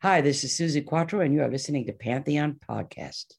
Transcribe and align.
Hi, 0.00 0.20
this 0.20 0.44
is 0.44 0.52
Suzi 0.52 0.86
Quatro, 0.86 1.22
and 1.22 1.34
you 1.34 1.42
are 1.42 1.50
listening 1.50 1.84
to 1.86 1.92
Pantheon 1.92 2.60
Podcast. 2.70 3.34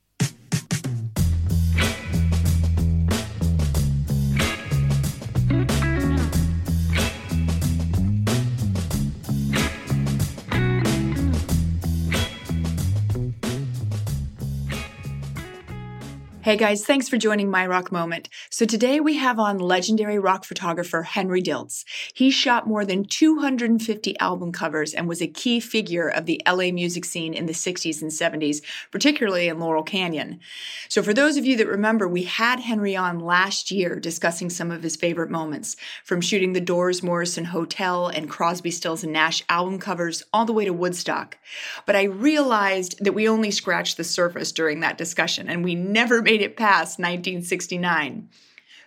Hey 16.50 16.58
guys, 16.58 16.84
thanks 16.84 17.08
for 17.08 17.18
joining 17.18 17.52
My 17.52 17.68
Rock 17.68 17.92
Moment. 17.92 18.28
So 18.50 18.66
today 18.66 19.00
we 19.00 19.18
have 19.18 19.38
on 19.38 19.60
legendary 19.60 20.18
rock 20.18 20.44
photographer 20.44 21.04
Henry 21.04 21.44
Diltz. 21.44 21.86
He 22.12 22.32
shot 22.32 22.66
more 22.66 22.84
than 22.86 23.06
250 23.06 24.18
album 24.18 24.52
covers 24.52 24.96
and 24.96 25.08
was 25.08 25.22
a 25.22 25.28
key 25.28 25.60
figure 25.60 26.08
of 26.08 26.26
the 26.26 26.42
LA 26.48 26.72
music 26.72 27.06
scene 27.06 27.36
in 27.36 27.46
the 27.46 27.54
60s 27.54 28.02
and 28.02 28.10
70s, 28.10 28.64
particularly 28.90 29.48
in 29.48 29.60
Laurel 29.60 29.84
Canyon. 29.84 30.40
So 30.88 31.04
for 31.04 31.14
those 31.14 31.38
of 31.38 31.46
you 31.46 31.56
that 31.56 31.68
remember, 31.68 32.08
we 32.08 32.24
had 32.24 32.62
Henry 32.62 32.96
on 32.96 33.20
last 33.20 33.70
year 33.70 34.00
discussing 34.00 34.50
some 34.50 34.72
of 34.72 34.82
his 34.82 34.96
favorite 34.96 35.30
moments, 35.30 35.76
from 36.04 36.20
shooting 36.20 36.54
the 36.54 36.62
Doors 36.62 37.04
Morrison 37.04 37.46
Hotel 37.46 38.08
and 38.08 38.28
Crosby, 38.28 38.72
Stills 38.72 39.04
and 39.04 39.14
Nash 39.14 39.44
album 39.50 39.78
covers 39.78 40.24
all 40.34 40.46
the 40.46 40.54
way 40.54 40.66
to 40.66 40.74
Woodstock. 40.74 41.38
But 41.86 41.96
I 41.96 42.06
realized 42.06 42.96
that 43.06 43.14
we 43.14 43.30
only 43.30 43.52
scratched 43.52 43.98
the 43.98 44.04
surface 44.04 44.52
during 44.52 44.80
that 44.80 44.98
discussion 44.98 45.48
and 45.48 45.64
we 45.64 45.76
never 45.76 46.24
made 46.24 46.39
it 46.42 46.58
past 46.58 47.00
1969. 47.00 48.30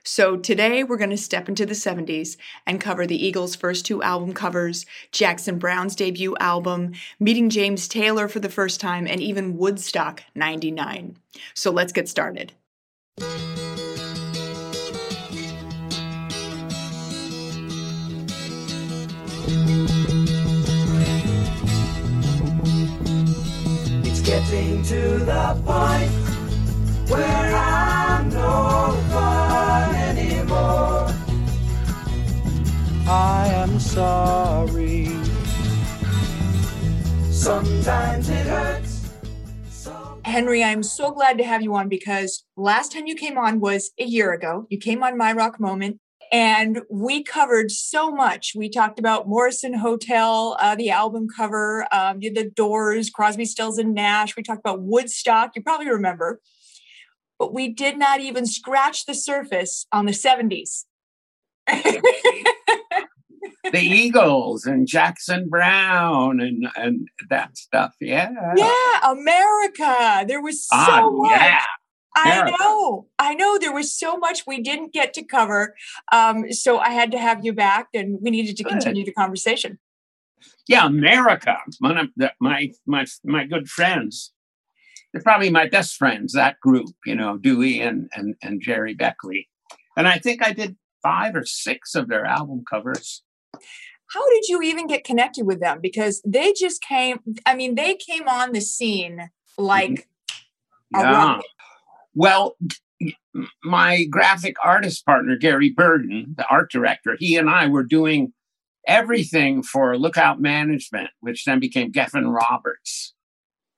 So 0.05 0.37
today 0.37 0.83
we're 0.83 0.97
going 0.97 1.11
to 1.11 1.17
step 1.17 1.49
into 1.49 1.65
the 1.65 1.75
70s 1.75 2.37
and 2.67 2.81
cover 2.81 3.07
the 3.07 3.25
Eagles' 3.25 3.55
first 3.55 3.87
two 3.87 4.03
album 4.03 4.35
covers, 4.35 4.85
Jackson 5.13 5.59
Browne's 5.59 5.95
debut 5.95 6.37
album, 6.41 6.95
meeting 7.21 7.51
James 7.51 7.87
Taylor 7.87 8.27
for 8.27 8.41
the 8.41 8.49
first 8.49 8.81
time, 8.81 9.07
and 9.07 9.21
even 9.21 9.57
Woodstock 9.59 10.25
99. 10.35 11.19
So 11.55 11.71
let's 11.71 11.93
get 11.93 12.09
started. 12.09 12.53
It's 24.05 24.21
getting 24.21 24.83
to 24.83 25.19
the 25.19 25.63
point 25.65 26.22
where 27.09 27.55
I'm 27.55 28.29
no 28.31 28.97
fun 29.11 29.95
anymore. 29.95 31.09
I 33.09 33.49
am 33.49 33.79
sorry. 33.81 35.07
Sometimes 37.31 38.29
it 38.29 38.47
hurts. 38.47 39.11
So- 39.71 40.21
Henry, 40.25 40.63
I'm 40.63 40.83
so 40.83 41.11
glad 41.11 41.39
to 41.39 41.45
have 41.45 41.63
you 41.63 41.75
on 41.75 41.89
because 41.89 42.45
last 42.57 42.93
time 42.93 43.07
you 43.07 43.15
came 43.17 43.37
on 43.37 43.61
was 43.61 43.91
a 43.99 44.05
year 44.05 44.33
ago. 44.33 44.67
You 44.71 44.79
came 44.79 45.03
on 45.03 45.19
My 45.19 45.33
Rock 45.33 45.59
Moment 45.59 45.99
and 46.31 46.81
we 46.91 47.23
covered 47.23 47.71
so 47.71 48.11
much. 48.11 48.53
We 48.57 48.71
talked 48.71 48.99
about 48.99 49.29
Morrison 49.29 49.75
Hotel, 49.75 50.57
uh, 50.59 50.75
the 50.75 50.89
album 50.91 51.27
cover, 51.37 51.87
um, 51.93 52.21
the 52.21 52.51
Doors, 52.55 53.11
Crosby, 53.11 53.45
Stills, 53.45 53.77
and 53.77 53.93
Nash. 53.93 54.35
We 54.37 54.43
talked 54.43 54.61
about 54.61 54.81
Woodstock. 54.81 55.51
You 55.55 55.63
probably 55.63 55.91
remember 55.91 56.41
but 57.43 57.53
we 57.53 57.67
did 57.67 57.99
not 57.99 58.21
even 58.21 58.47
scratch 58.47 59.05
the 59.05 59.15
surface 59.15 59.85
on 59.91 60.07
the 60.07 60.13
70s. 60.13 60.85
the 61.67 62.13
Eagles 63.75 64.65
and 64.65 64.87
Jackson 64.87 65.49
Browne 65.49 66.41
and 66.41 66.69
and 66.77 67.09
that 67.31 67.57
stuff. 67.59 67.97
Yeah. 68.01 68.31
Yeah, 68.55 69.11
America. 69.11 70.25
There 70.29 70.41
was 70.41 70.65
so 70.69 70.77
ah, 70.77 71.11
much. 71.11 71.31
Yeah. 71.33 71.65
I 72.15 72.49
know, 72.49 73.09
I 73.19 73.35
know. 73.35 73.59
There 73.59 73.75
was 73.75 73.93
so 73.93 74.17
much 74.19 74.47
we 74.47 74.63
didn't 74.63 74.93
get 74.93 75.13
to 75.15 75.25
cover, 75.25 75.75
um, 76.13 76.53
so 76.53 76.79
I 76.79 76.91
had 76.91 77.11
to 77.11 77.19
have 77.19 77.45
you 77.45 77.53
back, 77.53 77.89
and 77.93 78.19
we 78.23 78.31
needed 78.31 78.57
to 78.59 78.63
good. 78.63 78.71
continue 78.71 79.05
the 79.05 79.13
conversation. 79.13 79.81
Yeah, 80.69 80.87
America. 80.87 81.57
One 81.81 81.97
of 81.99 82.09
the, 82.15 82.33
my 82.39 82.71
my 82.87 83.07
my 83.25 83.47
good 83.47 83.69
friends 83.69 84.33
they're 85.13 85.23
probably 85.23 85.51
my 85.51 85.69
best 85.69 85.97
friends, 85.97 86.33
that 86.33 86.59
group, 86.61 86.91
you 87.05 87.15
know, 87.15 87.37
Dewey 87.37 87.81
and, 87.81 88.09
and, 88.15 88.35
and 88.43 88.63
Gerry 88.63 88.95
Beckley. 88.95 89.49
And 89.97 90.09
I 90.09 90.19
think 90.19 90.43
I 90.43 90.53
did 90.53 90.77
five 91.03 91.35
or 91.35 91.45
six 91.45 91.95
of 91.95 92.09
their 92.09 92.25
album 92.25 92.65
covers. 92.69 93.23
How 94.13 94.29
did 94.31 94.49
you 94.49 94.63
even 94.63 94.87
get 94.87 95.05
connected 95.05 95.47
with 95.47 95.61
them? 95.61 95.81
Because 95.81 96.23
they 96.27 96.53
just 96.53 96.83
came, 96.83 97.21
I 97.47 97.55
mean, 97.55 97.75
they 97.75 97.95
came 97.95 98.29
on 98.29 98.53
the 98.53 98.61
scene 98.61 99.31
like 99.59 100.09
mm-hmm. 100.95 101.01
yeah. 101.01 101.41
Well, 102.15 102.57
my 103.65 104.05
graphic 104.05 104.57
artist 104.63 105.05
partner, 105.07 105.37
Gary 105.37 105.71
Burden, 105.71 106.35
the 106.37 106.47
art 106.49 106.71
director, 106.71 107.17
he 107.19 107.37
and 107.37 107.49
I 107.49 107.69
were 107.69 107.85
doing 107.85 108.33
everything 108.87 109.63
for 109.63 109.97
Lookout 109.97 110.41
Management, 110.41 111.11
which 111.21 111.45
then 111.45 111.59
became 111.59 111.93
Geffen 111.93 112.35
Roberts 112.35 113.15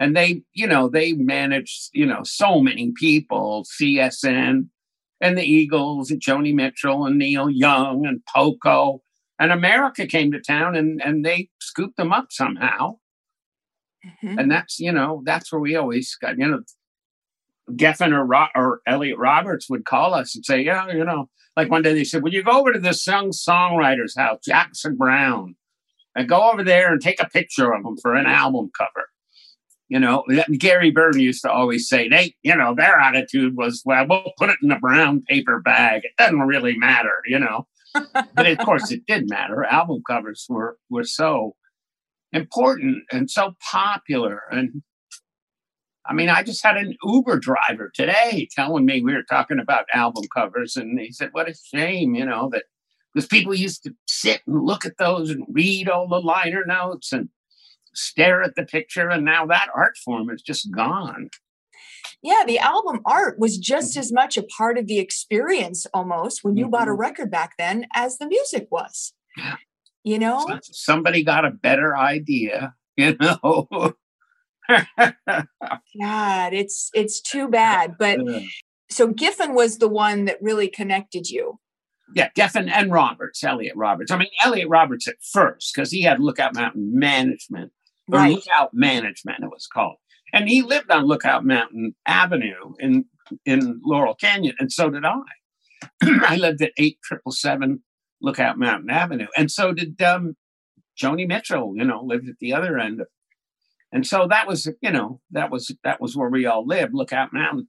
and 0.01 0.17
they 0.17 0.43
you 0.53 0.67
know 0.67 0.89
they 0.89 1.13
managed 1.13 1.91
you 1.93 2.07
know 2.07 2.21
so 2.25 2.61
many 2.61 2.93
people 2.97 3.65
csn 3.81 4.69
and 5.21 5.39
the 5.39 5.45
eagles 5.45 6.11
and 6.11 6.21
joni 6.21 6.55
mitchell 6.55 7.07
and 7.07 7.19
neil 7.19 7.49
young 7.51 8.07
and 8.07 8.21
poco. 8.35 9.01
And 9.39 9.53
america 9.53 10.07
came 10.07 10.33
to 10.33 10.41
town 10.41 10.77
and 10.77 11.01
and 11.03 11.25
they 11.25 11.49
scooped 11.61 11.97
them 11.97 12.13
up 12.13 12.27
somehow. 12.31 12.99
Mm-hmm. 14.07 14.39
and 14.39 14.51
that's 14.51 14.79
you 14.79 14.93
know 14.93 15.23
that's 15.25 15.51
where 15.51 15.61
we 15.61 15.77
always 15.77 16.15
got 16.21 16.39
you 16.39 16.47
know 16.47 16.63
geffen 17.71 18.13
or, 18.13 18.27
Ro- 18.27 18.49
or 18.55 18.81
elliot 18.87 19.17
roberts 19.17 19.71
would 19.71 19.87
call 19.87 20.13
us 20.13 20.35
and 20.35 20.45
say 20.45 20.61
yeah 20.61 20.93
you 20.93 21.05
know 21.05 21.31
like 21.57 21.71
one 21.71 21.81
day 21.81 21.95
they 21.95 22.05
said 22.05 22.23
will 22.23 22.35
you 22.35 22.43
go 22.43 22.61
over 22.61 22.75
to 22.75 22.79
this 22.79 23.07
young 23.07 23.31
songwriter's 23.31 24.15
house 24.15 24.41
jackson 24.45 24.97
Browne, 24.97 25.55
and 26.15 26.29
go 26.29 26.51
over 26.51 26.63
there 26.63 26.93
and 26.93 27.01
take 27.01 27.19
a 27.19 27.31
picture 27.31 27.73
of 27.73 27.83
him 27.83 27.97
for 27.97 28.15
an 28.15 28.27
album 28.27 28.71
cover 28.77 29.09
you 29.95 30.01
know, 30.01 30.25
Gary 30.59 30.91
Byrne 30.91 31.21
used 31.21 31.43
to 31.43 31.53
always 31.53 31.89
say, 31.89 32.09
they, 32.09 32.35
you 32.43 32.57
know, 32.57 32.75
their 32.75 32.99
attitude 32.99 33.57
was, 33.57 33.81
well, 33.85 34.05
we'll 34.09 34.33
put 34.37 34.51
it 34.51 34.57
in 34.61 34.73
a 34.73 34.81
brown 34.81 35.23
paper 35.23 35.61
bag. 35.61 36.03
It 36.05 36.11
doesn't 36.19 36.41
really 36.41 36.77
matter, 36.77 37.23
you 37.27 37.39
know. 37.39 37.69
but 38.35 38.45
of 38.45 38.59
course, 38.59 38.91
it 38.91 39.07
did 39.07 39.31
matter. 39.31 39.63
Album 39.63 40.03
covers 40.05 40.47
were 40.49 40.79
were 40.91 41.05
so 41.05 41.55
important 42.33 43.05
and 43.13 43.31
so 43.31 43.55
popular. 43.71 44.43
And 44.51 44.83
I 46.05 46.13
mean, 46.13 46.29
I 46.29 46.43
just 46.43 46.65
had 46.65 46.77
an 46.77 46.97
Uber 47.05 47.39
driver 47.39 47.93
today 47.95 48.49
telling 48.51 48.85
me 48.85 49.01
we 49.01 49.15
were 49.15 49.23
talking 49.23 49.61
about 49.61 49.85
album 49.95 50.25
covers, 50.35 50.75
and 50.75 50.99
he 50.99 51.13
said, 51.13 51.29
"What 51.31 51.49
a 51.49 51.55
shame, 51.55 52.17
you 52.17 52.27
know, 52.27 52.49
that 52.53 52.65
because 53.15 53.29
people 53.29 53.55
used 53.55 53.85
to 53.85 53.93
sit 54.09 54.41
and 54.45 54.65
look 54.65 54.85
at 54.85 54.99
those 54.99 55.31
and 55.31 55.45
read 55.49 55.89
all 55.89 56.09
the 56.09 56.19
liner 56.19 56.65
notes 56.67 57.13
and." 57.13 57.29
Stare 57.95 58.43
at 58.43 58.55
the 58.55 58.65
picture 58.65 59.09
and 59.09 59.25
now 59.25 59.47
that 59.47 59.69
art 59.75 59.97
form 60.05 60.31
is 60.31 60.43
just 60.43 60.71
gone 60.71 61.31
yeah 62.23 62.43
the 62.47 62.59
album 62.59 63.01
art 63.05 63.39
was 63.39 63.59
just 63.59 63.93
mm-hmm. 63.93 64.01
as 64.01 64.13
much 64.13 64.37
a 64.37 64.43
part 64.43 64.79
of 64.79 64.87
the 64.87 64.99
experience 64.99 65.87
almost 65.95 66.43
when 66.43 66.57
you 66.57 66.65
mm-hmm. 66.65 66.73
bought 66.73 66.89
a 66.89 66.91
mm-hmm. 66.91 67.01
record 67.01 67.31
back 67.31 67.53
then 67.59 67.87
as 67.95 68.19
the 68.19 68.27
music 68.27 68.69
was 68.71 69.13
yeah. 69.37 69.57
you 70.03 70.19
know 70.19 70.59
somebody 70.63 71.23
got 71.23 71.45
a 71.45 71.51
better 71.51 71.97
idea 71.97 72.75
you 72.97 73.17
know 73.21 73.95
God, 74.69 76.53
it's 76.53 76.91
it's 76.95 77.21
too 77.21 77.49
bad. 77.51 77.97
But 77.99 78.21
so 78.91 79.13
Geffen 79.13 79.55
was 79.55 79.79
the 79.79 79.89
one 79.89 80.25
that 80.27 80.39
really 80.41 80.69
connected 80.69 81.29
you. 81.29 81.59
Yeah, 82.15 82.29
Geffen 82.37 82.71
and 82.71 82.93
Roberts, 82.93 83.43
Elliot 83.43 83.75
Roberts. 83.77 84.13
I 84.13 84.19
mean, 84.19 84.29
Elliot 84.45 84.69
Roberts 84.69 85.09
at 85.09 85.17
first, 85.33 85.75
because 85.75 85.91
he 85.91 86.03
had 86.03 86.21
Lookout 86.21 86.55
Mountain 86.55 86.97
Management, 86.99 87.73
or 88.13 88.19
Right. 88.19 88.35
Lookout 88.35 88.71
Management, 88.73 89.43
it 89.43 89.51
was 89.51 89.67
called. 89.73 89.97
And 90.33 90.49
he 90.49 90.63
lived 90.63 90.91
on 90.91 91.05
Lookout 91.07 91.45
Mountain 91.45 91.95
Avenue 92.07 92.75
in, 92.79 93.05
in 93.47 93.81
Laurel 93.85 94.15
Canyon, 94.15 94.55
and 94.59 94.71
so 94.73 94.91
did 94.91 95.05
I. 95.05 95.21
I 96.03 96.37
lived 96.37 96.61
at 96.63 96.73
8777 96.77 97.83
Lookout 98.21 98.59
Mountain 98.59 98.91
Avenue, 98.91 99.27
and 99.37 99.51
so 99.51 99.73
did 99.73 100.01
um, 100.03 100.37
Joni 101.01 101.27
Mitchell, 101.29 101.75
you 101.77 101.85
know, 101.85 102.03
lived 102.03 102.29
at 102.29 102.37
the 102.41 102.53
other 102.53 102.79
end. 102.79 103.01
of- 103.01 103.09
And 103.93 104.07
so 104.07 104.27
that 104.29 104.47
was, 104.49 104.69
you 104.81 104.91
know, 104.91 105.21
that 105.31 105.51
was 105.51 105.75
that 105.85 106.01
was 106.01 106.17
where 106.17 106.31
we 106.31 106.47
all 106.47 106.67
lived, 106.67 106.95
Lookout 106.95 107.33
Mountain. 107.33 107.69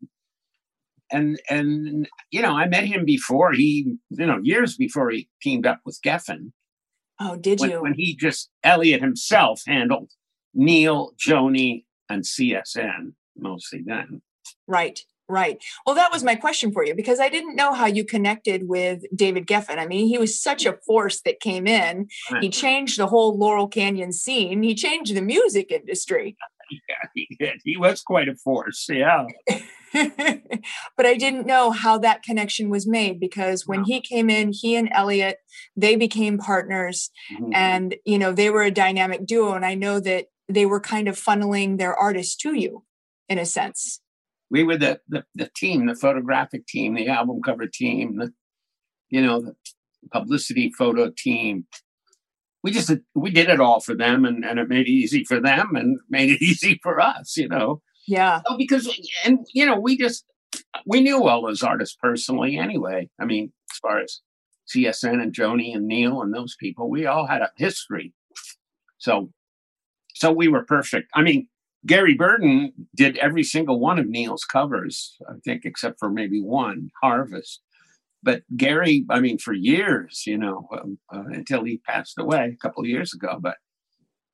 And 1.12 1.40
and 1.50 2.08
you 2.32 2.42
know, 2.42 2.54
I 2.58 2.68
met 2.68 2.86
him 2.86 3.06
before 3.06 3.52
he, 3.52 3.96
you 4.10 4.26
know, 4.26 4.40
years 4.42 4.76
before 4.76 5.12
he 5.12 5.30
teamed 5.42 5.68
up 5.68 5.82
with 5.86 6.00
Geffen 6.04 6.52
Oh, 7.20 7.36
did 7.36 7.60
when, 7.60 7.70
you? 7.70 7.82
when 7.82 7.94
he 7.94 8.16
just 8.16 8.50
Elliot 8.64 9.02
himself 9.02 9.62
handled 9.68 10.12
Neil, 10.56 11.12
Joni, 11.18 11.84
and 12.10 12.24
CSN 12.24 13.14
mostly 13.38 13.84
then. 13.86 14.22
Right, 14.68 15.00
right. 15.28 15.62
Well, 15.86 15.96
that 15.96 16.12
was 16.12 16.24
my 16.24 16.36
question 16.36 16.72
for 16.72 16.84
you 16.86 16.96
because 16.96 17.20
I 17.20 17.30
didn't 17.30 17.56
know 17.56 17.74
how 17.74 17.86
you 17.88 18.06
connected 18.06 18.68
with 18.68 19.02
David 19.16 19.46
Geffen. 19.48 19.78
I 19.78 19.86
mean, 19.86 20.08
he 20.08 20.18
was 20.18 20.42
such 20.42 20.66
a 20.66 20.78
force 20.88 21.22
that 21.22 21.40
came 21.40 21.68
in. 21.68 22.08
He 22.42 22.50
changed 22.50 22.98
the 22.98 23.08
whole 23.08 23.38
Laurel 23.38 23.68
Canyon 23.68 24.12
scene. 24.14 24.64
He 24.64 24.74
changed 24.76 25.16
the 25.16 25.22
music 25.22 25.72
industry. 25.72 26.36
Yeah, 26.90 27.10
he 27.14 27.28
did. 27.40 27.62
He 27.64 27.78
was 27.78 28.02
quite 28.02 28.28
a 28.28 28.34
force. 28.34 28.88
Yeah. 28.90 29.28
but 29.94 31.06
I 31.06 31.14
didn't 31.16 31.46
know 31.46 31.70
how 31.70 32.00
that 32.00 32.24
connection 32.24 32.70
was 32.70 32.88
made 32.88 33.20
because 33.20 33.68
when 33.68 33.82
No. 33.82 33.86
he 33.86 34.02
came 34.02 34.32
in, 34.32 34.52
he 34.52 34.76
and 34.76 34.90
Elliot, 34.92 35.38
they 35.76 35.96
became 35.96 36.40
partners 36.40 37.12
Mhm. 37.32 37.52
and 37.54 37.96
you 38.04 38.18
know, 38.18 38.32
they 38.32 38.50
were 38.50 38.64
a 38.64 38.72
dynamic 38.72 39.28
duo 39.28 39.54
and 39.54 39.64
I 39.64 39.76
know 39.76 40.00
that 40.00 40.26
they 40.48 40.66
were 40.66 40.80
kind 40.80 41.08
of 41.08 41.16
funneling 41.16 41.78
their 41.78 41.96
artists 41.96 42.36
to 42.38 42.54
you 42.54 42.84
in 43.28 43.38
a 43.38 43.46
sense. 43.46 44.02
we 44.50 44.64
were 44.64 44.78
the, 44.78 45.00
the 45.08 45.26
the 45.34 45.50
team, 45.56 45.88
the 45.88 45.96
photographic 45.96 46.68
team, 46.68 46.94
the 46.96 47.08
album 47.08 47.42
cover 47.44 47.68
team, 47.68 48.18
the 48.18 48.34
you 49.10 49.22
know 49.22 49.42
the 49.42 49.56
publicity 50.12 50.72
photo 50.78 51.12
team. 51.16 51.66
We 52.64 52.72
just 52.72 52.92
we 53.14 53.32
did 53.32 53.50
it 53.50 53.60
all 53.60 53.80
for 53.80 53.96
them, 53.96 54.26
and 54.26 54.46
and 54.46 54.60
it 54.60 54.70
made 54.70 54.88
it 54.88 54.92
easy 54.92 55.24
for 55.24 55.40
them, 55.40 55.76
and 55.76 56.00
made 56.10 56.30
it 56.30 56.42
easy 56.42 56.80
for 56.84 57.00
us. 57.00 57.38
You 57.38 57.48
know, 57.48 57.82
Yeah. 58.08 58.42
Oh, 58.48 58.58
because 58.58 58.88
and 59.26 59.40
you 59.54 59.66
know 59.66 59.80
we 59.80 59.98
just 59.98 60.26
we 60.86 61.02
knew 61.02 61.24
all 61.24 61.42
those 61.42 61.64
artists 61.64 61.98
personally 62.00 62.58
anyway. 62.58 63.10
I 63.20 63.26
mean, 63.26 63.52
as 63.72 63.78
far 63.80 64.00
as 64.00 64.22
CSN 64.74 65.22
and 65.22 65.34
Joni 65.34 65.76
and 65.76 65.88
Neil 65.88 66.22
and 66.22 66.34
those 66.34 66.56
people, 66.60 66.90
we 66.90 67.06
all 67.06 67.28
had 67.28 67.42
a 67.42 67.52
history. 67.58 68.14
So 68.98 69.30
so 70.26 70.32
we 70.32 70.48
were 70.48 70.64
perfect. 70.64 71.10
I 71.14 71.22
mean, 71.22 71.48
Gary 71.86 72.16
Burden 72.16 72.74
did 72.96 73.18
every 73.18 73.44
single 73.44 73.80
one 73.80 74.00
of 74.00 74.08
Neil's 74.08 74.44
covers, 74.44 75.16
I 75.30 75.34
think, 75.44 75.66
except 75.66 76.00
for 76.00 76.10
maybe 76.10 76.42
one, 76.42 76.90
Harvest. 77.02 77.62
But 78.24 78.42
Gary, 78.58 79.06
I 79.10 79.20
mean, 79.20 79.38
for 79.38 79.54
years, 79.54 80.24
you 80.26 80.38
know, 80.38 80.68
um, 80.72 80.98
uh, 81.14 81.26
until 81.32 81.64
he 81.64 81.78
passed 81.78 82.18
away 82.18 82.56
a 82.56 82.58
couple 82.58 82.82
of 82.82 82.90
years 82.90 83.14
ago, 83.14 83.38
but 83.40 83.58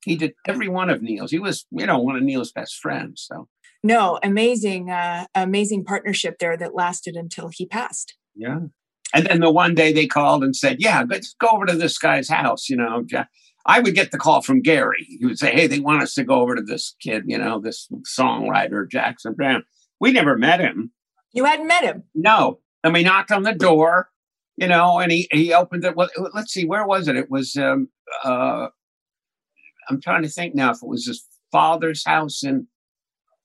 he 0.06 0.16
did 0.16 0.34
every 0.48 0.70
one 0.70 0.90
of 0.90 1.02
Neil's. 1.02 1.32
He 1.32 1.40
was, 1.40 1.66
you 1.72 1.86
know, 1.86 2.00
one 2.00 2.16
of 2.16 2.24
Neil's 2.24 2.54
best 2.54 2.76
friends. 2.76 3.28
So, 3.30 3.50
No, 3.84 4.18
amazing, 4.24 4.90
uh, 4.90 5.26
amazing 5.36 5.84
partnership 5.84 6.38
there 6.40 6.56
that 6.56 6.74
lasted 6.74 7.16
until 7.18 7.50
he 7.50 7.66
passed. 7.66 8.16
yeah. 8.34 8.60
And 9.14 9.26
then 9.26 9.42
the 9.42 9.52
one 9.52 9.76
day 9.76 9.92
they 9.92 10.08
called 10.08 10.42
and 10.42 10.56
said, 10.56 10.78
yeah, 10.80 11.04
let's 11.06 11.36
go 11.38 11.50
over 11.50 11.66
to 11.66 11.76
this 11.76 11.98
guy's 11.98 12.30
house, 12.30 12.70
you 12.70 12.78
know. 12.78 13.04
I 13.66 13.80
would 13.80 13.96
get 13.96 14.12
the 14.12 14.18
call 14.18 14.42
from 14.42 14.62
Gary. 14.62 15.06
He 15.20 15.26
would 15.26 15.38
say, 15.38 15.52
hey, 15.52 15.68
they 15.68 15.80
want 15.80 16.02
us 16.02 16.14
to 16.16 16.24
go 16.24 16.42
over 16.42 16.56
to 16.56 16.62
this 16.62 16.96
kid, 17.00 17.24
you 17.28 17.38
know, 17.38 17.60
this 17.60 17.88
songwriter, 18.18 18.90
Jackson 18.90 19.34
Browne. 19.34 19.64
We 20.00 20.12
never 20.12 20.38
met 20.38 20.60
him. 20.60 20.92
You 21.34 21.46
hadn't 21.46 21.68
met 21.68 21.84
him. 21.84 22.04
No. 22.16 22.60
And 22.84 22.94
we 22.94 23.04
knocked 23.04 23.32
on 23.32 23.44
the 23.44 23.54
door, 23.54 24.10
you 24.58 24.68
know, 24.68 25.00
and 25.00 25.12
he, 25.12 25.28
he 25.32 25.54
opened 25.54 25.86
it. 25.86 25.96
Well, 25.96 26.10
let's 26.34 26.52
see, 26.52 26.66
where 26.66 26.86
was 26.86 27.08
it? 27.08 27.16
It 27.16 27.30
was, 27.30 27.56
um, 27.56 27.90
uh, 28.24 28.68
I'm 29.90 30.02
trying 30.02 30.24
to 30.24 30.30
think 30.30 30.56
now 30.56 30.72
if 30.72 30.78
it 30.82 30.88
was 30.88 31.06
his 31.06 31.26
father's 31.52 32.06
house 32.06 32.44
in 32.44 32.68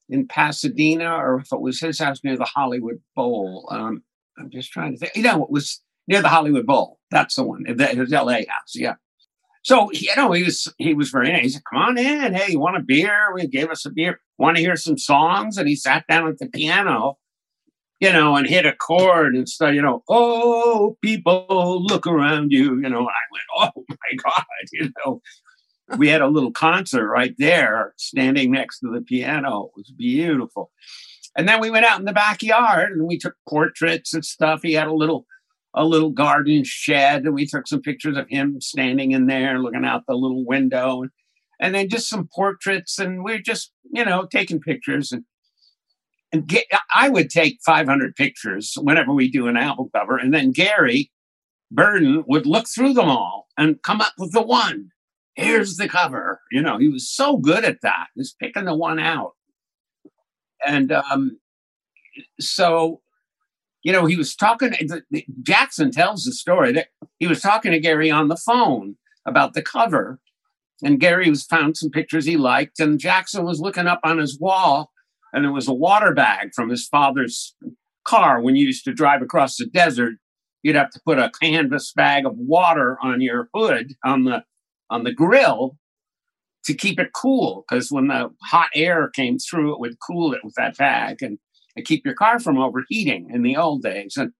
in 0.09 0.29
Pasadena 0.29 1.17
or 1.17 1.41
if 1.41 1.53
it 1.53 1.61
was 1.61 1.81
his 1.81 1.99
house 1.99 2.21
near 2.23 2.37
the 2.37 2.45
Hollywood 2.45 3.01
Bowl. 3.15 3.69
Um, 3.71 4.03
I'm 4.39 4.51
just 4.51 4.71
trying 4.71 4.93
to 4.93 4.99
think. 4.99 5.17
You 5.17 5.23
know, 5.23 5.43
it 5.43 5.51
was 5.51 5.83
near 6.07 6.23
the 6.23 6.29
Hollywood 6.29 6.67
Bowl. 6.67 7.01
That's 7.11 7.35
the 7.35 7.45
one. 7.45 7.65
His 7.67 8.11
LA 8.11 8.41
house. 8.49 8.75
Yeah. 8.75 8.95
So 9.67 9.91
you 9.91 10.15
know, 10.17 10.31
he 10.31 10.45
was 10.45 10.73
he 10.79 10.95
was 10.95 11.11
very 11.11 11.33
nice. 11.33 11.43
He 11.43 11.49
said, 11.49 11.63
"Come 11.69 11.83
on 11.83 11.99
in. 11.99 12.35
Hey, 12.35 12.53
you 12.53 12.61
want 12.61 12.77
a 12.77 12.83
beer?" 12.83 13.33
We 13.35 13.49
gave 13.49 13.69
us 13.69 13.85
a 13.85 13.91
beer. 13.91 14.21
Want 14.39 14.57
to 14.57 14.63
hear 14.63 14.77
some 14.77 14.97
songs? 14.97 15.57
And 15.59 15.69
he 15.69 15.75
sat 15.75 16.05
down 16.09 16.29
at 16.29 16.39
the 16.39 16.47
piano 16.47 17.19
you 18.01 18.13
know, 18.13 18.37
and 18.37 18.47
hit 18.47 18.67
a 18.67 18.75
chord 18.75 19.35
and 19.35 19.49
stuff, 19.49 19.73
you 19.73 19.81
know, 19.81 20.03
oh, 20.09 20.97
people, 21.01 21.83
look 21.83 22.07
around 22.07 22.53
you, 22.53 22.77
you 22.77 22.89
know. 22.89 22.99
And 22.99 23.09
I 23.09 23.25
went, 23.33 23.75
oh 23.77 23.85
my 23.89 24.17
God, 24.23 24.45
you 24.73 24.91
know. 25.05 25.21
We 25.97 26.09
had 26.09 26.21
a 26.21 26.27
little 26.27 26.51
concert 26.51 27.09
right 27.09 27.35
there, 27.39 27.95
standing 27.97 28.51
next 28.51 28.81
to 28.81 28.91
the 28.93 29.03
piano. 29.03 29.67
It 29.67 29.77
was 29.77 29.93
beautiful. 29.97 30.73
And 31.37 31.49
then 31.49 31.61
we 31.61 31.71
went 31.71 31.87
out 31.87 32.01
in 32.01 32.07
the 32.07 32.13
backyard 32.13 32.93
and 32.93 33.07
we 33.07 33.19
took 33.19 33.35
portraits 33.49 34.13
and 34.13 34.25
stuff. 34.25 34.63
He 34.63 34.73
had 34.73 34.89
a 34.89 34.95
little 34.95 35.27
a 35.77 35.85
little 35.85 36.11
garden 36.11 36.65
shed, 36.65 37.25
and 37.25 37.35
we 37.35 37.47
took 37.47 37.69
some 37.69 37.83
pictures 37.83 38.17
of 38.17 38.29
him 38.29 38.61
standing 38.61 39.13
in 39.13 39.27
there, 39.27 39.59
looking 39.59 39.85
out 39.85 40.05
the 40.09 40.15
little 40.15 40.45
window, 40.45 41.03
and, 41.03 41.11
and 41.61 41.75
then 41.75 41.89
just 41.89 42.09
some 42.09 42.29
portraits, 42.35 42.99
and 42.99 43.23
we 43.23 43.35
are 43.35 43.39
just, 43.39 43.73
you 43.93 44.05
know, 44.05 44.27
taking 44.27 44.61
pictures 44.61 45.13
and 45.13 45.25
and 46.33 46.53
I 46.93 47.09
would 47.09 47.31
take 47.31 47.61
500 47.65 48.17
pictures 48.17 48.75
whenever 48.81 49.13
we 49.13 49.31
do 49.31 49.47
an 49.47 49.57
album 49.57 49.89
cover, 49.95 50.19
and 50.19 50.35
then 50.35 50.51
Gary 50.51 51.11
Burden 51.71 52.25
would 52.27 52.47
look 52.47 52.67
through 52.69 52.95
them 52.95 53.09
all 53.09 53.49
and 53.57 53.83
come 53.83 54.01
up 54.01 54.13
with 54.19 54.33
the 54.33 54.43
one. 54.43 54.91
Here's 55.35 55.77
the 55.77 55.89
cover. 55.89 56.41
You 56.51 56.63
know, 56.63 56.79
he 56.79 56.89
was 56.89 57.09
so 57.09 57.37
good 57.37 57.65
at 57.65 57.81
that, 57.83 58.07
just 58.17 58.39
picking 58.39 58.65
the 58.65 58.75
one 58.75 58.99
out. 58.99 59.33
And 60.67 60.93
um, 60.93 61.39
so, 62.41 63.03
you 63.87 63.93
know, 63.93 64.07
he 64.07 64.17
was 64.17 64.35
talking. 64.35 64.75
Jackson 65.43 65.93
tells 65.93 66.25
the 66.25 66.33
story 66.33 66.73
that 66.73 66.89
he 67.21 67.29
was 67.29 67.41
talking 67.41 67.71
to 67.71 67.79
Gary 67.79 68.11
on 68.11 68.27
the 68.27 68.37
phone 68.37 68.97
about 69.25 69.55
the 69.55 69.63
cover, 69.63 70.19
and 70.83 70.99
Gary 70.99 71.31
was 71.31 71.45
found 71.45 71.77
some 71.77 71.91
pictures 71.91 72.25
he 72.25 72.37
liked, 72.37 72.81
and 72.81 72.99
Jackson 72.99 73.45
was 73.45 73.61
looking 73.61 73.87
up 73.87 74.01
on 74.03 74.19
his 74.19 74.41
wall 74.41 74.91
and 75.33 75.45
it 75.45 75.51
was 75.51 75.69
a 75.69 75.75
water 75.75 76.13
bag 76.13 76.51
from 76.55 76.69
his 76.69 76.89
father's 76.89 77.55
car 78.05 78.41
when 78.41 78.57
you 78.57 78.67
used 78.67 78.85
to 78.85 78.93
drive 78.93 79.23
across 79.23 79.57
the 79.57 79.67
desert 79.67 80.15
you'd 80.63 80.77
have 80.77 80.91
to 80.91 81.01
put 81.05 81.19
a 81.19 81.31
canvas 81.41 81.93
bag 81.95 82.25
of 82.25 82.37
water 82.37 82.97
on 83.03 83.21
your 83.21 83.49
hood 83.55 83.93
on 84.05 84.25
the 84.25 84.43
on 84.91 85.05
the 85.05 85.13
grill 85.13 85.77
to 86.65 86.73
keep 86.73 86.99
it 86.99 87.13
cool 87.13 87.65
because 87.69 87.91
when 87.91 88.09
the 88.09 88.31
hot 88.43 88.71
air 88.75 89.09
came 89.11 89.39
through 89.39 89.73
it 89.73 89.81
would 89.81 89.99
cool 89.99 90.33
it 90.33 90.45
with 90.45 90.55
that 90.55 90.77
bag 90.77 91.23
and, 91.23 91.39
and 91.77 91.85
keep 91.85 92.05
your 92.05 92.15
car 92.15 92.41
from 92.41 92.59
overheating 92.59 93.31
in 93.31 93.43
the 93.43 93.57
old 93.57 93.83
days 93.83 94.17
and 94.17 94.33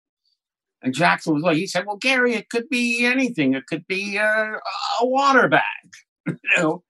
and 0.83 0.95
Jackson 0.95 1.35
was 1.35 1.43
like, 1.43 1.57
he 1.57 1.67
said, 1.67 1.87
"Well, 1.87 1.97
Gary, 1.97 2.35
it 2.35 2.51
could 2.51 2.69
be 2.69 3.05
anything. 3.05 3.55
It 3.55 3.67
could 3.67 3.87
be 3.87 4.19
a, 4.19 4.53
a 5.01 5.07
water 5.07 5.49
bag, 5.49 5.63
you 6.27 6.37
know." 6.57 6.85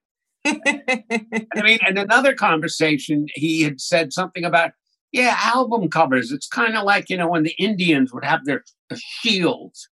I 0.44 1.62
mean, 1.62 1.78
in 1.88 1.98
another 1.98 2.34
conversation, 2.34 3.26
he 3.34 3.62
had 3.62 3.80
said 3.80 4.12
something 4.12 4.44
about, 4.44 4.72
yeah, 5.12 5.36
album 5.40 5.88
covers. 5.88 6.30
It's 6.30 6.46
kind 6.46 6.76
of 6.76 6.84
like, 6.84 7.10
you 7.10 7.16
know, 7.16 7.28
when 7.28 7.42
the 7.42 7.54
Indians 7.58 8.12
would 8.12 8.24
have 8.24 8.44
their 8.44 8.62
shields. 8.94 9.88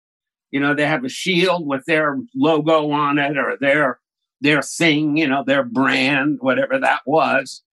You 0.52 0.60
know, 0.60 0.76
they 0.76 0.86
have 0.86 1.04
a 1.04 1.10
shield 1.10 1.66
with 1.66 1.86
their 1.86 2.18
logo 2.36 2.92
on 2.92 3.18
it 3.18 3.38
or 3.38 3.58
their 3.60 4.00
their 4.42 4.62
thing, 4.62 5.18
you 5.18 5.28
know, 5.28 5.44
their 5.44 5.64
brand, 5.64 6.38
whatever 6.42 6.78
that 6.80 7.02
was. 7.06 7.64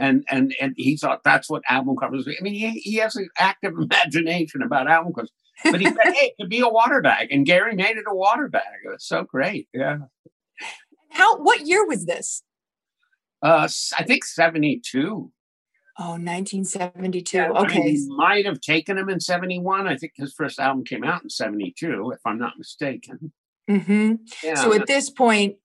And 0.00 0.24
and 0.30 0.54
and 0.60 0.72
he 0.76 0.96
thought 0.96 1.22
that's 1.24 1.48
what 1.50 1.62
album 1.68 1.96
covers. 1.96 2.26
I 2.26 2.42
mean, 2.42 2.54
he, 2.54 2.70
he 2.80 2.94
has 2.96 3.14
an 3.16 3.28
active 3.38 3.74
imagination 3.78 4.62
about 4.62 4.88
album 4.90 5.12
covers. 5.12 5.30
But 5.62 5.80
he 5.80 5.86
said, 5.86 5.96
hey, 6.04 6.28
it 6.28 6.34
could 6.40 6.48
be 6.48 6.60
a 6.60 6.68
water 6.68 7.02
bag. 7.02 7.28
And 7.30 7.44
Gary 7.44 7.74
made 7.76 7.98
it 7.98 8.04
a 8.08 8.14
water 8.14 8.48
bag. 8.48 8.62
It 8.84 8.88
was 8.88 9.04
so 9.04 9.24
great. 9.24 9.68
Yeah. 9.74 9.98
How 11.10 11.36
what 11.38 11.66
year 11.66 11.86
was 11.86 12.06
this? 12.06 12.42
Uh, 13.42 13.68
I 13.98 14.04
think 14.04 14.24
72. 14.24 15.30
Oh, 15.98 16.12
1972. 16.12 17.38
I 17.38 17.46
mean, 17.48 17.56
Okay. 17.58 17.90
he 17.92 18.06
might 18.08 18.46
have 18.46 18.60
taken 18.60 18.96
him 18.96 19.10
in 19.10 19.20
71. 19.20 19.86
I 19.86 19.96
think 19.96 20.12
his 20.16 20.32
first 20.32 20.58
album 20.58 20.84
came 20.84 21.04
out 21.04 21.22
in 21.22 21.28
72, 21.28 22.12
if 22.14 22.20
I'm 22.24 22.38
not 22.38 22.56
mistaken. 22.56 23.32
hmm 23.68 24.14
Yeah. 24.42 24.54
So 24.54 24.72
at 24.72 24.86
this 24.86 25.10
point, 25.10 25.56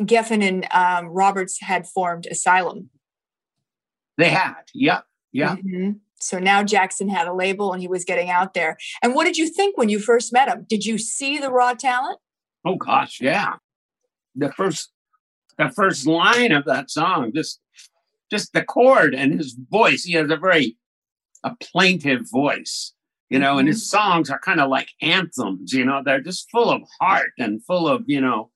Geffen 0.00 0.42
and 0.42 0.66
um, 0.72 1.06
Roberts 1.12 1.60
had 1.60 1.86
formed 1.86 2.26
Asylum. 2.26 2.90
They 4.16 4.30
had. 4.30 4.62
Yep. 4.74 5.04
Yeah. 5.32 5.56
Mhm. 5.56 6.00
So 6.18 6.38
now 6.38 6.62
Jackson 6.62 7.08
had 7.08 7.26
a 7.28 7.32
label 7.34 7.72
and 7.72 7.82
he 7.82 7.88
was 7.88 8.04
getting 8.04 8.30
out 8.30 8.54
there. 8.54 8.78
And 9.02 9.14
what 9.14 9.24
did 9.24 9.36
you 9.36 9.48
think 9.48 9.76
when 9.76 9.88
you 9.90 9.98
first 9.98 10.32
met 10.32 10.48
him? 10.48 10.64
Did 10.68 10.86
you 10.86 10.96
see 10.98 11.38
the 11.38 11.50
raw 11.50 11.74
talent? 11.74 12.18
Oh 12.64 12.76
gosh, 12.76 13.20
yeah. 13.20 13.56
The 14.34 14.50
first 14.52 14.92
the 15.58 15.70
first 15.70 16.06
line 16.06 16.52
of 16.52 16.64
that 16.64 16.90
song, 16.90 17.32
just 17.34 17.60
just 18.30 18.52
the 18.52 18.64
chord 18.64 19.14
and 19.14 19.34
his 19.34 19.56
voice. 19.70 20.04
He 20.04 20.14
has 20.14 20.30
a 20.30 20.36
very 20.36 20.76
a 21.44 21.54
plaintive 21.60 22.22
voice, 22.30 22.92
you 23.28 23.38
know, 23.38 23.58
and 23.58 23.68
his 23.68 23.88
songs 23.88 24.30
are 24.30 24.38
kind 24.40 24.60
of 24.60 24.68
like 24.70 24.88
anthems, 25.02 25.72
you 25.72 25.84
know, 25.84 26.02
they're 26.04 26.20
just 26.20 26.50
full 26.50 26.70
of 26.70 26.82
heart 27.00 27.32
and 27.38 27.62
full 27.64 27.86
of, 27.88 28.04
you 28.06 28.20
know. 28.20 28.50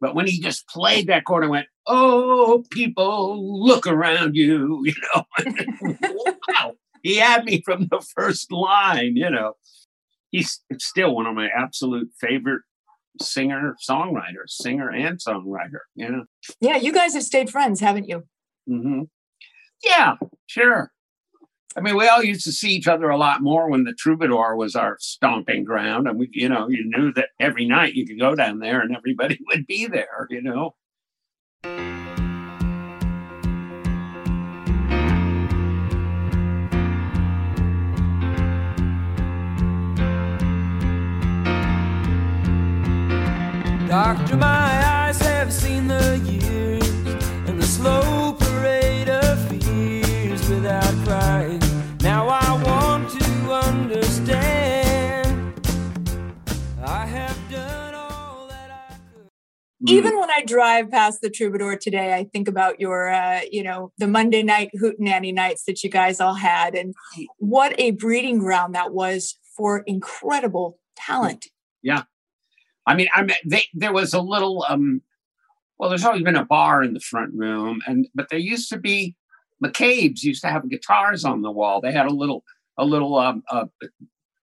But 0.00 0.14
when 0.14 0.26
he 0.26 0.40
just 0.40 0.66
played 0.68 1.08
that 1.08 1.24
chord 1.24 1.42
and 1.44 1.50
went, 1.50 1.66
Oh, 1.86 2.64
people, 2.70 3.64
look 3.64 3.86
around 3.86 4.34
you, 4.34 4.82
you 4.84 4.94
know. 5.14 5.96
wow. 6.48 6.72
He 7.02 7.16
had 7.16 7.44
me 7.44 7.62
from 7.62 7.88
the 7.90 8.00
first 8.14 8.52
line, 8.52 9.16
you 9.16 9.30
know. 9.30 9.54
He's 10.30 10.60
still 10.78 11.14
one 11.14 11.26
of 11.26 11.34
my 11.34 11.48
absolute 11.48 12.10
favorite 12.20 12.62
singer 13.20 13.74
songwriters, 13.88 14.50
singer 14.50 14.90
and 14.90 15.18
songwriter, 15.18 15.80
you 15.94 16.08
know. 16.08 16.24
Yeah, 16.60 16.76
you 16.76 16.92
guys 16.92 17.14
have 17.14 17.24
stayed 17.24 17.50
friends, 17.50 17.80
haven't 17.80 18.08
you? 18.08 18.24
mm-hmm. 18.68 19.02
Yeah, 19.82 20.16
sure. 20.46 20.92
I 21.76 21.80
mean, 21.80 21.96
we 21.96 22.08
all 22.08 22.22
used 22.22 22.42
to 22.44 22.52
see 22.52 22.70
each 22.70 22.88
other 22.88 23.10
a 23.10 23.16
lot 23.16 23.42
more 23.42 23.70
when 23.70 23.84
the 23.84 23.92
Troubadour 23.92 24.56
was 24.56 24.74
our 24.74 24.96
stomping 24.98 25.62
ground, 25.62 26.08
and 26.08 26.18
we, 26.18 26.28
you 26.32 26.48
know, 26.48 26.68
you 26.68 26.84
knew 26.84 27.12
that 27.12 27.28
every 27.38 27.64
night 27.64 27.94
you 27.94 28.04
could 28.04 28.18
go 28.18 28.34
down 28.34 28.58
there 28.58 28.80
and 28.80 28.96
everybody 28.96 29.38
would 29.46 29.68
be 29.68 29.86
there, 29.86 30.26
you 30.30 30.42
know. 30.42 30.74
Doctor, 43.86 44.36
my 44.36 44.46
eyes 44.46 45.20
have 45.20 45.52
seen 45.52 45.86
the 45.86 46.18
years 46.24 46.88
and 47.48 47.60
the 47.60 47.66
slow 47.66 48.09
Even 59.90 60.18
when 60.18 60.30
I 60.30 60.42
drive 60.44 60.90
past 60.90 61.20
the 61.20 61.30
Troubadour 61.30 61.76
today, 61.76 62.14
I 62.14 62.24
think 62.24 62.48
about 62.48 62.80
your, 62.80 63.10
uh, 63.10 63.40
you 63.50 63.62
know, 63.62 63.92
the 63.98 64.06
Monday 64.06 64.42
night 64.42 64.70
hootenanny 64.80 65.32
nights 65.34 65.64
that 65.64 65.82
you 65.82 65.90
guys 65.90 66.20
all 66.20 66.34
had, 66.34 66.74
and 66.74 66.94
what 67.38 67.74
a 67.78 67.90
breeding 67.92 68.38
ground 68.38 68.74
that 68.74 68.92
was 68.92 69.38
for 69.56 69.80
incredible 69.80 70.78
talent. 70.96 71.46
Yeah. 71.82 72.04
I 72.86 72.94
mean, 72.94 73.08
I 73.14 73.22
mean, 73.22 73.36
they, 73.44 73.64
there 73.74 73.92
was 73.92 74.14
a 74.14 74.20
little, 74.20 74.64
um, 74.68 75.02
well, 75.78 75.90
there's 75.90 76.04
always 76.04 76.22
been 76.22 76.36
a 76.36 76.44
bar 76.44 76.82
in 76.82 76.94
the 76.94 77.00
front 77.00 77.32
room, 77.34 77.80
and 77.86 78.08
but 78.14 78.28
there 78.30 78.38
used 78.38 78.68
to 78.70 78.78
be 78.78 79.16
McCabe's 79.62 80.24
used 80.24 80.42
to 80.42 80.48
have 80.48 80.68
guitars 80.70 81.24
on 81.24 81.42
the 81.42 81.50
wall. 81.50 81.80
They 81.80 81.92
had 81.92 82.06
a 82.06 82.14
little, 82.14 82.44
a 82.78 82.84
little 82.84 83.16
um, 83.16 83.42
uh, 83.50 83.66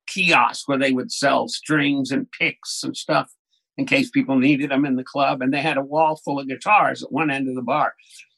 kiosk 0.08 0.68
where 0.68 0.77
they 0.77 0.92
would 0.92 1.12
sell 1.12 1.48
strings 1.48 2.12
and 2.12 2.32
picks 2.32 2.84
and 2.84 2.96
stuff 2.96 3.32
in 3.78 3.86
case 3.86 4.10
people 4.10 4.38
needed 4.38 4.72
them 4.72 4.86
in 4.86 4.96
the 4.96 5.04
club. 5.04 5.42
And 5.42 5.54
they 5.54 5.62
had 5.62 5.78
a 5.78 5.84
wall 5.84 6.16
full 6.16 6.40
of 6.40 6.48
guitars 6.48 7.04
at 7.04 7.12
one 7.12 7.30
end 7.30 7.48
of 7.48 7.56
the 7.56 7.62
bar. 7.62 7.94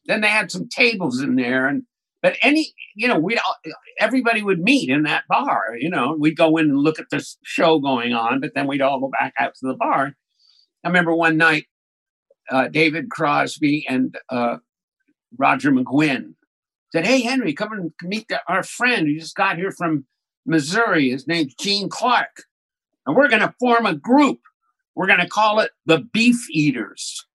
Then 0.05 0.21
they 0.21 0.27
had 0.27 0.51
some 0.51 0.67
tables 0.67 1.21
in 1.21 1.35
there, 1.35 1.67
and 1.67 1.83
but 2.21 2.35
any, 2.41 2.73
you 2.95 3.07
know, 3.07 3.19
we 3.19 3.39
everybody 3.99 4.41
would 4.41 4.59
meet 4.59 4.89
in 4.89 5.03
that 5.03 5.23
bar. 5.29 5.75
You 5.77 5.89
know, 5.89 6.15
we'd 6.19 6.35
go 6.35 6.57
in 6.57 6.65
and 6.65 6.79
look 6.79 6.99
at 6.99 7.09
this 7.11 7.37
show 7.43 7.79
going 7.79 8.13
on, 8.13 8.41
but 8.41 8.51
then 8.55 8.67
we'd 8.67 8.81
all 8.81 8.99
go 8.99 9.09
back 9.09 9.33
out 9.37 9.53
to 9.55 9.67
the 9.67 9.75
bar. 9.75 10.15
I 10.83 10.87
remember 10.87 11.13
one 11.13 11.37
night, 11.37 11.65
uh, 12.49 12.67
David 12.67 13.09
Crosby 13.09 13.85
and 13.87 14.17
uh, 14.29 14.57
Roger 15.37 15.71
McGuinn 15.71 16.33
said, 16.91 17.05
"Hey, 17.05 17.21
Henry, 17.21 17.53
come 17.53 17.71
and 17.71 17.91
meet 18.03 18.27
the, 18.29 18.41
our 18.47 18.63
friend 18.63 19.07
who 19.07 19.19
just 19.19 19.35
got 19.35 19.57
here 19.57 19.71
from 19.71 20.05
Missouri. 20.45 21.11
His 21.11 21.27
name's 21.27 21.53
Gene 21.55 21.89
Clark, 21.89 22.43
and 23.05 23.15
we're 23.15 23.29
going 23.29 23.41
to 23.41 23.53
form 23.59 23.85
a 23.85 23.95
group. 23.95 24.39
We're 24.99 25.07
going 25.07 25.21
to 25.21 25.29
call 25.29 25.61
it 25.61 25.71
the 25.85 25.99
Beef 26.11 26.45
Eaters." 26.51 27.25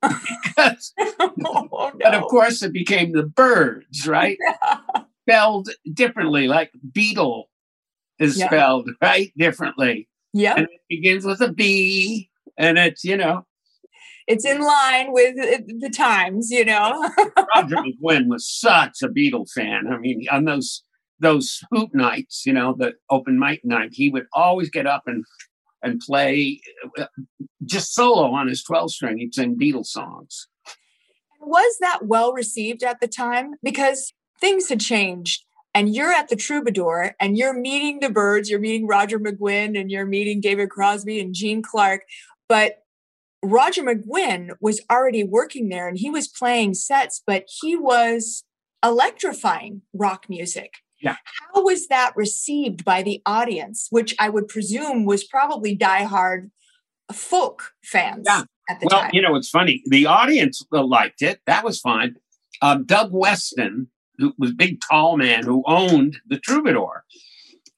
because, 0.00 0.94
oh, 1.20 1.92
but 2.00 2.14
of 2.14 2.22
course, 2.22 2.62
it 2.62 2.72
became 2.72 3.12
the 3.12 3.24
Byrds, 3.24 4.08
right? 4.08 4.38
Spelled 5.28 5.68
differently, 5.92 6.48
like 6.48 6.70
beetle 6.92 7.50
is 8.18 8.38
Yeah. 8.38 8.46
spelled 8.46 8.88
right 9.02 9.30
differently, 9.36 10.08
Yeah, 10.32 10.54
and 10.56 10.64
it 10.64 10.80
begins 10.88 11.26
with 11.26 11.42
a 11.42 11.52
B, 11.52 12.30
and 12.56 12.78
it's 12.78 13.04
you 13.04 13.18
know 13.18 13.44
it's 14.26 14.46
in 14.46 14.62
line 14.62 15.12
with 15.12 15.38
uh, 15.38 15.58
the 15.80 15.90
times, 15.94 16.48
you 16.50 16.64
know. 16.64 17.06
Roger 17.54 17.76
McGuinn 17.76 18.28
was 18.28 18.48
such 18.48 19.02
a 19.02 19.08
Beatle 19.08 19.46
fan. 19.50 19.88
I 19.92 19.98
mean, 19.98 20.24
on 20.30 20.46
those 20.46 20.82
those 21.20 21.60
hoop 21.70 21.90
nights, 21.94 22.44
you 22.46 22.54
know, 22.54 22.74
the 22.78 22.94
open 23.10 23.38
mic 23.38 23.60
night, 23.62 23.90
he 23.92 24.08
would 24.08 24.24
always 24.32 24.70
get 24.70 24.86
up 24.86 25.02
and 25.06 25.22
and 25.84 26.00
play 26.00 26.60
uh, 26.98 27.06
just 27.64 27.94
solo 27.94 28.32
on 28.32 28.48
his 28.48 28.62
12 28.64 28.90
string. 28.90 29.18
He'd 29.18 29.34
sing 29.34 29.56
Beatles 29.56 29.86
songs. 29.86 30.48
was 31.40 31.76
that 31.80 32.06
well 32.06 32.32
received 32.32 32.82
at 32.82 33.00
the 33.00 33.08
time? 33.08 33.52
Because 33.62 34.12
things 34.40 34.68
had 34.68 34.80
changed. 34.80 35.44
And 35.76 35.92
you're 35.92 36.12
at 36.12 36.28
the 36.28 36.36
Troubadour 36.36 37.16
and 37.20 37.36
you're 37.36 37.52
meeting 37.52 37.98
the 37.98 38.08
Byrds, 38.08 38.48
you're 38.48 38.60
meeting 38.60 38.86
Roger 38.86 39.18
McGuinn 39.18 39.78
and 39.78 39.90
you're 39.90 40.06
meeting 40.06 40.40
David 40.40 40.70
Crosby 40.70 41.20
and 41.20 41.34
Gene 41.34 41.62
Clark. 41.62 42.02
But 42.48 42.84
Roger 43.42 43.82
McGuinn 43.82 44.50
was 44.60 44.80
already 44.90 45.24
working 45.24 45.68
there 45.68 45.88
and 45.88 45.98
he 45.98 46.10
was 46.10 46.28
playing 46.28 46.74
sets, 46.74 47.22
but 47.26 47.44
he 47.60 47.76
was 47.76 48.44
electrifying 48.84 49.82
rock 49.92 50.26
music. 50.28 50.74
Yeah. 51.04 51.16
How 51.54 51.62
was 51.62 51.86
that 51.88 52.12
received 52.16 52.84
by 52.84 53.02
the 53.02 53.20
audience, 53.26 53.88
which 53.90 54.14
I 54.18 54.30
would 54.30 54.48
presume 54.48 55.04
was 55.04 55.22
probably 55.24 55.76
diehard 55.76 56.50
folk 57.12 57.72
fans 57.84 58.24
Yeah. 58.26 58.44
at 58.70 58.80
the 58.80 58.86
Well, 58.86 59.00
time? 59.00 59.06
Well, 59.06 59.10
you 59.14 59.22
know, 59.22 59.36
it's 59.36 59.50
funny. 59.50 59.82
The 59.86 60.06
audience 60.06 60.64
uh, 60.72 60.82
liked 60.82 61.20
it. 61.22 61.40
That 61.46 61.62
was 61.64 61.78
fine. 61.80 62.16
Um, 62.62 62.84
Doug 62.84 63.10
Weston, 63.12 63.88
who 64.18 64.32
was 64.38 64.50
a 64.52 64.54
big, 64.54 64.80
tall 64.88 65.16
man 65.18 65.44
who 65.44 65.62
owned 65.66 66.18
the 66.26 66.38
Troubadour. 66.38 67.04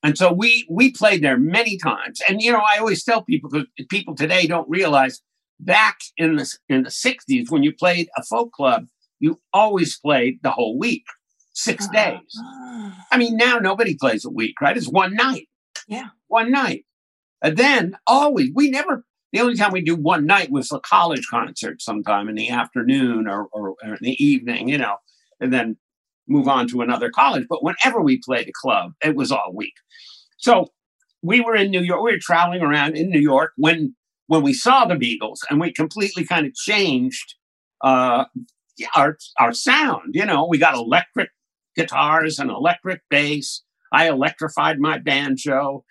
And 0.03 0.17
so 0.17 0.33
we 0.33 0.65
we 0.71 0.93
played 0.93 1.23
there 1.25 1.39
many 1.39 1.79
times. 1.79 2.21
And 2.29 2.41
you 2.41 2.53
know, 2.53 2.61
I 2.61 2.79
always 2.79 3.03
tell 3.03 3.23
people 3.23 3.51
because 3.51 3.67
people 3.89 4.15
today 4.15 4.47
don't 4.47 4.69
realize 4.69 5.21
back 5.59 5.99
in 6.17 6.37
the 6.37 6.57
in 6.69 6.85
the 6.85 6.91
60s 6.91 7.51
when 7.51 7.65
you 7.65 7.73
played 7.73 8.09
a 8.17 8.23
folk 8.23 8.53
club, 8.53 8.87
you 9.19 9.41
always 9.53 9.99
played 9.99 10.39
the 10.43 10.51
whole 10.53 10.79
week, 10.79 11.07
6 11.57 11.89
days. 11.89 12.21
Ah. 12.39 13.07
I 13.11 13.19
mean, 13.19 13.37
now 13.37 13.59
nobody 13.59 13.97
plays 13.97 14.25
a 14.25 14.31
week, 14.31 14.61
right? 14.61 14.77
It's 14.77 14.89
one 14.89 15.15
night. 15.15 15.49
Yeah. 15.89 16.09
One 16.29 16.51
night. 16.51 16.85
And 17.43 17.57
then 17.57 17.97
always, 18.07 18.51
we 18.55 18.71
never, 18.71 19.05
the 19.33 19.41
only 19.41 19.57
time 19.57 19.73
we 19.73 19.81
do 19.81 19.97
one 19.97 20.27
night 20.27 20.51
was 20.51 20.71
a 20.71 20.81
college 20.81 21.27
concert 21.31 21.81
sometime 21.81 22.29
in 22.29 22.35
the 22.35 22.51
afternoon 22.51 23.27
or, 23.27 23.47
or, 23.53 23.75
or 23.83 23.95
in 23.95 23.99
the 24.03 24.23
evening, 24.23 24.69
you 24.69 24.79
know, 24.79 24.97
and 25.41 25.53
then 25.53 25.77
move 26.29 26.47
on 26.47 26.69
to 26.69 26.83
another 26.83 27.11
college. 27.11 27.47
But 27.49 27.65
whenever 27.65 28.03
we 28.03 28.19
played 28.19 28.49
a 28.49 28.53
club, 28.53 28.93
it 29.03 29.17
was 29.17 29.33
all 29.33 29.53
week. 29.55 29.75
So 30.37 30.73
we 31.23 31.41
were 31.41 31.57
in 31.57 31.71
New 31.71 31.81
York, 31.81 32.03
we 32.03 32.13
were 32.13 32.19
traveling 32.21 32.61
around 32.63 32.97
in 32.97 33.09
New 33.11 33.21
York 33.21 33.53
when 33.57 33.95
when 34.29 34.43
we 34.43 34.53
saw 34.53 34.85
the 34.85 34.95
Beatles 34.95 35.39
and 35.49 35.61
we 35.61 35.73
completely 35.73 36.25
kind 36.25 36.47
of 36.47 36.55
changed 36.55 37.37
uh, 37.83 38.25
our 38.95 39.17
our 39.39 39.53
sound. 39.53 40.15
You 40.15 40.27
know, 40.27 40.47
we 40.47 40.59
got 40.59 40.75
electric 40.75 41.31
guitars 41.77 42.39
and 42.39 42.51
electric 42.51 43.03
bass. 43.11 43.63
I 43.93 44.09
electrified 44.09 44.79
my 44.81 44.99
banjo. 44.99 45.85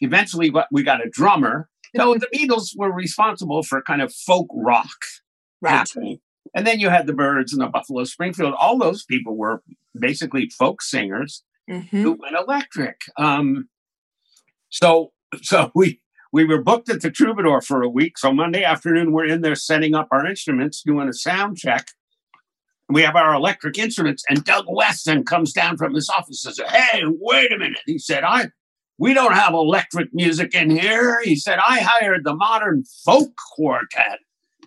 Eventually, 0.00 0.52
we 0.72 0.82
got 0.82 1.04
a 1.04 1.08
drummer. 1.10 1.68
So 1.96 2.14
the 2.14 2.28
Beatles 2.34 2.70
were 2.76 2.92
responsible 2.92 3.62
for 3.62 3.82
kind 3.82 4.00
of 4.02 4.12
folk 4.14 4.46
rock 4.54 4.86
Right. 5.62 5.72
happening. 5.72 6.18
And 6.54 6.66
then 6.66 6.80
you 6.80 6.88
had 6.88 7.06
the 7.06 7.12
Byrds 7.12 7.52
and 7.52 7.60
the 7.60 7.66
Buffalo 7.66 8.04
Springfield. 8.04 8.54
All 8.58 8.78
those 8.78 9.04
people 9.04 9.36
were 9.36 9.62
basically 9.98 10.48
folk 10.58 10.80
singers 10.82 11.42
Mhm. 11.68 11.88
who 11.90 12.12
went 12.12 12.34
electric. 12.36 13.00
Um, 13.18 13.68
so 14.70 15.12
so 15.42 15.70
we 15.74 16.00
we 16.32 16.44
were 16.44 16.62
booked 16.62 16.88
at 16.88 17.00
the 17.02 17.10
Troubadour 17.10 17.60
for 17.60 17.82
a 17.82 17.88
week. 17.88 18.16
So 18.16 18.32
Monday 18.32 18.62
afternoon, 18.64 19.12
we're 19.12 19.26
in 19.26 19.40
there 19.42 19.56
setting 19.56 19.94
up 19.94 20.08
our 20.12 20.24
instruments, 20.26 20.82
doing 20.82 21.08
a 21.08 21.12
sound 21.12 21.56
check. 21.58 21.88
We 22.90 23.02
have 23.02 23.16
our 23.16 23.34
electric 23.34 23.78
instruments, 23.78 24.24
and 24.28 24.44
Doug 24.44 24.66
Weston 24.68 25.24
comes 25.24 25.52
down 25.52 25.76
from 25.76 25.94
his 25.94 26.08
office 26.08 26.44
and 26.44 26.54
says, 26.54 26.68
"Hey, 26.68 27.02
wait 27.06 27.52
a 27.52 27.58
minute!" 27.58 27.80
He 27.86 27.98
said, 27.98 28.24
"I 28.24 28.48
we 28.98 29.14
don't 29.14 29.34
have 29.34 29.54
electric 29.54 30.12
music 30.12 30.54
in 30.54 30.70
here." 30.70 31.20
He 31.22 31.36
said, 31.36 31.58
"I 31.58 31.80
hired 31.80 32.24
the 32.24 32.34
Modern 32.34 32.84
Folk 33.04 33.30
Quartet." 33.54 34.18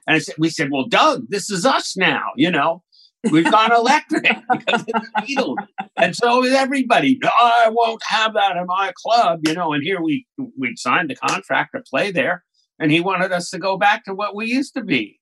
And 0.08 0.15
I 0.15 0.20
said, 0.20 0.36
we 0.38 0.50
said, 0.50 0.70
well, 0.72 0.88
Doug, 0.88 1.27
this 1.30 1.50
is 1.50 1.65
us 1.65 1.96
now, 1.96 2.32
you 2.36 2.51
know. 2.51 2.84
We've 3.32 3.50
gone 3.50 3.72
electric 3.75 4.24
because 4.51 4.82
of 4.82 4.86
the 4.88 5.12
Beatles. 5.22 5.56
And 5.96 6.13
so 6.13 6.44
is 6.44 6.53
everybody. 6.53 7.18
"No, 7.24 7.30
I 7.39 7.70
won't 7.72 8.01
have 8.08 8.34
that 8.34 8.58
in 8.58 8.65
my 8.65 8.92
club, 9.01 9.48
you 9.48 9.53
know. 9.53 9.72
And 9.72 9.82
here 9.82 10.01
we 10.01 10.25
we 10.38 10.74
signed 10.75 11.10
the 11.10 11.15
contract 11.15 11.72
to 11.74 11.82
play 11.89 12.12
there, 12.12 12.44
and 12.80 12.92
he 12.92 13.00
wanted 13.00 13.32
us 13.32 13.50
to 13.51 13.60
go 13.60 13.77
back 13.77 14.03
to 14.06 14.13
what 14.13 14.36
we 14.36 14.48
used 14.48 14.74
to 14.74 14.84
be. 14.84 15.20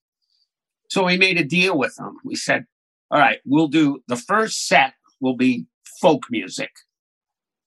So 0.90 1.06
we 1.06 1.18
made 1.18 1.38
a 1.38 1.44
deal 1.44 1.78
with 1.78 1.96
him. 2.00 2.18
We 2.26 2.36
said, 2.36 2.66
"All 3.12 3.20
right, 3.20 3.40
we'll 3.46 3.68
do 3.68 4.02
the 4.08 4.16
first 4.16 4.68
set 4.68 4.94
will 5.20 5.36
be 5.36 5.68
folk 6.02 6.24
music, 6.32 6.72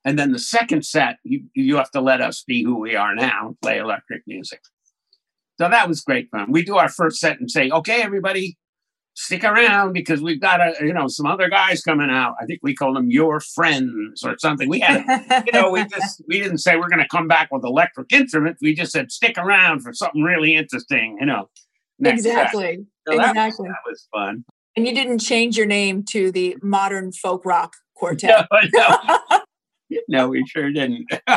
and 0.05 0.19
then 0.19 0.33
the 0.33 0.39
second 0.39 0.85
set 0.85 1.19
you 1.25 1.45
you 1.55 1.77
have 1.77 1.91
to 1.93 2.01
let 2.01 2.21
us 2.21 2.43
be 2.47 2.65
who 2.65 2.81
we 2.81 2.97
are 2.97 3.15
now, 3.15 3.57
play 3.63 3.79
electric 3.79 4.23
music." 4.27 4.61
So 5.61 5.69
that 5.69 5.89
was 5.89 6.01
great 6.01 6.29
fun. 6.31 6.51
We 6.51 6.65
do 6.65 6.77
our 6.77 6.89
first 6.89 7.19
set 7.19 7.39
and 7.39 7.51
say, 7.51 7.71
"Okay, 7.71 8.03
everybody." 8.03 8.57
stick 9.15 9.45
around 9.45 9.93
because 9.93 10.21
we've 10.21 10.41
got 10.41 10.61
a 10.61 10.75
you 10.85 10.93
know 10.93 11.07
some 11.09 11.27
other 11.27 11.49
guys 11.49 11.83
coming 11.83 12.11
out. 12.11 12.35
I 12.41 12.45
think 12.45 12.61
we 12.63 12.75
called 12.75 12.97
them 12.97 13.11
your 13.11 13.41
friends 13.41 14.23
or 14.25 14.37
something. 14.39 14.69
We 14.69 14.81
had 14.81 15.05
you 15.47 15.53
know 15.53 15.71
we 15.71 15.85
just 15.87 16.23
we 16.29 16.41
didn't 16.41 16.59
say 16.59 16.77
we're 16.77 16.89
going 16.89 17.03
to 17.03 17.09
come 17.09 17.29
back 17.29 17.49
with 17.51 17.65
electric 17.65 18.13
instruments. 18.13 18.61
We 18.61 18.75
just 18.75 18.93
said 18.93 19.11
stick 19.11 19.39
around 19.39 19.81
for 19.81 19.93
something 19.93 20.23
really 20.23 20.55
interesting. 20.55 21.17
You 21.21 21.27
know. 21.27 21.49
next 21.99 22.23
set." 22.23 22.31
exactly. 22.31 22.87
So 23.09 23.17
that, 23.17 23.31
exactly. 23.31 23.69
was, 23.69 23.75
that 23.75 23.91
was 23.91 24.09
fun. 24.13 24.45
And 24.77 24.87
you 24.87 24.95
didn't 24.95 25.21
change 25.21 25.57
your 25.57 25.67
name 25.67 26.05
to 26.11 26.33
the 26.33 26.57
modern 26.63 27.13
folk 27.13 27.45
rock 27.45 27.75
quartet. 27.95 28.47
No, 28.75 28.99
no, 29.09 29.41
no, 30.09 30.29
we 30.29 30.45
sure 30.47 30.71
didn't. 30.73 31.07
you 31.29 31.37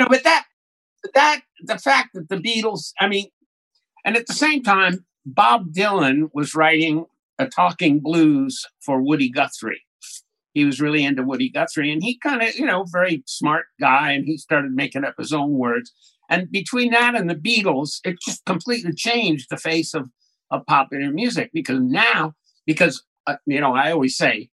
know, 0.00 0.06
but 0.08 0.24
that 0.24 0.44
that 1.14 1.42
the 1.62 1.78
fact 1.78 2.10
that 2.14 2.28
the 2.28 2.36
Beatles, 2.36 2.92
I 3.00 3.08
mean, 3.08 3.28
and 4.04 4.16
at 4.16 4.26
the 4.26 4.34
same 4.34 4.62
time, 4.62 5.04
Bob 5.24 5.72
Dylan 5.72 6.30
was 6.32 6.54
writing 6.54 7.06
a 7.38 7.46
talking 7.46 8.00
blues 8.00 8.66
for 8.80 9.02
Woody 9.02 9.30
Guthrie. 9.30 9.82
He 10.54 10.64
was 10.64 10.80
really 10.80 11.04
into 11.04 11.22
Woody 11.22 11.50
Guthrie, 11.50 11.92
and 11.92 12.02
he 12.02 12.18
kind 12.18 12.42
of, 12.42 12.54
you 12.56 12.66
know, 12.66 12.84
very 12.90 13.22
smart 13.26 13.66
guy, 13.80 14.12
and 14.12 14.24
he 14.24 14.36
started 14.38 14.72
making 14.72 15.04
up 15.04 15.14
his 15.18 15.32
own 15.32 15.52
words. 15.52 15.92
And 16.28 16.50
between 16.50 16.90
that 16.90 17.14
and 17.14 17.30
the 17.30 17.34
Beatles, 17.34 18.00
it 18.04 18.16
just 18.26 18.44
completely 18.44 18.92
changed 18.92 19.46
the 19.50 19.56
face 19.56 19.94
of, 19.94 20.08
of 20.50 20.66
popular 20.66 21.10
music 21.10 21.50
because 21.52 21.80
now, 21.80 22.34
because, 22.66 23.04
uh, 23.26 23.36
you 23.46 23.60
know, 23.60 23.74
I 23.74 23.92
always 23.92 24.16
say 24.16 24.50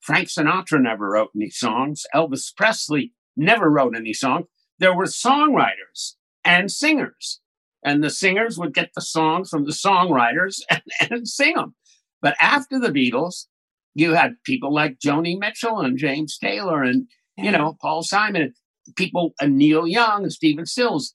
Frank 0.00 0.28
Sinatra 0.28 0.80
never 0.80 1.10
wrote 1.10 1.30
any 1.34 1.50
songs, 1.50 2.04
Elvis 2.14 2.54
Presley 2.56 3.12
never 3.36 3.70
wrote 3.70 3.96
any 3.96 4.12
songs. 4.12 4.46
There 4.78 4.94
were 4.94 5.04
songwriters 5.04 6.14
and 6.44 6.70
singers 6.70 7.40
and 7.84 8.02
the 8.02 8.10
singers 8.10 8.58
would 8.58 8.74
get 8.74 8.90
the 8.94 9.00
songs 9.00 9.50
from 9.50 9.64
the 9.64 9.72
songwriters 9.72 10.60
and, 10.70 10.82
and 11.10 11.28
sing 11.28 11.54
them. 11.54 11.74
But 12.20 12.36
after 12.40 12.78
the 12.78 12.90
Beatles, 12.90 13.46
you 13.94 14.12
had 14.12 14.36
people 14.44 14.72
like 14.72 14.98
Joni 14.98 15.38
Mitchell 15.38 15.80
and 15.80 15.98
James 15.98 16.38
Taylor 16.38 16.82
and 16.82 17.08
you 17.36 17.50
know 17.50 17.76
Paul 17.80 18.02
Simon, 18.02 18.54
people 18.96 19.34
and 19.40 19.58
Neil 19.58 19.86
Young 19.86 20.22
and 20.22 20.32
Stephen 20.32 20.66
Stills 20.66 21.14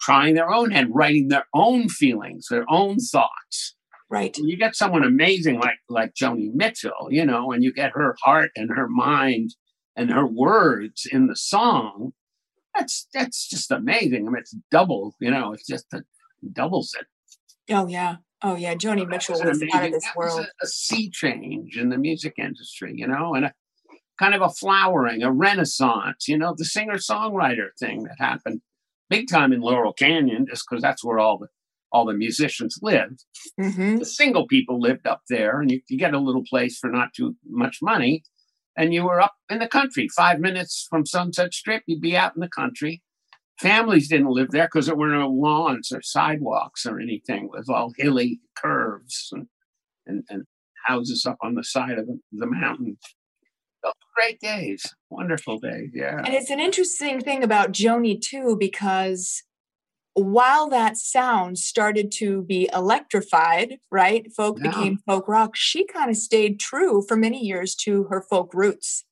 trying 0.00 0.34
their 0.34 0.50
own 0.50 0.70
hand, 0.70 0.90
writing 0.92 1.28
their 1.28 1.46
own 1.54 1.88
feelings, 1.88 2.46
their 2.50 2.64
own 2.68 2.98
thoughts. 2.98 3.76
Right. 4.10 4.36
And 4.36 4.48
you 4.48 4.56
get 4.56 4.74
someone 4.74 5.04
amazing 5.04 5.60
like 5.60 5.78
like 5.88 6.14
Joni 6.14 6.50
Mitchell, 6.52 7.08
you 7.10 7.24
know, 7.24 7.52
and 7.52 7.62
you 7.62 7.72
get 7.72 7.92
her 7.94 8.16
heart 8.24 8.50
and 8.56 8.70
her 8.74 8.88
mind 8.88 9.50
and 9.96 10.10
her 10.10 10.26
words 10.26 11.06
in 11.10 11.28
the 11.28 11.36
song 11.36 12.12
that's 12.74 13.08
that's 13.12 13.48
just 13.48 13.70
amazing. 13.70 14.26
I 14.26 14.30
mean, 14.30 14.40
it's 14.40 14.56
double, 14.70 15.14
you 15.20 15.30
know, 15.30 15.52
it's 15.52 15.66
just 15.66 15.86
a, 15.92 16.02
doubles 16.52 16.94
it. 16.98 17.06
Oh 17.72 17.86
yeah. 17.86 18.16
Oh 18.42 18.56
yeah. 18.56 18.74
Joni 18.74 19.06
Mitchell 19.06 19.40
was 19.42 19.60
an 19.60 19.68
out 19.72 19.86
of 19.86 19.92
this 19.92 20.04
that 20.04 20.16
was 20.16 20.34
world. 20.34 20.46
A, 20.46 20.64
a 20.64 20.66
sea 20.66 21.10
change 21.10 21.76
in 21.76 21.90
the 21.90 21.98
music 21.98 22.34
industry, 22.38 22.92
you 22.96 23.06
know, 23.06 23.34
and 23.34 23.46
a 23.46 23.52
kind 24.18 24.34
of 24.34 24.42
a 24.42 24.50
flowering, 24.50 25.22
a 25.22 25.32
renaissance, 25.32 26.28
you 26.28 26.36
know, 26.36 26.54
the 26.56 26.64
singer 26.64 26.96
songwriter 26.96 27.68
thing 27.78 28.04
that 28.04 28.16
happened 28.18 28.60
big 29.10 29.28
time 29.28 29.52
in 29.52 29.60
Laurel 29.60 29.92
Canyon, 29.92 30.46
just 30.48 30.64
because 30.68 30.80
that's 30.80 31.04
where 31.04 31.18
all 31.18 31.36
the 31.38 31.48
all 31.92 32.06
the 32.06 32.14
musicians 32.14 32.78
lived. 32.80 33.24
hmm 33.60 33.96
The 33.96 34.04
single 34.04 34.46
people 34.46 34.80
lived 34.80 35.06
up 35.06 35.22
there, 35.28 35.60
and 35.60 35.70
you, 35.70 35.80
you 35.88 35.98
get 35.98 36.14
a 36.14 36.20
little 36.20 36.44
place 36.48 36.78
for 36.78 36.88
not 36.88 37.12
too 37.14 37.36
much 37.44 37.78
money. 37.82 38.22
And 38.76 38.94
you 38.94 39.04
were 39.04 39.20
up 39.20 39.34
in 39.50 39.58
the 39.58 39.66
country, 39.66 40.08
five 40.08 40.38
minutes 40.38 40.86
from 40.88 41.04
Sunset 41.04 41.52
Strip, 41.52 41.82
you'd 41.86 42.00
be 42.00 42.16
out 42.16 42.34
in 42.36 42.40
the 42.40 42.48
country. 42.48 43.02
Families 43.58 44.08
didn't 44.08 44.30
live 44.30 44.52
there 44.52 44.68
because 44.72 44.86
there 44.86 44.96
were 44.96 45.08
no 45.08 45.28
lawns 45.28 45.92
or 45.92 46.00
sidewalks 46.00 46.86
or 46.86 46.98
anything. 46.98 47.44
It 47.44 47.58
was 47.58 47.68
all 47.68 47.92
hilly 47.98 48.40
curves 48.56 49.28
and, 49.32 49.48
and, 50.06 50.24
and 50.30 50.44
houses 50.86 51.26
up 51.26 51.36
on 51.42 51.56
the 51.56 51.64
side 51.64 51.98
of 51.98 52.06
the, 52.06 52.20
the 52.32 52.46
mountain. 52.46 52.96
Oh, 53.84 53.92
great 54.14 54.38
days, 54.40 54.94
wonderful 55.08 55.58
days. 55.58 55.90
Yeah. 55.94 56.18
And 56.24 56.34
it's 56.34 56.50
an 56.50 56.60
interesting 56.60 57.20
thing 57.20 57.42
about 57.42 57.72
Joni 57.72 58.20
too, 58.20 58.56
because 58.58 59.42
while 60.14 60.68
that 60.68 60.96
sound 60.96 61.58
started 61.58 62.12
to 62.12 62.42
be 62.42 62.68
electrified, 62.74 63.78
right? 63.90 64.30
Folk 64.36 64.58
Yeah. 64.58 64.70
became 64.70 64.98
folk 65.06 65.28
rock. 65.28 65.56
She 65.56 65.86
kind 65.86 66.10
of 66.10 66.16
stayed 66.16 66.60
true 66.60 67.02
for 67.06 67.16
many 67.16 67.40
years 67.44 67.74
to 67.76 68.04
her 68.04 68.20
folk 68.28 68.52
roots. 68.52 69.04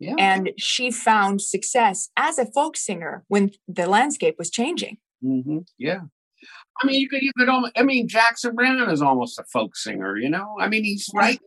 Yeah. 0.00 0.14
And 0.18 0.50
she 0.58 0.90
found 0.90 1.40
success 1.42 2.08
as 2.16 2.38
a 2.38 2.46
folk 2.46 2.76
singer 2.76 3.24
when 3.28 3.52
the 3.68 3.86
landscape 3.86 4.34
was 4.38 4.50
changing. 4.50 4.98
hmm 5.20 5.58
Yeah. 5.78 6.00
I 6.82 6.86
mean, 6.86 7.00
you 7.00 7.08
could, 7.08 7.22
you 7.22 7.30
could 7.36 7.48
almost, 7.48 7.72
I 7.76 7.84
mean, 7.84 8.08
Jackson 8.08 8.56
Browne 8.56 8.90
is 8.90 9.00
almost 9.00 9.38
a 9.38 9.44
folk 9.44 9.76
singer, 9.76 10.16
you 10.16 10.28
know? 10.28 10.56
I 10.58 10.68
mean, 10.68 10.82
he's 10.82 11.08
right 11.14 11.38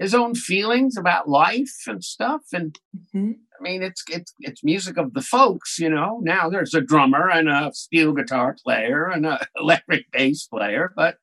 his 0.00 0.14
own 0.14 0.34
feelings 0.34 0.96
about 0.96 1.28
life 1.28 1.82
and 1.86 2.02
stuff. 2.02 2.40
And 2.52 2.74
Mhm. 3.14 3.34
I 3.58 3.62
mean, 3.62 3.82
it's, 3.82 4.02
it's, 4.10 4.32
it's 4.40 4.64
music 4.64 4.96
of 4.96 5.12
the 5.14 5.20
folks, 5.20 5.78
you 5.78 5.90
know? 5.90 6.18
Now 6.22 6.48
there's 6.50 6.74
a 6.74 6.80
drummer 6.80 7.28
and 7.30 7.48
a 7.48 7.70
steel 7.74 8.12
guitar 8.14 8.56
player 8.64 9.06
and 9.08 9.24
a 9.26 9.46
electric 9.56 10.10
bass 10.10 10.46
player, 10.46 10.92
but, 10.96 11.16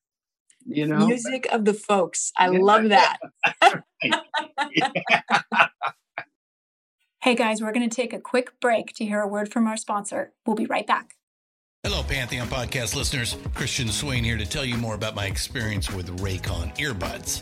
you 0.65 0.85
know, 0.85 1.07
Music 1.07 1.47
of 1.51 1.65
the 1.65 1.73
folks. 1.73 2.31
I 2.37 2.51
Yeah. 2.51 2.59
love 2.61 2.89
that. 2.89 3.17
Hey 7.23 7.33
guys, 7.35 7.61
we're 7.61 7.71
going 7.73 7.89
to 7.89 7.93
take 7.93 8.13
a 8.13 8.19
quick 8.21 8.59
break 8.61 8.93
to 8.95 9.03
hear 9.05 9.19
a 9.21 9.27
word 9.27 9.51
from 9.51 9.67
our 9.67 9.75
sponsor. 9.75 10.33
We'll 10.45 10.55
be 10.55 10.67
right 10.67 10.85
back. 10.87 11.15
Hello, 11.83 12.03
Pantheon 12.03 12.47
podcast 12.47 12.95
listeners. 12.95 13.35
Christian 13.53 13.87
Swain 13.89 14.23
here 14.23 14.37
to 14.37 14.45
tell 14.45 14.63
you 14.63 14.77
more 14.77 14.95
about 14.95 15.15
my 15.15 15.25
experience 15.25 15.91
with 15.91 16.19
Raycon 16.21 16.75
earbuds. 16.77 17.41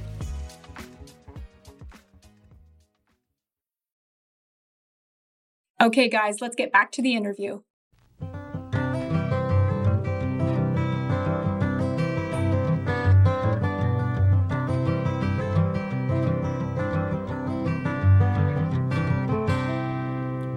Okay, 5.81 6.09
guys, 6.09 6.41
let's 6.41 6.55
get 6.55 6.71
back 6.71 6.91
to 6.91 7.01
the 7.01 7.15
interview. 7.15 7.61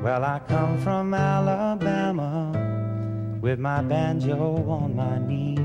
Well, 0.03 0.25
I 0.25 0.43
come 0.47 0.79
from 0.83 1.15
Alabama 1.15 2.53
with 3.41 3.59
my 3.59 3.81
banjo 3.81 4.69
on 4.69 4.95
my 4.95 5.19
knee. 5.21 5.57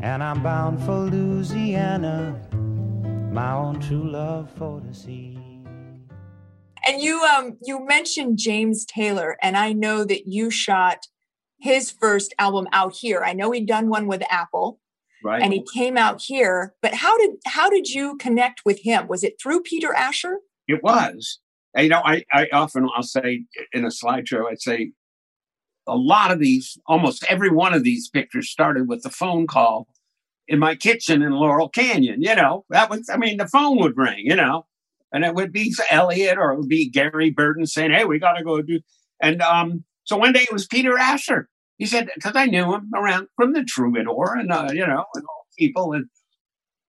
And 0.00 0.22
I'm 0.22 0.42
bound 0.42 0.82
for 0.86 1.00
Louisiana, 1.00 2.34
my 3.30 3.52
own 3.52 3.78
true 3.78 4.10
love 4.10 4.50
for 4.52 4.80
to 4.80 4.94
see. 4.94 5.31
And 6.86 7.00
you 7.00 7.20
um 7.22 7.58
you 7.62 7.84
mentioned 7.84 8.38
James 8.38 8.84
Taylor, 8.84 9.36
and 9.42 9.56
I 9.56 9.72
know 9.72 10.04
that 10.04 10.26
you 10.26 10.50
shot 10.50 11.06
his 11.60 11.90
first 11.90 12.34
album 12.38 12.66
out 12.72 12.94
here. 12.96 13.22
I 13.24 13.32
know 13.34 13.50
he'd 13.52 13.66
done 13.66 13.88
one 13.88 14.06
with 14.08 14.22
Apple, 14.30 14.80
Right. 15.24 15.40
and 15.42 15.52
he 15.52 15.64
came 15.72 15.96
out 15.96 16.20
here. 16.22 16.74
But 16.82 16.94
how 16.94 17.16
did 17.18 17.30
how 17.46 17.70
did 17.70 17.88
you 17.88 18.16
connect 18.16 18.62
with 18.64 18.80
him? 18.82 19.06
Was 19.08 19.22
it 19.22 19.34
through 19.40 19.62
Peter 19.62 19.94
Asher? 19.94 20.38
It 20.66 20.82
was. 20.82 21.38
You 21.76 21.88
know, 21.88 22.02
I, 22.04 22.24
I 22.32 22.48
often 22.52 22.88
I'll 22.94 23.02
say 23.02 23.44
in 23.72 23.84
a 23.84 23.88
slideshow, 23.88 24.50
I'd 24.50 24.60
say 24.60 24.92
a 25.86 25.96
lot 25.96 26.30
of 26.30 26.38
these, 26.38 26.76
almost 26.86 27.24
every 27.28 27.50
one 27.50 27.72
of 27.74 27.82
these 27.82 28.08
pictures 28.08 28.50
started 28.50 28.88
with 28.88 29.04
a 29.06 29.10
phone 29.10 29.46
call 29.46 29.88
in 30.46 30.58
my 30.58 30.74
kitchen 30.74 31.22
in 31.22 31.32
Laurel 31.32 31.68
Canyon. 31.68 32.22
You 32.22 32.34
know, 32.34 32.64
that 32.70 32.90
was 32.90 33.08
I 33.08 33.16
mean, 33.16 33.36
the 33.38 33.46
phone 33.48 33.78
would 33.78 33.96
ring, 33.96 34.18
you 34.18 34.36
know, 34.36 34.66
and 35.12 35.24
it 35.24 35.34
would 35.34 35.52
be 35.52 35.74
Elliot 35.90 36.38
or 36.38 36.52
it 36.52 36.58
would 36.58 36.68
be 36.68 36.90
Gary 36.90 37.30
Burden 37.30 37.66
saying, 37.66 37.92
Hey, 37.92 38.04
we 38.04 38.18
gotta 38.18 38.44
go 38.44 38.60
do 38.62 38.80
and 39.20 39.42
um 39.42 39.84
so 40.04 40.16
one 40.16 40.32
day 40.32 40.42
it 40.42 40.52
was 40.52 40.66
Peter 40.66 40.98
Asher. 40.98 41.48
He 41.78 41.86
said, 41.86 42.10
because 42.14 42.36
I 42.36 42.46
knew 42.46 42.74
him 42.74 42.90
around 42.94 43.28
from 43.36 43.52
the 43.52 43.64
Troubadour 43.64 44.36
and 44.36 44.52
uh, 44.52 44.68
you 44.72 44.86
know, 44.86 45.04
and 45.14 45.24
all 45.24 45.46
people 45.58 45.92
and 45.92 46.06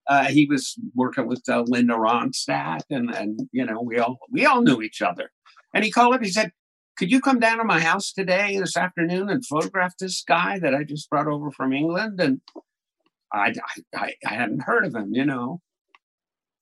uh, 0.07 0.25
he 0.25 0.45
was 0.45 0.75
working 0.93 1.27
with 1.27 1.43
uh, 1.47 1.63
Linda 1.65 1.93
Ronstadt, 1.93 2.81
and 2.89 3.13
and 3.13 3.39
you 3.51 3.65
know 3.65 3.81
we 3.81 3.97
all 3.99 4.17
we 4.31 4.45
all 4.45 4.61
knew 4.61 4.81
each 4.81 5.01
other. 5.01 5.31
And 5.73 5.83
he 5.83 5.91
called 5.91 6.13
up. 6.13 6.23
He 6.23 6.29
said, 6.29 6.51
"Could 6.97 7.11
you 7.11 7.21
come 7.21 7.39
down 7.39 7.57
to 7.59 7.63
my 7.63 7.79
house 7.79 8.11
today, 8.11 8.57
this 8.59 8.75
afternoon, 8.75 9.29
and 9.29 9.45
photograph 9.45 9.93
this 9.97 10.23
guy 10.27 10.59
that 10.59 10.75
I 10.75 10.83
just 10.83 11.09
brought 11.09 11.27
over 11.27 11.51
from 11.51 11.73
England?" 11.73 12.19
And 12.19 12.41
I 13.31 13.53
I, 13.95 14.13
I 14.25 14.33
hadn't 14.33 14.63
heard 14.63 14.85
of 14.85 14.93
him, 14.93 15.13
you 15.13 15.25
know. 15.25 15.61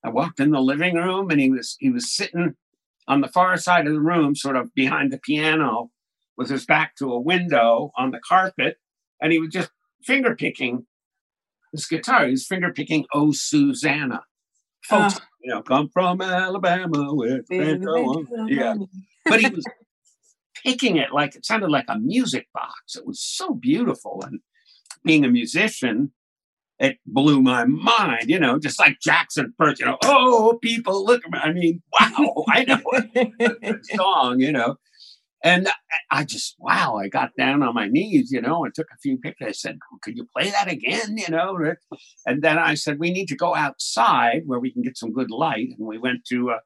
I 0.04 0.10
walked 0.10 0.40
in 0.40 0.52
the 0.52 0.62
living 0.62 0.96
room, 0.96 1.30
and 1.30 1.40
he 1.40 1.50
was 1.50 1.76
he 1.80 1.90
was 1.90 2.14
sitting 2.14 2.56
on 3.08 3.22
the 3.22 3.28
far 3.28 3.58
side 3.58 3.88
of 3.88 3.94
the 3.94 4.02
room, 4.02 4.36
sort 4.36 4.56
of 4.56 4.74
behind 4.74 5.12
the 5.12 5.20
piano, 5.20 5.92
with 6.38 6.50
his 6.50 6.66
back 6.66 6.96
to 6.96 7.12
a 7.12 7.20
window 7.20 7.92
on 7.98 8.12
the 8.12 8.20
carpet, 8.28 8.78
and 9.22 9.32
he 9.32 9.40
was 9.40 9.50
just 9.50 9.72
finger 10.04 10.36
picking 10.36 10.86
this 11.74 11.88
guitar. 11.88 12.26
He 12.26 12.32
was 12.32 12.48
finger 12.48 12.72
picking 12.74 13.06
"Oh 13.14 13.32
Susanna." 13.32 14.24
Folks, 14.84 15.20
Ah. 15.20 15.28
you 15.44 15.54
know, 15.54 15.62
come 15.62 15.90
from 15.90 16.22
Alabama 16.22 17.14
with 17.14 17.46
on-" 17.52 18.48
yeah. 18.50 18.76
But 19.26 19.42
he 19.42 19.50
was 19.50 19.66
picking 20.64 20.98
it 20.98 21.12
like 21.14 21.36
it 21.36 21.46
sounded 21.46 21.70
like 21.70 21.86
a 21.88 22.00
music 22.00 22.48
box. 22.54 22.96
It 22.96 23.06
was 23.06 23.22
so 23.22 23.54
beautiful, 23.54 24.24
and 24.26 24.40
being 25.04 25.24
a 25.24 25.30
musician, 25.30 26.12
it 26.82 26.98
blew 27.06 27.42
my 27.42 27.64
mind. 27.66 28.26
You 28.26 28.40
know, 28.40 28.60
just 28.60 28.80
like 28.80 29.00
Jackson 29.00 29.54
first. 29.58 29.80
You 29.80 29.86
know, 29.86 29.98
oh 30.04 30.60
people, 30.62 31.06
look 31.06 31.22
at 31.24 31.32
me. 31.32 31.40
I 31.40 31.54
mean, 31.54 31.82
wow, 32.00 32.44
I 32.50 32.66
know 32.66 32.82
the 32.84 33.80
song. 33.96 34.42
You 34.42 34.52
know. 34.52 34.76
And 35.44 35.70
I- 36.12 36.24
just, 36.24 36.56
wow, 36.60 36.98
I 36.98 37.08
got 37.08 37.32
down 37.36 37.64
on 37.64 37.74
my 37.74 37.88
knees, 37.88 38.32
you 38.32 38.42
know, 38.42 38.64
and 38.64 38.76
took 38.76 38.92
a 38.94 38.98
few 39.02 39.18
pictures. 39.18 39.48
I 39.48 39.52
said, 39.54 39.80
oh, 39.92 39.98
could 40.04 40.16
you 40.16 40.28
play 40.38 40.52
that 40.52 40.70
again? 40.70 41.18
You 41.18 41.30
know, 41.30 41.58
and 42.28 42.44
then 42.44 42.60
I 42.60 42.76
said, 42.76 43.00
we 43.00 43.12
need 43.12 43.28
to 43.30 43.36
go 43.36 43.56
outside 43.56 44.44
where 44.46 44.60
we 44.60 44.72
can 44.72 44.84
get 44.84 45.00
some 45.00 45.12
good 45.12 45.32
light. 45.32 45.70
And 45.78 45.88
we 45.88 45.98
went 45.98 46.26
to 46.26 46.52
a, 46.52 46.60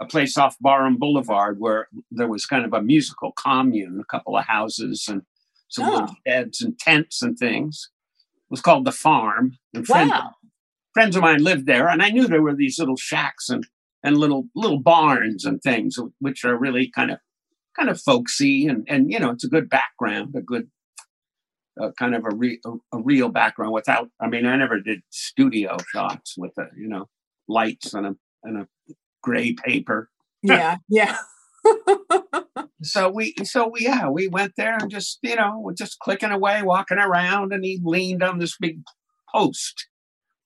a 0.00 0.06
place 0.06 0.38
off 0.38 0.54
Barham 0.60 0.98
Boulevard 0.98 1.56
where 1.58 1.88
there 2.12 2.28
was 2.28 2.46
kind 2.46 2.64
of 2.64 2.72
a 2.72 2.80
musical 2.80 3.32
commune, 3.32 4.00
a 4.00 4.04
couple 4.04 4.36
of 4.36 4.44
houses 4.44 5.06
and 5.08 5.22
some 5.68 5.90
little 5.90 6.08
oh. 6.08 6.16
beds 6.24 6.62
and 6.62 6.78
tents 6.78 7.22
and 7.22 7.36
things. 7.36 7.90
Was 8.50 8.60
called 8.60 8.84
the 8.84 8.92
farm. 8.92 9.58
And 9.74 9.86
friends, 9.86 10.10
Wow. 10.10 10.30
friends 10.94 11.16
of 11.16 11.22
mine 11.22 11.42
lived 11.42 11.66
there, 11.66 11.88
and 11.88 12.02
I 12.02 12.10
knew 12.10 12.26
there 12.26 12.42
were 12.42 12.54
these 12.54 12.78
little 12.78 12.96
shacks 12.96 13.48
and 13.48 13.66
and 14.02 14.16
little 14.18 14.44
little 14.54 14.78
barns 14.80 15.44
and 15.44 15.60
things, 15.60 15.98
which 16.20 16.44
are 16.44 16.56
really 16.56 16.90
kind 16.90 17.10
of 17.10 17.18
kind 17.76 17.88
of 17.88 18.00
folksy 18.00 18.66
and 18.66 18.84
and 18.88 19.10
you 19.10 19.18
know 19.18 19.30
it's 19.30 19.44
a 19.44 19.48
good 19.48 19.68
background, 19.68 20.34
a 20.36 20.40
good 20.40 20.68
uh, 21.80 21.90
kind 21.98 22.14
of 22.14 22.24
a, 22.24 22.34
re- 22.34 22.60
a, 22.64 22.70
a 22.96 23.02
real 23.02 23.28
background 23.28 23.72
without. 23.72 24.08
I 24.20 24.28
mean, 24.28 24.46
I 24.46 24.56
never 24.56 24.80
did 24.80 25.02
studio 25.10 25.76
shots 25.92 26.34
with 26.38 26.52
a 26.58 26.66
you 26.76 26.88
know 26.88 27.08
lights 27.48 27.92
and 27.94 28.06
a 28.06 28.16
and 28.44 28.58
a 28.58 28.68
gray 29.22 29.52
paper. 29.54 30.08
Yeah, 30.42 30.76
yeah. 30.88 31.16
So 32.82 33.08
we 33.08 33.34
so 33.44 33.68
we 33.68 33.80
yeah 33.80 34.08
we 34.08 34.28
went 34.28 34.52
there 34.56 34.76
and 34.76 34.90
just 34.90 35.18
you 35.22 35.36
know 35.36 35.58
we're 35.58 35.72
just 35.72 35.98
clicking 35.98 36.30
away, 36.30 36.62
walking 36.62 36.98
around, 36.98 37.52
and 37.52 37.64
he 37.64 37.80
leaned 37.82 38.22
on 38.22 38.38
this 38.38 38.56
big 38.58 38.80
post. 39.34 39.88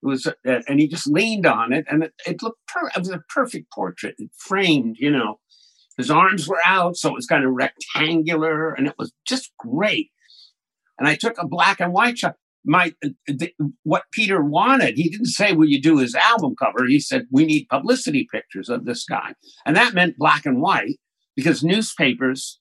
It 0.03 0.07
was 0.07 0.27
uh, 0.27 0.33
and 0.45 0.81
he 0.81 0.87
just 0.87 1.09
leaned 1.09 1.47
on 1.47 1.73
it, 1.73 1.87
and 1.91 2.05
it, 2.05 2.13
it 2.27 2.43
looked 2.43 2.65
per- 2.69 2.89
it 2.89 2.99
was 2.99 3.11
a 3.11 3.23
perfect 3.29 3.73
portrait. 3.73 4.15
It 4.19 4.31
framed, 4.37 4.97
you 4.99 5.11
know, 5.11 5.41
his 5.97 6.11
arms 6.11 6.47
were 6.47 6.61
out, 6.65 6.97
so 6.97 7.11
it 7.11 7.15
was 7.15 7.27
kind 7.27 7.45
of 7.45 7.53
rectangular, 7.53 8.73
and 8.73 8.87
it 8.87 8.95
was 8.97 9.13
just 9.27 9.51
great. 9.59 10.11
And 10.99 11.09
I 11.09 11.17
took 11.17 11.37
a 11.37 11.49
black 11.49 11.81
and 11.81 11.93
white 11.93 12.19
shot. 12.19 12.37
My 12.65 12.95
the, 13.27 13.53
what 13.83 14.05
Peter 14.13 14.43
wanted, 14.43 14.97
he 14.97 15.11
didn't 15.11 15.27
say, 15.27 15.53
"Will 15.53 15.69
you 15.69 15.83
do 15.83 15.99
his 15.99 16.15
album 16.15 16.55
cover?" 16.57 16.85
He 16.87 17.01
said, 17.01 17.27
"We 17.33 17.45
need 17.45 17.67
publicity 17.69 18.29
pictures 18.31 18.69
of 18.69 18.85
this 18.85 19.05
guy," 19.05 19.35
and 19.67 19.77
that 19.77 19.95
meant 19.95 20.17
black 20.17 20.47
and 20.47 20.63
white 20.63 21.01
because 21.37 21.63
newspapers. 21.65 22.59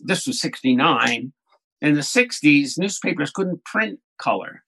This 0.00 0.26
was 0.26 0.40
'69. 0.40 1.32
In 1.80 1.94
the 1.94 2.00
'60s, 2.00 2.78
newspapers 2.78 3.30
couldn't 3.30 3.64
print 3.64 3.98
color 4.18 4.62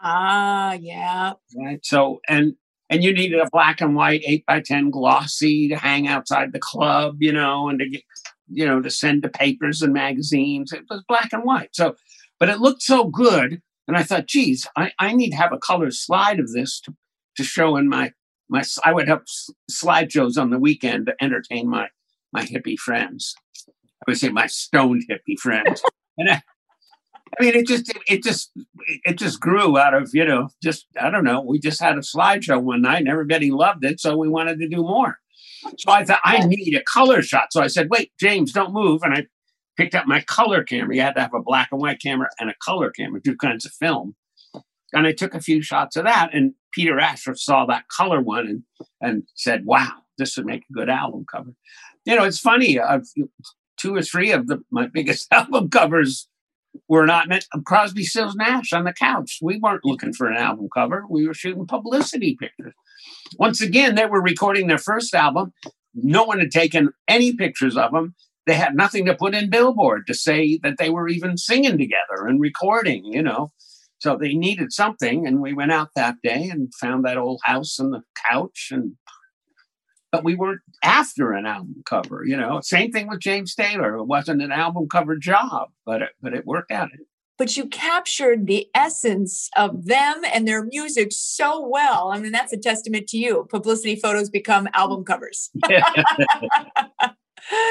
Ah, 0.00 0.74
yeah. 0.74 1.32
right? 1.56 1.80
So 1.84 2.20
and 2.28 2.54
and 2.90 3.02
you 3.02 3.12
needed 3.12 3.40
a 3.40 3.48
black 3.50 3.80
and 3.80 3.94
white 3.94 4.22
eight 4.26 4.44
by 4.46 4.60
ten 4.60 4.90
glossy 4.90 5.68
to 5.68 5.76
hang 5.76 6.06
outside 6.08 6.52
the 6.52 6.58
club, 6.60 7.16
you 7.20 7.32
know, 7.32 7.68
and 7.68 7.78
to 7.80 7.88
get 7.88 8.02
you 8.48 8.64
know 8.66 8.80
to 8.80 8.90
send 8.90 9.22
to 9.22 9.28
papers 9.28 9.82
and 9.82 9.92
magazines. 9.92 10.72
It 10.72 10.84
was 10.88 11.02
black 11.08 11.30
and 11.32 11.44
white. 11.44 11.70
So, 11.74 11.96
but 12.38 12.48
it 12.48 12.60
looked 12.60 12.82
so 12.82 13.04
good, 13.04 13.60
and 13.88 13.96
I 13.96 14.02
thought, 14.04 14.26
geez, 14.26 14.66
I, 14.76 14.92
I 14.98 15.14
need 15.14 15.30
to 15.30 15.36
have 15.36 15.52
a 15.52 15.58
color 15.58 15.90
slide 15.90 16.38
of 16.40 16.52
this 16.52 16.80
to 16.82 16.94
to 17.36 17.44
show 17.44 17.76
in 17.76 17.88
my 17.88 18.12
my. 18.48 18.62
I 18.84 18.92
would 18.92 19.08
have 19.08 19.22
slideshows 19.70 20.40
on 20.40 20.50
the 20.50 20.58
weekend 20.58 21.06
to 21.06 21.14
entertain 21.22 21.68
my 21.68 21.88
my 22.32 22.44
hippie 22.44 22.78
friends. 22.78 23.34
I 23.68 24.04
would 24.06 24.18
say 24.18 24.28
my 24.28 24.46
stoned 24.46 25.04
hippie 25.10 25.38
friends, 25.38 25.82
and 26.18 26.30
I, 26.30 26.42
I 27.38 27.44
mean, 27.44 27.54
it 27.54 27.66
just 27.66 27.92
it 28.06 28.22
just 28.22 28.52
it 29.04 29.18
just 29.18 29.40
grew 29.40 29.78
out 29.78 29.94
of 29.94 30.10
you 30.12 30.24
know 30.24 30.48
just 30.62 30.86
I 31.00 31.10
don't 31.10 31.24
know. 31.24 31.42
We 31.42 31.58
just 31.58 31.80
had 31.80 31.96
a 31.96 32.00
slideshow 32.00 32.62
one 32.62 32.82
night, 32.82 33.00
and 33.00 33.08
everybody 33.08 33.50
loved 33.50 33.84
it, 33.84 34.00
so 34.00 34.16
we 34.16 34.28
wanted 34.28 34.58
to 34.60 34.68
do 34.68 34.78
more. 34.78 35.18
So 35.78 35.90
I 35.90 36.04
thought 36.04 36.20
I 36.24 36.38
need 36.46 36.74
a 36.74 36.82
color 36.82 37.22
shot. 37.22 37.52
So 37.52 37.60
I 37.60 37.66
said, 37.66 37.88
"Wait, 37.90 38.12
James, 38.18 38.52
don't 38.52 38.72
move." 38.72 39.02
And 39.02 39.14
I 39.14 39.26
picked 39.76 39.94
up 39.94 40.06
my 40.06 40.20
color 40.22 40.62
camera. 40.62 40.94
You 40.94 41.02
had 41.02 41.14
to 41.16 41.22
have 41.22 41.34
a 41.34 41.42
black 41.42 41.68
and 41.72 41.80
white 41.80 42.00
camera 42.00 42.28
and 42.38 42.50
a 42.50 42.54
color 42.64 42.90
camera, 42.90 43.20
two 43.20 43.36
kinds 43.36 43.64
of 43.66 43.72
film. 43.72 44.14
And 44.92 45.06
I 45.06 45.12
took 45.12 45.34
a 45.34 45.40
few 45.40 45.62
shots 45.62 45.96
of 45.96 46.04
that. 46.04 46.30
And 46.32 46.54
Peter 46.72 46.98
Asher 46.98 47.34
saw 47.34 47.66
that 47.66 47.88
color 47.88 48.20
one 48.20 48.46
and 48.46 48.62
and 49.00 49.22
said, 49.34 49.64
"Wow, 49.64 50.02
this 50.16 50.36
would 50.36 50.46
make 50.46 50.64
a 50.70 50.72
good 50.72 50.88
album 50.88 51.26
cover." 51.30 51.54
You 52.08 52.16
know, 52.16 52.24
it's 52.24 52.40
funny. 52.40 52.78
Uh, 52.78 53.00
two 53.76 53.94
or 53.94 54.00
three 54.00 54.32
of 54.32 54.46
the 54.46 54.62
my 54.70 54.86
biggest 54.86 55.26
album 55.32 55.68
covers 55.68 56.26
were 56.88 57.04
not 57.04 57.28
meant 57.28 57.44
Crosby, 57.66 58.02
Stills, 58.02 58.34
Nash 58.34 58.72
on 58.72 58.84
the 58.84 58.94
couch. 58.94 59.38
We 59.42 59.58
weren't 59.58 59.84
looking 59.84 60.14
for 60.14 60.26
an 60.26 60.38
album 60.38 60.68
cover. 60.74 61.04
We 61.10 61.26
were 61.26 61.34
shooting 61.34 61.66
publicity 61.66 62.34
pictures. 62.40 62.72
Once 63.38 63.60
again, 63.60 63.94
they 63.94 64.06
were 64.06 64.22
recording 64.22 64.68
their 64.68 64.78
first 64.78 65.14
album. 65.14 65.52
No 65.92 66.24
one 66.24 66.38
had 66.38 66.50
taken 66.50 66.92
any 67.08 67.34
pictures 67.34 67.76
of 67.76 67.92
them. 67.92 68.14
They 68.46 68.54
had 68.54 68.74
nothing 68.74 69.04
to 69.04 69.14
put 69.14 69.34
in 69.34 69.50
Billboard 69.50 70.06
to 70.06 70.14
say 70.14 70.58
that 70.62 70.78
they 70.78 70.88
were 70.88 71.08
even 71.08 71.36
singing 71.36 71.76
together 71.76 72.26
and 72.26 72.40
recording, 72.40 73.04
you 73.04 73.22
know. 73.22 73.50
So 73.98 74.16
they 74.16 74.32
needed 74.32 74.72
something, 74.72 75.26
and 75.26 75.42
we 75.42 75.52
went 75.52 75.72
out 75.72 75.88
that 75.94 76.14
day 76.22 76.48
and 76.48 76.72
found 76.80 77.04
that 77.04 77.18
old 77.18 77.42
house 77.44 77.78
and 77.78 77.92
the 77.92 78.00
couch, 78.24 78.68
and 78.70 78.94
but 80.10 80.24
we 80.24 80.34
weren't 80.34 80.60
after 80.82 81.32
an 81.32 81.46
album 81.46 81.82
cover, 81.84 82.24
you 82.24 82.36
know. 82.36 82.60
Same 82.60 82.90
thing 82.90 83.08
with 83.08 83.20
James 83.20 83.54
Taylor; 83.54 83.96
it 83.96 84.04
wasn't 84.04 84.42
an 84.42 84.52
album 84.52 84.88
cover 84.88 85.16
job, 85.16 85.70
but 85.84 86.02
it, 86.02 86.10
but 86.20 86.34
it 86.34 86.46
worked 86.46 86.70
out. 86.70 86.90
But 87.36 87.56
you 87.56 87.66
captured 87.66 88.48
the 88.48 88.66
essence 88.74 89.48
of 89.56 89.84
them 89.84 90.22
and 90.32 90.46
their 90.48 90.64
music 90.64 91.08
so 91.12 91.64
well. 91.64 92.10
I 92.12 92.18
mean, 92.18 92.32
that's 92.32 92.52
a 92.52 92.56
testament 92.56 93.06
to 93.08 93.16
you. 93.16 93.46
Publicity 93.48 93.94
photos 93.94 94.28
become 94.28 94.68
album 94.74 95.04
covers. 95.04 95.50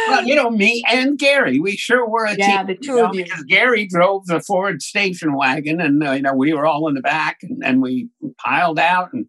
well, 0.07 0.23
you 0.23 0.35
know, 0.35 0.49
me 0.49 0.83
and 0.89 1.19
Gary, 1.19 1.59
we 1.59 1.75
sure 1.75 2.07
were 2.07 2.25
a 2.25 2.35
Yeah, 2.37 2.63
team. 2.63 2.67
the 2.67 2.75
two 2.75 2.91
you 2.93 2.97
know, 2.97 3.05
of 3.07 3.15
you. 3.15 3.23
Because 3.25 3.43
Gary 3.43 3.87
drove 3.87 4.25
the 4.27 4.39
Ford 4.39 4.81
station 4.81 5.33
wagon, 5.35 5.81
and 5.81 6.01
uh, 6.01 6.11
you 6.13 6.21
know 6.21 6.33
we 6.33 6.53
were 6.53 6.65
all 6.65 6.87
in 6.87 6.93
the 6.95 7.01
back, 7.01 7.39
and, 7.41 7.63
and 7.63 7.81
we 7.81 8.09
piled 8.37 8.79
out, 8.79 9.09
and 9.11 9.27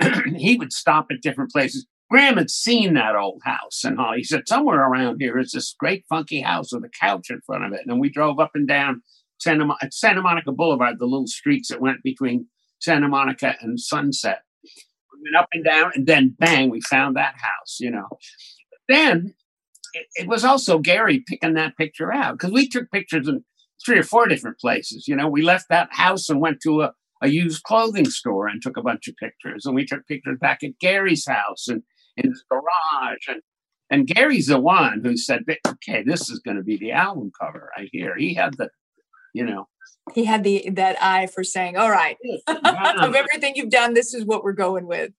he 0.36 0.56
would 0.56 0.72
stop 0.72 1.06
at 1.10 1.22
different 1.22 1.50
places. 1.50 1.86
Graham 2.12 2.36
had 2.36 2.50
seen 2.50 2.92
that 2.92 3.16
old 3.16 3.40
house, 3.42 3.84
and 3.84 3.96
Holly 3.96 4.22
said 4.22 4.46
somewhere 4.46 4.86
around 4.86 5.18
here 5.18 5.38
is 5.38 5.52
this 5.52 5.74
great 5.78 6.04
funky 6.10 6.42
house 6.42 6.70
with 6.70 6.84
a 6.84 6.90
couch 6.90 7.30
in 7.30 7.40
front 7.40 7.64
of 7.64 7.72
it, 7.72 7.86
and 7.86 7.98
we 7.98 8.10
drove 8.10 8.38
up 8.38 8.50
and 8.54 8.68
down 8.68 9.00
Santa, 9.40 9.66
Santa 9.90 10.20
Monica 10.20 10.52
Boulevard, 10.52 10.96
the 10.98 11.06
little 11.06 11.26
streets 11.26 11.70
that 11.70 11.80
went 11.80 12.02
between 12.02 12.48
Santa 12.82 13.08
Monica 13.08 13.56
and 13.62 13.80
Sunset. 13.80 14.42
We 14.62 15.22
went 15.24 15.42
up 15.42 15.48
and 15.54 15.64
down, 15.64 15.92
and 15.94 16.06
then 16.06 16.36
bang, 16.38 16.68
we 16.68 16.82
found 16.82 17.16
that 17.16 17.36
house. 17.36 17.78
You 17.80 17.92
know, 17.92 18.08
then 18.90 19.32
it, 19.94 20.06
it 20.14 20.28
was 20.28 20.44
also 20.44 20.80
Gary 20.80 21.24
picking 21.26 21.54
that 21.54 21.78
picture 21.78 22.12
out 22.12 22.34
because 22.34 22.52
we 22.52 22.68
took 22.68 22.90
pictures 22.90 23.26
in 23.26 23.42
three 23.82 23.98
or 23.98 24.04
four 24.04 24.26
different 24.26 24.58
places. 24.58 25.08
You 25.08 25.16
know, 25.16 25.28
we 25.28 25.40
left 25.40 25.70
that 25.70 25.88
house 25.92 26.28
and 26.28 26.42
went 26.42 26.60
to 26.64 26.82
a, 26.82 26.92
a 27.22 27.28
used 27.28 27.62
clothing 27.62 28.10
store 28.10 28.48
and 28.48 28.60
took 28.60 28.76
a 28.76 28.82
bunch 28.82 29.08
of 29.08 29.16
pictures. 29.16 29.64
And 29.64 29.74
we 29.74 29.86
took 29.86 30.06
pictures 30.06 30.36
back 30.38 30.62
at 30.62 30.78
Gary's 30.78 31.26
house 31.26 31.68
and 31.68 31.82
in 32.16 32.30
his 32.30 32.44
garage. 32.50 33.28
And 33.28 33.42
and 33.90 34.06
Gary's 34.06 34.46
the 34.46 34.58
one 34.58 35.02
who 35.04 35.16
said, 35.16 35.44
"Okay, 35.66 36.02
this 36.02 36.30
is 36.30 36.38
going 36.38 36.56
to 36.56 36.62
be 36.62 36.76
the 36.76 36.92
album 36.92 37.30
cover 37.38 37.70
right 37.76 37.88
here." 37.92 38.16
He 38.16 38.34
had 38.34 38.56
the, 38.56 38.70
you 39.34 39.44
know, 39.44 39.68
He 40.14 40.24
had 40.24 40.44
the 40.44 40.70
that 40.70 40.96
eye 41.02 41.26
for 41.26 41.44
saying, 41.44 41.76
"All 41.76 41.90
right, 41.90 42.16
of 42.46 43.14
everything 43.14 43.54
you've 43.56 43.70
done, 43.70 43.94
this 43.94 44.14
is 44.14 44.24
what 44.24 44.44
we're 44.44 44.52
going 44.52 44.86
with." 44.86 45.12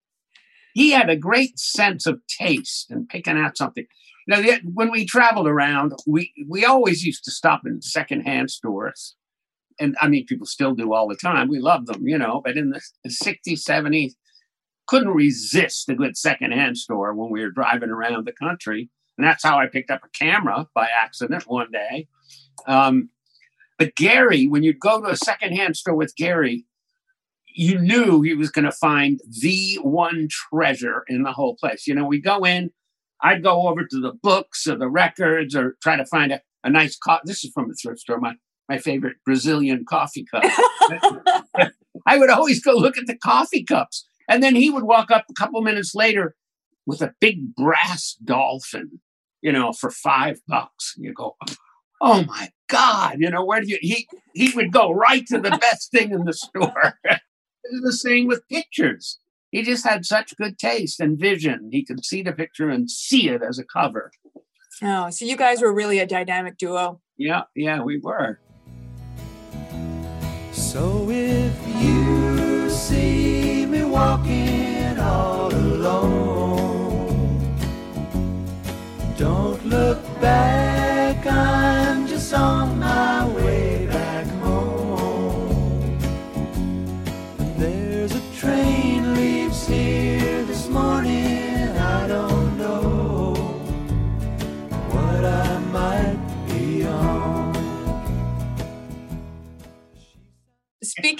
he 0.74 0.90
had 0.90 1.08
a 1.08 1.16
great 1.16 1.58
sense 1.58 2.04
of 2.04 2.20
taste 2.26 2.90
and 2.90 3.08
picking 3.08 3.38
out 3.38 3.56
something. 3.56 3.86
You 4.26 4.36
know, 4.36 4.56
when 4.72 4.90
we 4.90 5.06
traveled 5.06 5.46
around, 5.46 5.92
we 6.06 6.32
we 6.48 6.64
always 6.64 7.04
used 7.04 7.24
to 7.24 7.30
stop 7.30 7.62
in 7.64 7.80
secondhand 7.80 8.50
stores, 8.50 9.16
and 9.78 9.96
I 10.00 10.08
mean, 10.08 10.26
people 10.26 10.46
still 10.46 10.74
do 10.74 10.92
all 10.92 11.08
the 11.08 11.16
time. 11.16 11.48
We 11.48 11.60
love 11.60 11.86
them, 11.86 12.06
you 12.06 12.18
know. 12.18 12.42
But 12.44 12.56
in 12.56 12.70
the 12.70 12.80
'60s, 13.06 13.62
'70s, 13.62 14.12
couldn't 14.86 15.08
resist 15.08 15.88
a 15.88 15.94
good 15.94 16.16
secondhand 16.16 16.78
store 16.78 17.14
when 17.14 17.30
we 17.30 17.40
were 17.40 17.50
driving 17.50 17.90
around 17.90 18.26
the 18.26 18.32
country, 18.32 18.90
and 19.16 19.26
that's 19.26 19.44
how 19.44 19.58
I 19.58 19.66
picked 19.66 19.90
up 19.90 20.02
a 20.04 20.08
camera 20.08 20.66
by 20.74 20.88
accident 20.94 21.44
one 21.46 21.70
day. 21.70 22.08
Um, 22.66 23.10
but 23.78 23.96
Gary, 23.96 24.46
when 24.46 24.62
you'd 24.62 24.80
go 24.80 25.00
to 25.00 25.08
a 25.08 25.16
secondhand 25.16 25.76
store 25.76 25.96
with 25.96 26.14
Gary, 26.16 26.64
you 27.54 27.78
knew 27.78 28.22
he 28.22 28.34
was 28.34 28.50
going 28.50 28.64
to 28.64 28.72
find 28.72 29.20
the 29.40 29.78
one 29.82 30.28
treasure 30.30 31.04
in 31.08 31.22
the 31.22 31.32
whole 31.32 31.54
place. 31.54 31.86
You 31.86 31.94
know, 31.94 32.04
we 32.04 32.20
go 32.20 32.44
in, 32.44 32.70
I'd 33.22 33.42
go 33.42 33.68
over 33.68 33.84
to 33.84 34.00
the 34.00 34.12
books 34.12 34.66
or 34.66 34.76
the 34.76 34.88
records 34.88 35.54
or 35.54 35.76
try 35.82 35.96
to 35.96 36.04
find 36.04 36.32
a, 36.32 36.40
a 36.64 36.70
nice 36.70 36.96
coffee. 36.96 37.22
This 37.24 37.44
is 37.44 37.52
from 37.52 37.70
a 37.70 37.74
thrift 37.74 38.00
store, 38.00 38.18
my, 38.18 38.34
my 38.68 38.78
favorite 38.78 39.16
Brazilian 39.24 39.84
coffee 39.88 40.24
cup. 40.24 40.44
I 42.06 42.18
would 42.18 42.30
always 42.30 42.62
go 42.62 42.72
look 42.74 42.98
at 42.98 43.06
the 43.06 43.16
coffee 43.16 43.64
cups. 43.64 44.06
And 44.28 44.42
then 44.42 44.54
he 44.54 44.70
would 44.70 44.84
walk 44.84 45.10
up 45.10 45.24
a 45.28 45.34
couple 45.34 45.60
minutes 45.62 45.94
later 45.94 46.34
with 46.86 47.02
a 47.02 47.14
big 47.20 47.54
brass 47.54 48.16
dolphin, 48.24 49.00
you 49.42 49.52
know, 49.52 49.72
for 49.72 49.90
five 49.90 50.40
bucks. 50.46 50.94
You 50.96 51.12
go, 51.12 51.36
oh 52.00 52.24
my 52.24 52.50
God, 52.68 53.16
you 53.18 53.30
know, 53.30 53.44
where 53.44 53.60
do 53.60 53.68
you, 53.68 53.78
he, 53.80 54.08
he 54.34 54.54
would 54.54 54.72
go 54.72 54.90
right 54.90 55.26
to 55.26 55.38
the 55.38 55.50
best 55.60 55.90
thing 55.90 56.12
in 56.12 56.24
the 56.24 56.34
store. 56.34 56.98
It's 57.66 57.82
the 57.82 57.92
same 57.94 58.26
with 58.26 58.46
pictures. 58.50 59.18
He 59.50 59.62
just 59.62 59.86
had 59.86 60.04
such 60.04 60.36
good 60.36 60.58
taste 60.58 61.00
and 61.00 61.18
vision. 61.18 61.70
He 61.72 61.82
could 61.82 62.04
see 62.04 62.22
the 62.22 62.32
picture 62.32 62.68
and 62.68 62.90
see 62.90 63.30
it 63.30 63.40
as 63.42 63.58
a 63.58 63.64
cover. 63.64 64.10
Oh, 64.82 65.08
so 65.08 65.24
you 65.24 65.34
guys 65.34 65.62
were 65.62 65.72
really 65.72 65.98
a 65.98 66.06
dynamic 66.06 66.58
duo. 66.58 67.00
Yeah, 67.16 67.44
yeah, 67.56 67.80
we 67.80 67.98
were. 67.98 68.38
So 70.52 71.03
walking 73.94 74.53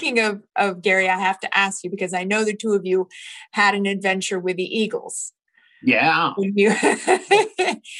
Speaking 0.05 0.23
of 0.23 0.43
of 0.55 0.83
Gary, 0.83 1.09
I 1.09 1.17
have 1.17 1.39
to 1.39 1.57
ask 1.57 1.83
you 1.83 1.89
because 1.89 2.13
I 2.13 2.23
know 2.25 2.43
the 2.45 2.55
two 2.55 2.73
of 2.73 2.85
you 2.85 3.07
had 3.53 3.73
an 3.73 3.87
adventure 3.87 4.37
with 4.37 4.55
the 4.55 4.63
Eagles. 4.63 5.33
Yeah, 5.81 6.33
yeah. 6.37 6.77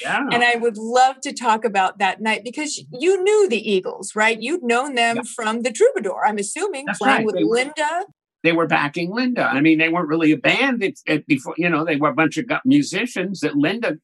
and 0.06 0.44
I 0.44 0.56
would 0.60 0.78
love 0.78 1.20
to 1.22 1.34
talk 1.34 1.66
about 1.66 1.98
that 1.98 2.22
night 2.22 2.44
because 2.44 2.84
you 2.92 3.24
knew 3.24 3.50
the 3.50 3.58
Eagles, 3.72 4.16
right? 4.16 4.40
You'd 4.40 4.62
known 4.62 4.94
them 4.94 5.16
Yeah. 5.18 5.22
from 5.36 5.64
the 5.64 5.72
Troubadour, 5.72 6.26
I'm 6.28 6.38
assuming, 6.38 6.86
That's 6.86 7.00
playing 7.00 7.16
right, 7.18 7.26
with 7.26 7.36
they 7.36 7.44
were. 7.44 7.56
Linda. 7.56 8.06
they 8.44 8.52
were 8.52 8.68
backing 8.68 9.12
Linda. 9.12 9.44
I 9.44 9.60
mean, 9.62 9.80
they 9.80 9.90
weren't 9.90 10.08
really 10.08 10.32
a 10.32 10.38
band 10.38 10.84
it, 10.84 11.00
it, 11.08 11.26
before, 11.26 11.56
you 11.58 11.70
know, 11.70 11.84
they 11.86 11.96
were 11.96 12.10
a 12.10 12.14
bunch 12.16 12.38
of 12.38 12.46
musicians 12.66 13.40
that 13.40 13.56
Linda 13.56 13.98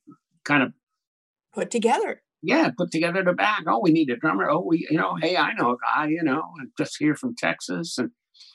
kind 0.44 0.64
of, 0.64 0.74
Put 1.54 1.70
together. 1.70 2.24
Yeah, 2.44 2.70
put 2.76 2.92
together 2.92 3.24
the 3.24 3.34
back. 3.34 3.64
Oh, 3.68 3.80
we 3.82 3.92
need 3.92 4.10
a 4.10 4.18
drummer. 4.18 4.50
Oh, 4.50 4.64
we, 4.66 4.88
you 4.90 4.98
know, 4.98 5.16
hey, 5.22 5.38
I 5.38 5.54
know 5.54 5.72
a 5.72 5.78
guy, 5.78 6.08
you 6.08 6.24
know, 6.24 6.44
just 6.78 6.96
here 6.98 7.16
from 7.16 7.36
Texas. 7.36 7.98
And 7.98 8.12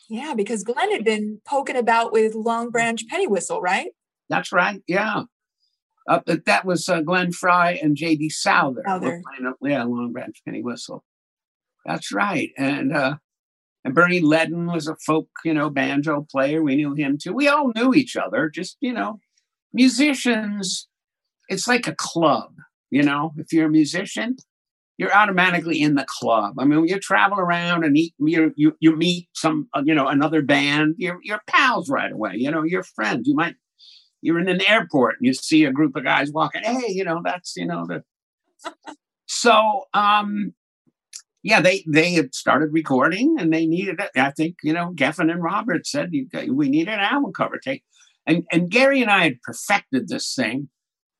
Yeah, 0.08 0.34
because 0.36 0.64
Glenn 0.64 0.90
had 0.90 1.04
been 1.04 1.40
poking 1.46 1.76
about 1.76 2.12
with 2.12 2.34
Long 2.34 2.70
Branch 2.70 3.06
Penny 3.08 3.26
Whistle, 3.26 3.60
right? 3.60 3.90
that's 4.28 4.52
right. 4.52 4.82
Yeah. 4.88 5.22
Uh, 6.08 6.20
that 6.46 6.64
was 6.64 6.88
uh, 6.88 7.00
Glenn 7.00 7.32
Frey 7.32 7.80
and 7.80 7.96
J.D. 7.96 8.30
Souther. 8.30 8.82
Souther. 8.86 9.22
playing 9.24 9.54
yeah, 9.62 9.84
Long 9.84 10.12
Branch 10.12 10.36
Penny 10.44 10.62
Whistle. 10.62 11.04
That's 11.84 12.12
right. 12.12 12.50
And, 12.56 12.92
uh, 12.92 13.16
and 13.84 13.94
Bernie 13.94 14.20
Leadon 14.20 14.72
was 14.72 14.88
a 14.88 14.96
folk, 14.96 15.28
you 15.44 15.54
know, 15.54 15.70
banjo 15.70 16.26
player. 16.28 16.62
We 16.62 16.74
knew 16.74 16.94
him 16.94 17.18
too. 17.22 17.32
We 17.32 17.46
all 17.46 17.72
knew 17.74 17.94
each 17.94 18.16
other. 18.16 18.50
Just, 18.52 18.76
you 18.80 18.92
know, 18.92 19.20
musicians, 19.72 20.88
it's 21.48 21.68
like 21.68 21.86
a 21.86 21.94
club, 21.94 22.54
you 22.90 23.02
know, 23.02 23.32
if 23.36 23.52
you're 23.52 23.66
a 23.66 23.70
musician, 23.70 24.36
you're 24.98 25.14
automatically 25.14 25.80
in 25.82 25.94
the 25.94 26.06
club. 26.08 26.54
I 26.58 26.64
mean, 26.64 26.86
you 26.86 26.98
travel 26.98 27.38
around 27.38 27.84
and 27.84 27.96
eat, 27.96 28.14
you, 28.18 28.52
you, 28.56 28.76
you 28.80 28.96
meet 28.96 29.28
some, 29.34 29.68
uh, 29.74 29.82
you 29.84 29.94
know, 29.94 30.08
another 30.08 30.42
band, 30.42 30.94
you're, 30.96 31.18
you're 31.22 31.42
pals 31.46 31.90
right 31.90 32.10
away. 32.10 32.32
You 32.36 32.50
know, 32.50 32.62
you're 32.62 32.82
friends. 32.82 33.28
You 33.28 33.34
might, 33.34 33.56
you're 34.22 34.38
in 34.38 34.48
an 34.48 34.62
airport 34.66 35.16
and 35.18 35.26
you 35.26 35.34
see 35.34 35.64
a 35.64 35.72
group 35.72 35.96
of 35.96 36.04
guys 36.04 36.32
walking. 36.32 36.62
Hey, 36.62 36.88
you 36.88 37.04
know, 37.04 37.20
that's, 37.22 37.56
you 37.56 37.66
know, 37.66 37.86
the, 37.86 38.02
so, 39.26 39.84
um, 39.92 40.54
yeah, 41.46 41.60
they 41.60 41.84
they 41.86 42.12
had 42.12 42.34
started 42.34 42.72
recording 42.72 43.36
and 43.38 43.52
they 43.52 43.66
needed 43.66 44.00
it. 44.00 44.10
I 44.16 44.32
think 44.32 44.56
you 44.64 44.72
know 44.72 44.90
Geffen 44.96 45.30
and 45.30 45.40
Robert 45.40 45.86
said 45.86 46.10
we 46.10 46.68
need 46.68 46.88
an 46.88 46.98
album 46.98 47.32
cover 47.32 47.60
take, 47.62 47.84
and 48.26 48.42
and 48.50 48.68
Gary 48.68 49.00
and 49.00 49.08
I 49.08 49.22
had 49.22 49.42
perfected 49.42 50.08
this 50.08 50.34
thing. 50.34 50.68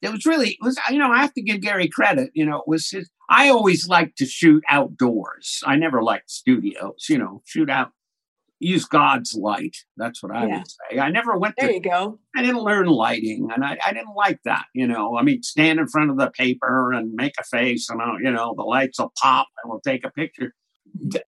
It 0.03 0.11
was 0.13 0.27
really 0.27 0.51
it 0.51 0.59
was 0.63 0.79
you 0.91 0.99
know 0.99 1.11
I 1.11 1.21
have 1.21 1.35
to 1.35 1.43
give 1.43 1.61
Gary 1.61 1.89
credit. 1.89 2.31
You 2.35 2.45
know 2.47 2.59
it 2.59 2.69
was 2.69 2.89
his. 2.91 3.11
I 3.29 3.49
always 3.49 3.89
liked 3.89 4.19
to 4.19 4.27
shoot 4.27 4.63
outdoors. 4.69 5.61
I 5.67 5.77
never 5.77 6.03
liked 6.03 6.31
studios. 6.31 7.07
You 7.09 7.19
know, 7.19 7.43
shoot 7.45 7.69
out, 7.69 7.91
use 8.61 8.85
God's 8.85 9.35
light. 9.35 9.77
That's 9.97 10.23
what 10.23 10.33
I 10.35 10.47
Yeah. 10.47 10.59
would 10.59 10.67
say. 10.69 10.99
I 11.01 11.11
never 11.11 11.37
went 11.37 11.55
There 11.59 11.69
to 11.69 11.75
you 11.75 11.81
go. 11.81 12.21
I 12.37 12.43
didn't 12.43 12.63
learn 12.63 12.87
lighting, 12.87 13.49
and 13.53 13.65
I, 13.65 13.79
I 13.85 13.93
didn't 13.93 14.15
like 14.15 14.39
that. 14.45 14.67
You 14.75 14.87
know, 14.87 15.17
I 15.19 15.23
mean, 15.23 15.43
stand 15.43 15.81
in 15.81 15.89
front 15.89 16.11
of 16.11 16.19
the 16.19 16.31
paper 16.31 16.93
and 16.93 17.13
make 17.15 17.33
a 17.41 17.45
face, 17.45 17.89
and 17.91 18.01
uh, 18.01 18.15
you 18.23 18.31
know, 18.31 18.55
the 18.57 18.63
lights 18.65 18.99
will 19.01 19.13
pop, 19.21 19.49
and 19.63 19.71
we'll 19.71 19.81
take 19.81 20.05
a 20.05 20.11
picture. 20.11 20.55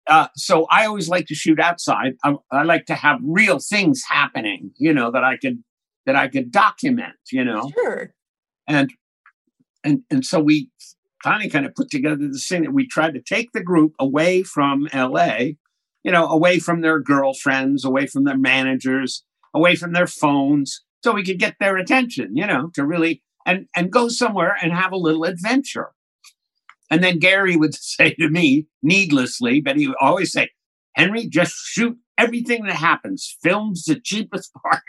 Uh, 0.08 0.28
so 0.36 0.66
I 0.70 0.86
always 0.86 1.10
like 1.10 1.26
to 1.28 1.36
shoot 1.36 1.60
outside. 1.60 2.14
I, 2.24 2.36
I 2.52 2.64
like 2.64 2.86
to 2.86 2.96
have 2.96 3.20
real 3.24 3.60
things 3.60 4.04
happening. 4.08 4.72
You 4.78 4.94
know, 4.94 5.10
that 5.12 5.24
I 5.24 5.38
could 5.38 5.64
that 6.06 6.16
I 6.16 6.28
could 6.28 6.52
document. 6.52 7.16
You 7.32 7.44
know, 7.44 7.72
Sure. 7.74 8.14
And 8.68 8.92
and 9.84 10.02
and 10.10 10.26
so 10.26 10.40
we 10.40 10.70
finally 11.24 11.50
kind 11.50 11.66
of 11.66 11.76
put 11.76 11.90
together 11.90 12.28
this 12.28 12.48
thing 12.48 12.64
that 12.64 12.74
we 12.74 12.88
tried 12.88 13.14
to 13.14 13.22
take 13.22 13.52
the 13.52 13.64
group 13.64 13.94
away 14.00 14.44
from 14.44 14.88
LA, 14.94 15.38
you 16.04 16.12
know, 16.12 16.28
away 16.28 16.60
from 16.60 16.82
their 16.82 17.00
girlfriends, 17.00 17.84
away 17.84 18.06
from 18.06 18.24
their 18.24 18.38
managers, 18.38 19.24
away 19.54 19.76
from 19.76 19.94
their 19.94 20.08
phones, 20.08 20.84
so 21.04 21.14
we 21.14 21.24
could 21.24 21.40
get 21.40 21.56
their 21.60 21.78
attention, 21.78 22.36
you 22.36 22.46
know, 22.46 22.70
to 22.74 22.86
really 22.86 23.24
and 23.46 23.68
and 23.76 23.92
go 23.92 24.10
somewhere 24.10 24.56
and 24.62 24.74
have 24.74 24.92
a 24.92 24.98
little 24.98 25.24
adventure. 25.24 25.92
And 26.90 27.04
then 27.04 27.20
Gary 27.20 27.56
would 27.56 27.76
say 27.82 28.14
to 28.16 28.30
me, 28.30 28.68
needlessly, 28.82 29.62
but 29.62 29.78
he 29.78 29.88
would 29.88 29.98
always 30.00 30.32
say, 30.32 30.50
Henry, 30.96 31.28
just 31.28 31.54
shoot 31.54 31.98
everything 32.18 32.66
that 32.66 32.76
happens. 32.76 33.38
Film's 33.42 33.84
the 33.84 34.00
cheapest 34.00 34.52
part. 34.64 34.82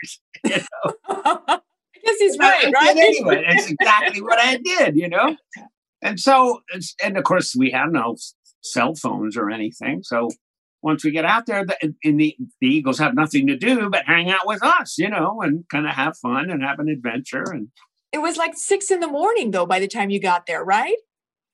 you 0.43 0.57
know? 1.07 1.59
Guess 2.09 2.17
Tracy's 2.17 2.37
right, 2.39 2.73
right? 2.73 2.97
anyway. 2.97 3.43
It's 3.47 3.71
exactly 3.71 4.21
what 4.21 4.39
I 4.39 4.57
did, 4.57 4.95
you 4.95 5.09
know. 5.09 5.35
And 6.01 6.19
so, 6.19 6.61
and 7.03 7.17
of 7.17 7.23
course, 7.23 7.55
we 7.57 7.71
had 7.71 7.91
no 7.91 8.15
cell 8.61 8.95
phones 8.95 9.35
or 9.37 9.49
anything. 9.49 10.01
So 10.03 10.29
once 10.81 11.03
we 11.03 11.11
get 11.11 11.25
out 11.25 11.45
there, 11.45 11.65
the, 11.65 11.93
in 12.03 12.17
the 12.17 12.35
the 12.61 12.67
Eagles 12.67 12.99
have 12.99 13.13
nothing 13.13 13.47
to 13.47 13.57
do 13.57 13.89
but 13.89 14.05
hang 14.05 14.29
out 14.29 14.45
with 14.47 14.63
us, 14.63 14.97
you 14.97 15.09
know, 15.09 15.41
and 15.41 15.65
kind 15.69 15.85
of 15.85 15.93
have 15.93 16.17
fun 16.17 16.49
and 16.49 16.63
have 16.63 16.79
an 16.79 16.89
adventure. 16.89 17.43
And 17.51 17.67
It 18.13 18.19
was 18.19 18.37
like 18.37 18.53
six 18.55 18.89
in 18.91 18.99
the 19.01 19.07
morning 19.07 19.51
though 19.51 19.65
by 19.65 19.79
the 19.79 19.87
time 19.87 20.09
you 20.09 20.19
got 20.19 20.45
there, 20.45 20.63
right? 20.63 20.95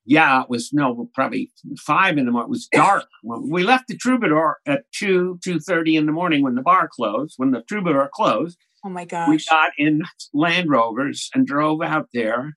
yeah, 0.08 0.42
it 0.42 0.48
was 0.48 0.72
no 0.72 1.10
probably 1.14 1.50
five 1.78 2.16
in 2.16 2.26
the 2.26 2.30
morning. 2.30 2.48
It 2.48 2.50
was 2.50 2.68
dark. 2.70 3.06
We 3.24 3.64
left 3.64 3.88
the 3.88 3.96
Troubadour 3.96 4.58
at 4.64 4.84
two 4.92 5.38
two 5.42 5.58
thirty 5.58 5.96
in 5.96 6.06
the 6.06 6.12
morning 6.12 6.44
when 6.44 6.54
the 6.54 6.62
bar 6.62 6.88
closed. 6.90 7.34
When 7.38 7.50
the 7.50 7.62
Troubadour 7.62 8.08
closed, 8.14 8.56
Oh 8.86 8.88
my 8.88 9.02
we 9.02 9.06
gosh. 9.06 9.46
got 9.46 9.72
in 9.78 10.02
Land 10.32 10.70
Rovers 10.70 11.28
and 11.34 11.44
drove 11.44 11.82
out 11.82 12.08
there. 12.14 12.56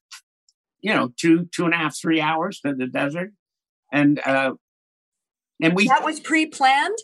You 0.81 0.93
know, 0.93 1.09
two 1.19 1.49
two 1.53 1.65
and 1.65 1.73
a 1.73 1.77
half 1.77 1.97
three 1.99 2.21
hours 2.21 2.59
to 2.61 2.75
the 2.75 2.85
desert, 2.85 3.31
and 3.91 4.19
uh, 4.23 4.53
and 5.59 5.75
we 5.75 5.87
that 5.87 6.05
was 6.05 6.19
pre-planned? 6.19 6.97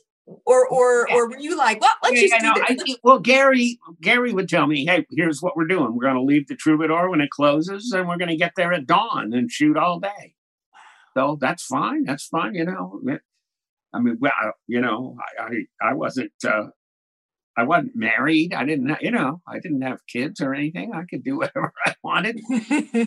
Or 0.46 0.68
or 0.68 1.12
or 1.12 1.30
were 1.30 1.40
you 1.40 1.58
like, 1.58 1.82
well, 1.82 1.90
let's 2.04 2.16
Yeah, 2.16 2.22
just 2.22 2.34
yeah, 2.34 2.54
do 2.54 2.60
no, 2.60 2.76
this. 2.78 2.84
I- 2.88 2.98
well, 3.04 3.20
Gary, 3.20 3.80
Gary 4.02 4.32
would 4.32 4.48
tell 4.48 4.68
me, 4.68 4.86
"Hey, 4.86 5.06
here's 5.12 5.42
what 5.42 5.56
we're 5.58 5.68
doing. 5.68 5.94
We're 5.96 6.04
going 6.04 6.16
to 6.16 6.22
leave 6.22 6.48
the 6.48 6.56
Troubadour 6.56 7.10
when 7.10 7.22
it 7.22 7.30
closes, 7.32 7.92
and 7.92 8.08
we're 8.08 8.18
going 8.18 8.30
to 8.30 8.38
get 8.38 8.54
there 8.56 8.74
at 8.74 8.86
dawn 8.86 9.34
and 9.34 9.52
shoot 9.52 9.76
all 9.76 10.00
day." 10.00 10.36
So 11.16 11.38
that's 11.42 11.66
fine. 11.66 12.04
That's 12.04 12.28
fine. 12.28 12.54
You 12.54 12.66
know, 12.66 13.02
I 13.94 14.00
mean, 14.00 14.18
well, 14.20 14.32
you 14.68 14.82
know, 14.82 15.18
I, 15.40 15.44
I, 15.82 15.90
I 15.90 15.94
wasn't, 15.94 16.32
uh, 16.48 16.68
I 17.58 17.64
wasn't 17.64 17.96
married. 17.96 18.54
I 18.54 18.66
didn't, 18.66 18.98
you 19.02 19.12
know, 19.12 19.42
I 19.48 19.60
didn't 19.60 19.82
have 19.82 20.06
kids 20.08 20.42
or 20.42 20.54
anything. 20.54 20.92
I 20.94 21.04
could 21.10 21.24
do 21.24 21.38
whatever 21.40 21.72
I 21.86 21.96
wanted. 22.04 22.40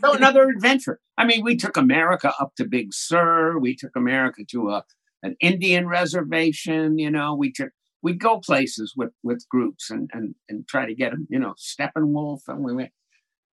so 0.01 0.13
another 0.15 0.49
adventure. 0.49 1.01
I 1.17 1.25
mean, 1.25 1.45
we 1.45 1.57
took 1.57 1.77
America 1.77 2.33
up 2.41 2.55
to 2.57 2.65
Big 2.65 2.93
Sur. 2.93 3.59
We 3.59 3.77
took 3.77 3.95
America 3.97 4.43
to 4.51 4.71
a 4.71 4.85
an 5.23 5.37
Indian 5.41 5.89
reservation. 5.89 6.99
You 6.99 7.11
know, 7.11 7.35
we 7.35 7.53
took 7.53 7.71
we'd 8.03 8.21
go 8.21 8.39
places 8.39 8.95
with 8.97 9.11
with 9.23 9.49
groups 9.51 9.91
and 9.91 10.09
and 10.13 10.35
and 10.49 10.67
try 10.67 10.87
to 10.87 10.95
get 10.95 11.11
them. 11.11 11.27
You 11.29 11.41
know, 11.41 11.55
Steppenwolf, 11.59 12.43
and 12.49 12.65
we 12.65 12.75
went. 12.75 12.93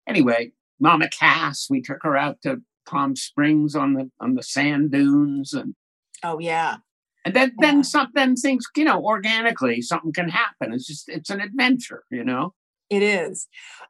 Anyway, 0.07 0.51
Mama 0.79 1.09
Cass, 1.09 1.67
we 1.69 1.81
took 1.81 2.03
her 2.03 2.15
out 2.15 2.41
to 2.43 2.61
Palm 2.87 3.15
Springs 3.15 3.75
on 3.75 3.93
the 3.93 4.11
on 4.19 4.35
the 4.35 4.43
sand 4.43 4.91
dunes, 4.91 5.53
and 5.53 5.75
oh 6.23 6.39
yeah. 6.39 6.77
And 7.25 7.33
then 7.33 7.51
then 7.59 7.83
some 7.83 8.07
then 8.13 8.35
things 8.35 8.65
you 8.75 8.85
know 8.85 9.03
organically 9.03 9.81
something 9.81 10.13
can 10.13 10.29
happen. 10.29 10.73
It's 10.73 10.87
just 10.87 11.09
it's 11.09 11.29
an 11.29 11.41
adventure. 11.41 12.03
You 12.11 12.23
know. 12.23 12.53
It 12.89 13.01
is. 13.01 13.47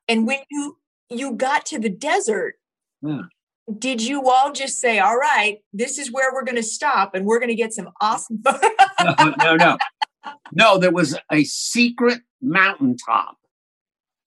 And 0.08 0.26
when 0.26 0.40
you 0.50 0.78
you 1.10 1.34
got 1.34 1.66
to 1.68 1.80
the 1.80 1.90
desert, 1.90 2.56
Yeah. 3.02 3.24
did 3.78 4.02
you 4.02 4.30
all 4.30 4.52
just 4.54 4.80
say, 4.80 5.00
"All 5.00 5.18
right, 5.18 5.58
this 5.74 6.00
is 6.00 6.12
where 6.12 6.34
we're 6.34 6.46
going 6.46 6.56
to 6.56 6.64
stop, 6.64 7.14
and 7.14 7.26
we're 7.26 7.40
going 7.40 7.50
to 7.50 7.56
get 7.56 7.74
some 7.74 7.90
awesome"? 8.02 8.42
no, 9.04 9.34
no, 9.44 9.56
no. 9.56 9.78
No, 10.54 10.78
there 10.78 10.92
was 10.92 11.18
a 11.32 11.44
secret 11.44 12.22
mountaintop 12.42 13.38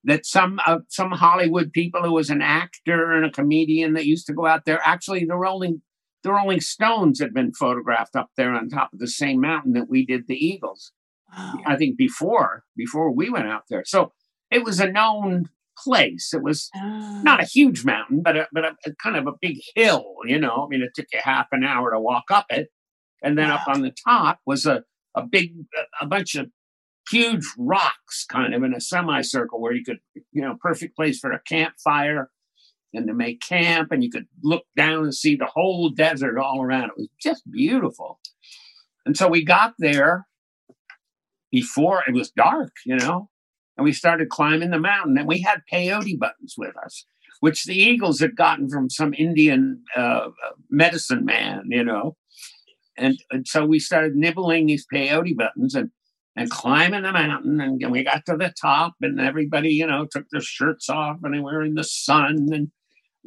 that 0.05 0.27
some 0.27 0.61
uh, 0.67 0.79
some 0.89 1.11
Hollywood 1.13 1.73
people 1.73 2.03
who 2.03 2.13
was 2.13 2.31
an 2.31 2.43
actor 2.43 3.13
and 3.13 3.25
a 3.25 3.31
comedian 3.31 3.95
that 3.95 4.07
used 4.07 4.27
to 4.27 4.33
go 4.35 4.47
out 4.47 4.65
there. 4.65 4.81
Actually, 4.85 5.25
the 5.25 5.37
Rolling 5.37 5.83
the 6.23 6.33
Rolling 6.33 6.61
Stones 6.61 7.21
had 7.21 7.33
been 7.33 7.53
photographed 7.53 8.17
up 8.17 8.31
there 8.37 8.53
on 8.53 8.69
top 8.69 8.93
of 8.93 8.99
the 8.99 9.09
same 9.09 9.41
mountain 9.41 9.73
that 9.75 9.89
we 9.89 10.05
did 10.05 10.27
the 10.27 10.35
Eagles. 10.35 10.93
I 11.67 11.77
think 11.77 11.99
before 11.99 12.65
before 12.77 13.11
we 13.11 13.29
went 13.29 13.49
out 13.49 13.65
there. 13.69 13.85
So 13.85 14.13
it 14.51 14.65
was 14.65 14.81
a 14.81 14.91
known 14.91 15.51
place. 15.77 16.33
It 16.33 16.43
was 16.43 16.71
ah. 16.75 17.21
not 17.23 17.43
a 17.43 17.47
huge 17.47 17.85
mountain, 17.85 18.23
but 18.23 18.37
a, 18.37 18.49
but 18.53 18.65
a, 18.65 18.77
a 18.87 18.95
kind 19.03 19.17
of 19.17 19.27
a 19.27 19.37
big 19.41 19.59
hill. 19.75 20.15
You 20.25 20.39
know, 20.39 20.65
I 20.65 20.69
mean, 20.69 20.83
it 20.83 20.93
took 20.95 21.07
you 21.13 21.21
half 21.23 21.49
an 21.53 21.65
hour 21.65 21.93
to 21.93 22.01
walk 22.01 22.25
up 22.31 22.47
it, 22.51 22.69
and 23.23 23.37
then 23.37 23.51
up 23.51 23.69
on 23.69 23.83
the 23.83 23.95
top 24.07 24.41
was 24.47 24.67
a 24.67 24.85
a 25.15 25.23
big 25.23 25.55
a 26.01 26.07
bunch 26.07 26.35
of 26.35 26.49
huge 27.11 27.45
rocks, 27.59 28.25
kind 28.31 28.55
of 28.55 28.63
in 28.63 28.75
a 28.75 28.81
semicircle, 28.81 29.61
where 29.61 29.73
you 29.73 29.85
could 29.85 29.99
you 30.33 30.43
know 30.43 30.57
perfect 30.61 30.97
place 30.97 31.19
for 31.19 31.33
a 31.33 31.41
campfire 31.41 32.31
and 32.95 33.07
to 33.07 33.15
make 33.15 33.41
camp, 33.41 33.93
and 33.93 34.03
you 34.03 34.11
could 34.11 34.27
look 34.43 34.65
down 34.77 35.05
and 35.05 35.15
see 35.15 35.37
the 35.37 35.47
whole 35.47 35.91
desert 35.91 36.39
all 36.39 36.63
around. 36.63 36.91
It 36.91 36.97
was 36.97 37.09
just 37.21 37.51
beautiful. 37.51 38.19
And 39.05 39.17
so 39.17 39.29
we 39.29 39.45
got 39.45 39.75
there 39.79 40.27
before 41.51 42.03
it 42.07 42.15
was 42.15 42.31
dark, 42.31 42.73
you 42.85 42.97
know, 42.97 43.31
and 43.77 43.85
we 43.85 43.93
started 43.93 44.29
climbing 44.29 44.71
the 44.71 44.79
mountain. 44.79 45.17
And 45.19 45.29
we 45.29 45.41
had 45.41 45.63
peyote 45.73 46.19
buttons 46.19 46.55
with 46.59 46.77
us, 46.85 47.07
which 47.41 47.65
the 47.65 47.77
Eagles 47.77 48.21
had 48.21 48.37
gotten 48.37 48.69
from 48.69 48.91
some 48.91 49.15
Indian 49.15 49.83
uh, 49.97 50.29
medicine 50.71 51.25
man, 51.25 51.65
you 51.69 51.85
know. 51.85 52.17
And, 52.97 53.19
and 53.31 53.47
so 53.47 53.65
we 53.65 53.79
started 53.79 54.15
nibbling 54.15 54.67
these 54.67 54.87
peyote 54.93 55.37
buttons 55.37 55.75
and 55.75 55.91
and 56.39 56.51
climbing 56.51 57.03
the 57.03 57.13
mountain. 57.13 57.61
And 57.61 57.91
we 57.91 58.05
got 58.05 58.25
to 58.27 58.37
the 58.37 58.55
top, 58.61 58.95
and 59.01 59.21
everybody, 59.21 59.71
you 59.71 59.87
know, 59.87 60.07
took 60.09 60.27
their 60.31 60.41
shirts 60.41 60.89
off 60.89 61.17
and 61.25 61.35
they 61.35 61.41
were 61.41 61.65
in 61.65 61.75
the 61.75 61.83
sun 61.83 62.47
and 62.53 62.71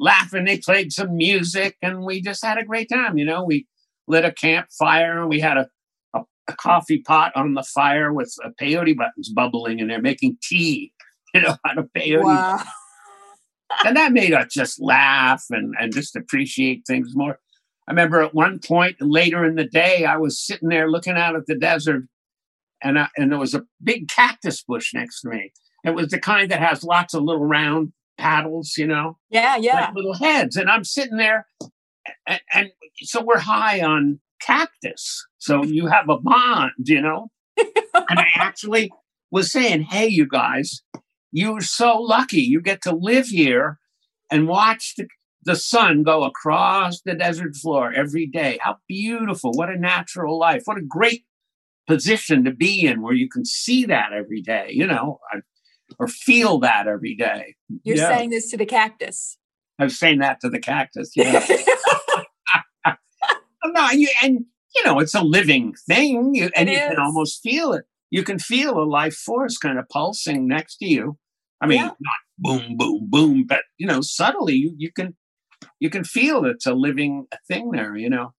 laughing. 0.02 0.44
They 0.44 0.58
played 0.58 0.92
some 0.92 1.16
music, 1.16 1.76
and 1.80 2.04
we 2.04 2.20
just 2.20 2.44
had 2.44 2.58
a 2.58 2.64
great 2.64 2.88
time. 2.88 3.16
You 3.16 3.24
know, 3.24 3.44
we 3.44 3.66
lit 4.08 4.24
a 4.24 4.32
campfire 4.32 5.20
and 5.20 5.28
we 5.28 5.40
had 5.40 5.56
a 5.56 5.68
a, 6.14 6.20
a 6.48 6.56
coffee 6.56 6.98
pot 6.98 7.32
on 7.34 7.54
the 7.54 7.62
fire 7.62 8.12
with 8.12 8.34
uh, 8.44 8.50
peyote 8.60 8.96
buttons 8.96 9.30
bubbling 9.30 9.78
in 9.78 9.88
there, 9.88 10.02
making 10.02 10.36
tea, 10.42 10.92
you 11.34 11.40
know, 11.40 11.56
out 11.66 11.78
of 11.78 11.88
peyote. 11.96 12.24
Wow. 12.24 12.62
and 13.84 13.96
that 13.96 14.12
made 14.12 14.34
us 14.34 14.52
just 14.52 14.80
laugh 14.80 15.44
and, 15.50 15.74
and 15.78 15.92
just 15.92 16.16
appreciate 16.16 16.82
things 16.86 17.14
more. 17.14 17.38
I 17.88 17.92
remember 17.92 18.22
at 18.22 18.34
one 18.34 18.60
point 18.60 18.96
later 19.00 19.44
in 19.44 19.56
the 19.56 19.64
day, 19.64 20.04
I 20.04 20.16
was 20.16 20.38
sitting 20.38 20.68
there 20.68 20.90
looking 20.90 21.16
out 21.16 21.34
at 21.34 21.46
the 21.46 21.56
desert, 21.56 22.04
and 22.82 22.98
I, 22.98 23.08
and 23.16 23.32
there 23.32 23.38
was 23.38 23.54
a 23.54 23.64
big 23.82 24.08
cactus 24.08 24.62
bush 24.62 24.92
next 24.94 25.22
to 25.22 25.30
me. 25.30 25.52
It 25.84 25.94
was 25.94 26.08
the 26.08 26.20
kind 26.20 26.50
that 26.50 26.60
has 26.60 26.84
lots 26.84 27.12
of 27.12 27.24
little 27.24 27.44
round 27.44 27.92
paddles, 28.22 28.74
you 28.78 28.86
know, 28.86 29.18
Yeah, 29.30 29.56
yeah. 29.56 29.80
like 29.86 29.94
little 29.94 30.14
heads. 30.14 30.56
And 30.56 30.70
I'm 30.70 30.84
sitting 30.84 31.16
there, 31.16 31.46
and, 32.26 32.40
and 32.54 32.70
so 33.02 33.22
we're 33.22 33.38
high 33.38 33.80
on 33.80 34.20
cactus. 34.40 35.24
So 35.38 35.64
you 35.64 35.86
have 35.86 36.08
a 36.08 36.18
bond, 36.18 36.72
you 36.84 37.00
know. 37.00 37.30
and 37.58 38.18
I 38.18 38.26
actually 38.36 38.90
was 39.30 39.50
saying, 39.50 39.82
"Hey, 39.82 40.06
you 40.08 40.26
guys, 40.26 40.82
you're 41.32 41.60
so 41.60 41.98
lucky. 42.00 42.40
You 42.42 42.60
get 42.60 42.82
to 42.82 42.94
live 42.94 43.26
here 43.26 43.78
and 44.30 44.48
watch 44.48 44.94
the, 44.96 45.06
the 45.44 45.56
sun 45.56 46.02
go 46.02 46.24
across 46.24 47.00
the 47.02 47.14
desert 47.14 47.54
floor 47.56 47.92
every 47.92 48.26
day. 48.26 48.58
How 48.62 48.76
beautiful! 48.88 49.52
What 49.52 49.68
a 49.70 49.78
natural 49.78 50.38
life! 50.38 50.62
What 50.64 50.78
a 50.78 50.82
great 50.88 51.24
position 51.88 52.44
to 52.44 52.52
be 52.52 52.86
in, 52.86 53.02
where 53.02 53.14
you 53.14 53.28
can 53.28 53.44
see 53.44 53.84
that 53.86 54.12
every 54.12 54.40
day. 54.42 54.68
You 54.70 54.86
know, 54.86 55.18
I- 55.32 55.40
or 55.98 56.08
feel 56.08 56.58
that 56.60 56.86
every 56.88 57.14
day. 57.14 57.54
You're 57.84 57.96
Yeah. 57.96 58.08
saying 58.08 58.30
this 58.30 58.50
to 58.50 58.56
the 58.56 58.66
cactus. 58.66 59.38
I 59.78 59.84
was 59.84 59.98
saying 59.98 60.18
that 60.20 60.40
to 60.40 60.48
the 60.50 60.58
cactus. 60.60 61.12
Yeah. 61.16 61.44
no, 63.64 63.90
you, 63.90 64.08
and 64.22 64.44
you 64.74 64.84
know, 64.84 64.98
it's 64.98 65.14
a 65.14 65.22
living 65.22 65.74
thing, 65.86 66.34
you, 66.34 66.50
and 66.56 66.68
It 66.68 66.72
you 66.72 66.78
can 66.78 66.98
almost 66.98 67.40
feel 67.42 67.72
it. 67.72 67.84
You 68.10 68.22
can 68.22 68.38
feel 68.38 68.78
a 68.78 68.84
life 68.84 69.14
force 69.14 69.56
kind 69.58 69.78
of 69.78 69.88
pulsing 69.88 70.46
next 70.46 70.76
to 70.78 70.86
you. 70.86 71.18
I 71.60 71.66
mean, 71.66 71.78
Yeah. 71.78 71.90
not 72.00 72.18
boom, 72.38 72.76
boom, 72.76 73.06
boom, 73.08 73.44
but 73.46 73.62
you 73.78 73.86
know, 73.86 74.00
subtly 74.00 74.54
you, 74.54 74.74
you 74.76 74.90
can 74.92 75.14
you 75.78 75.90
can 75.90 76.04
feel 76.04 76.44
it's 76.44 76.66
a 76.66 76.74
living 76.74 77.26
thing 77.48 77.70
there. 77.70 77.96
You 77.96 78.10
know, 78.10 78.34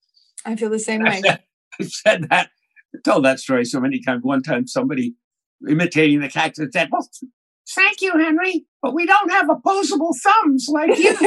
I 0.45 0.55
feel 0.55 0.69
the 0.69 0.79
same 0.79 1.01
I 1.05 1.09
way. 1.09 1.21
said, 1.21 1.39
I 1.79 1.83
said 1.85 2.29
that, 2.29 2.49
I 2.95 2.99
told 3.03 3.25
that 3.25 3.39
story 3.39 3.65
so 3.65 3.79
many 3.79 3.99
times. 4.01 4.23
One 4.23 4.43
time, 4.43 4.67
somebody 4.67 5.15
imitating 5.67 6.19
the 6.19 6.29
cactus 6.29 6.67
said, 6.73 6.89
"Well, 6.91 7.07
thank 7.69 8.01
you, 8.01 8.11
Henry, 8.17 8.65
but 8.81 8.93
we 8.93 9.05
don't 9.05 9.31
have 9.31 9.49
opposable 9.49 10.15
thumbs 10.23 10.67
like 10.69 10.97
you." 10.97 11.17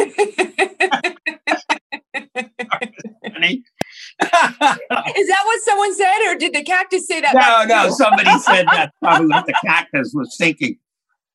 Is 4.18 5.28
that 5.28 5.42
what 5.44 5.60
someone 5.62 5.94
said, 5.94 6.18
or 6.26 6.36
did 6.36 6.54
the 6.54 6.62
cactus 6.64 7.06
say 7.06 7.20
that? 7.20 7.34
no, 7.34 7.64
no, 7.74 7.90
somebody 7.90 8.30
said 8.40 8.66
that. 8.66 8.92
Probably 9.02 9.28
what 9.28 9.46
the 9.46 9.54
cactus 9.64 10.12
was 10.14 10.34
thinking. 10.38 10.76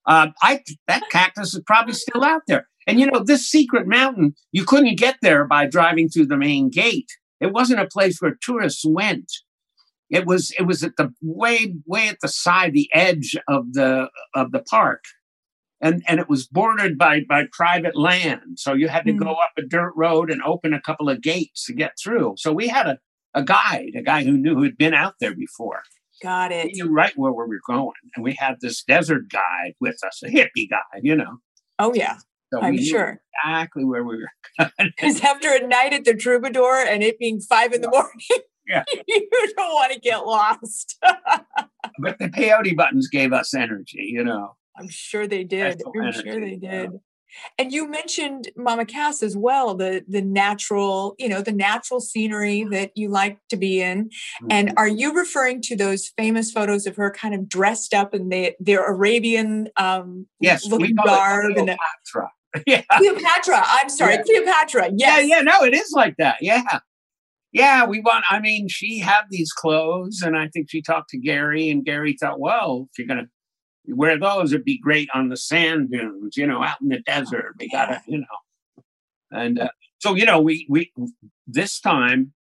Um, 0.06 0.34
I 0.42 0.62
that 0.88 1.04
cactus 1.10 1.54
is 1.54 1.62
probably 1.66 1.94
still 1.94 2.24
out 2.24 2.42
there. 2.48 2.68
And 2.88 3.00
you 3.00 3.06
know, 3.06 3.24
this 3.24 3.48
secret 3.48 3.88
mountain, 3.88 4.34
you 4.52 4.66
couldn't 4.66 4.98
get 4.98 5.18
there 5.22 5.46
by 5.46 5.68
driving 5.68 6.10
through 6.10 6.26
the 6.28 6.38
main 6.38 6.70
gate. 6.70 7.10
It 7.40 7.54
wasn't 7.54 7.82
a 7.82 7.88
place 7.88 8.20
where 8.20 8.38
tourists 8.42 8.84
went. 8.86 9.32
It 10.12 10.26
was 10.26 10.52
it 10.60 10.64
was 10.64 10.84
at 10.84 10.98
the 10.98 11.14
way 11.22 11.74
way 11.86 12.10
at 12.10 12.20
the 12.22 12.28
side, 12.28 12.74
the 12.74 12.90
edge 12.94 13.36
of 13.48 13.74
the 13.74 14.10
of 14.36 14.52
the 14.52 14.60
park. 14.60 15.04
And 15.80 16.04
and 16.08 16.20
it 16.20 16.30
was 16.30 16.46
bordered 16.46 16.98
by 16.98 17.22
by 17.28 17.46
private 17.52 17.96
land. 17.96 18.58
So 18.58 18.74
you 18.74 18.90
had 18.90 19.06
to 19.06 19.14
go 19.14 19.26
hmm. 19.26 19.32
up 19.32 19.52
a 19.58 19.64
dirt 19.64 19.94
road 19.96 20.30
and 20.30 20.42
open 20.44 20.74
a 20.74 20.82
couple 20.82 21.10
of 21.10 21.22
gates 21.22 21.66
to 21.66 21.74
get 21.74 21.94
through. 22.02 22.36
So 22.38 22.52
we 22.52 22.68
had 22.68 22.86
a, 22.86 23.00
a 23.34 23.44
guide, 23.44 23.94
a 23.96 24.04
guy 24.04 24.24
who 24.24 24.38
knew 24.38 24.56
who 24.56 24.64
had 24.64 24.78
been 24.78 24.94
out 24.94 25.16
there 25.20 25.36
before. 25.36 25.82
Got 26.22 26.52
it. 26.52 26.72
knew 26.74 26.92
right 26.92 27.14
where 27.16 27.32
we 27.32 27.40
were 27.40 27.60
going. 27.66 27.94
And 28.16 28.24
we 28.24 28.34
had 28.34 28.58
this 28.62 28.84
desert 28.84 29.30
guide 29.32 29.74
with 29.80 29.98
us, 30.06 30.22
a 30.24 30.28
hippie 30.28 30.70
guy, 30.70 31.00
you 31.02 31.16
know. 31.16 31.38
Oh 31.80 31.94
yeah, 31.96 32.18
So 32.54 32.62
I'm 32.62 32.78
sure. 32.78 33.22
exactly 33.44 33.86
where 33.86 34.04
we 34.04 34.18
were. 34.18 34.30
Because 34.78 35.22
after 35.24 35.50
a 35.52 35.66
night 35.66 35.94
at 35.94 36.06
the 36.06 36.14
Troubadour 36.14 36.86
and 36.88 37.02
it 37.02 37.18
being 37.18 37.40
five 37.40 37.74
in 37.74 37.82
the 37.82 37.90
morning, 37.90 38.12
Yeah. 38.68 38.84
you 39.08 39.28
don't 39.58 39.74
want 39.74 39.94
to 39.94 40.00
get 40.00 40.26
lost. 40.26 40.98
but 42.00 42.20
the 42.20 42.30
peyote 42.30 42.76
buttons 42.76 43.08
gave 43.08 43.34
us 43.34 43.54
energy, 43.54 44.10
you 44.14 44.24
know. 44.24 44.56
I'm 44.78 44.90
sure 44.90 45.28
they 45.28 45.44
did. 45.44 45.82
I'm 46.00 46.12
sure 46.12 46.40
they 46.40 46.60
yeah. 46.62 46.82
did. 46.84 46.92
And 47.58 47.72
you 47.72 47.90
mentioned 47.90 48.50
Mama 48.58 48.86
Cass 48.86 49.24
as 49.24 49.38
well, 49.38 49.74
the 49.74 50.04
the 50.08 50.22
natural, 50.22 51.16
you 51.18 51.30
know, 51.30 51.42
the 51.42 51.52
natural 51.54 52.02
scenery 52.02 52.66
that 52.72 52.92
you 52.96 53.10
like 53.10 53.40
to 53.50 53.58
be 53.58 53.82
in. 53.82 54.10
And 54.50 54.70
Mhm. 54.70 54.74
are 54.78 54.88
you 54.88 55.14
referring 55.16 55.62
to 55.64 55.76
those 55.76 56.12
famous 56.18 56.52
photos 56.52 56.86
of 56.86 56.96
her 56.98 57.10
kind 57.12 57.34
of 57.34 57.48
dressed 57.48 57.94
up 57.94 58.14
in 58.14 58.30
the, 58.30 58.54
their 58.60 58.86
Arabian 58.86 59.70
um 59.78 60.28
yes, 60.40 60.66
looking 60.66 60.96
garb 60.96 61.56
and 61.56 61.56
Cleopatra. 61.56 62.32
yeah. 62.68 62.82
Cleopatra. 62.98 63.64
I'm 63.66 63.90
sorry, 63.90 64.16
Yeah. 64.16 64.24
Cleopatra. 64.24 64.90
Yes. 64.96 65.28
Yeah, 65.28 65.38
yeah, 65.38 65.42
no, 65.42 65.64
it 65.64 65.74
is 65.74 65.92
like 65.96 66.18
that. 66.18 66.38
Yeah. 66.42 66.80
Yeah, 67.52 67.86
we 67.86 68.00
want 68.00 68.26
I 68.30 68.40
mean, 68.40 68.68
she 68.70 69.00
had 69.00 69.24
these 69.30 69.52
clothes 69.52 70.22
and 70.22 70.38
I 70.38 70.48
think 70.48 70.70
she 70.70 70.82
talked 70.82 71.10
to 71.10 71.20
Gary 71.20 71.70
and 71.70 71.84
Gary 71.84 72.16
thought, 72.20 72.40
well, 72.40 72.88
if 72.92 72.98
you're 72.98 73.08
gonna 73.08 73.28
wear 73.88 74.18
those, 74.18 74.54
it'd 74.54 74.66
be 74.66 74.80
great 74.80 75.10
on 75.14 75.30
the 75.30 75.38
sand 75.38 75.92
dunes, 75.92 76.38
you 76.38 76.48
know, 76.48 76.64
out 76.64 76.82
in 76.82 76.90
the 76.90 77.00
desert. 77.00 77.56
We 77.60 77.70
gotta, 77.70 78.02
you 78.08 78.20
know. 78.20 78.84
And 79.32 79.60
uh, 79.60 79.70
so, 80.00 80.16
you 80.16 80.26
know, 80.26 80.40
we 80.40 80.66
we 80.70 80.92
this 81.48 81.80
time 81.80 82.34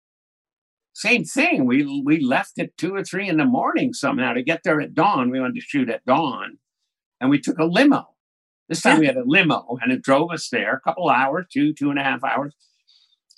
same 0.98 1.24
thing. 1.24 1.64
We 1.64 2.02
we 2.04 2.18
left 2.20 2.58
at 2.58 2.76
two 2.76 2.92
or 2.92 3.04
three 3.04 3.28
in 3.28 3.36
the 3.36 3.44
morning 3.44 3.92
somehow 3.92 4.32
to 4.32 4.42
get 4.42 4.62
there 4.64 4.80
at 4.80 4.94
dawn. 4.94 5.30
We 5.30 5.40
wanted 5.40 5.54
to 5.54 5.60
shoot 5.60 5.88
at 5.88 6.04
dawn, 6.04 6.58
and 7.20 7.30
we 7.30 7.40
took 7.40 7.58
a 7.58 7.64
limo. 7.64 8.08
This 8.68 8.82
time 8.82 8.98
we 8.98 9.06
had 9.06 9.16
a 9.16 9.22
limo, 9.24 9.78
and 9.80 9.92
it 9.92 10.02
drove 10.02 10.32
us 10.32 10.48
there 10.50 10.74
a 10.74 10.80
couple 10.80 11.08
hours, 11.08 11.46
two 11.52 11.72
two 11.72 11.90
and 11.90 12.00
a 12.00 12.02
half 12.02 12.24
hours, 12.24 12.54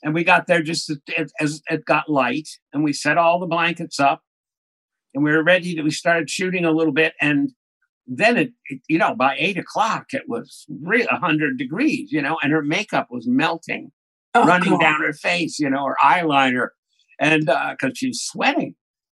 and 0.03 0.15
we 0.15 0.25
got 0.25 0.47
there 0.47 0.63
just 0.63 0.91
as, 1.17 1.33
as 1.41 1.63
it 1.71 1.85
got 1.85 2.09
light, 2.09 2.49
and 2.73 2.83
we 2.85 2.93
set 2.93 3.19
all 3.19 3.39
the 3.39 3.47
blankets 3.47 4.01
up, 4.01 4.23
and 5.15 5.25
we 5.25 5.31
were 5.31 5.45
ready 5.45 5.75
to. 5.75 5.83
We 5.83 5.91
started 5.91 6.31
shooting 6.31 6.65
a 6.65 6.73
little 6.73 6.93
bit, 6.93 7.15
and 7.21 7.51
then 8.07 8.37
it, 8.37 8.53
it 8.67 8.81
you 8.89 8.99
know, 8.99 9.15
by 9.15 9.37
eight 9.39 9.59
o'clock 9.59 10.07
it 10.13 10.23
was 10.29 10.67
real 10.83 11.07
hundred 11.11 11.59
degrees, 11.59 12.11
you 12.13 12.23
know, 12.23 12.39
and 12.43 12.53
her 12.53 12.63
makeup 12.63 13.09
was 13.11 13.27
melting 13.29 13.93
Oh, 14.35 14.47
running 14.47 14.71
God. 14.71 14.81
down 14.81 15.01
her 15.01 15.13
face, 15.13 15.59
you 15.59 15.69
know, 15.69 15.85
her 15.87 15.97
eyeliner, 16.03 16.69
and 17.19 17.49
uh, 17.49 17.75
because 17.79 17.99
she's 17.99 18.21
sweating. 18.23 18.77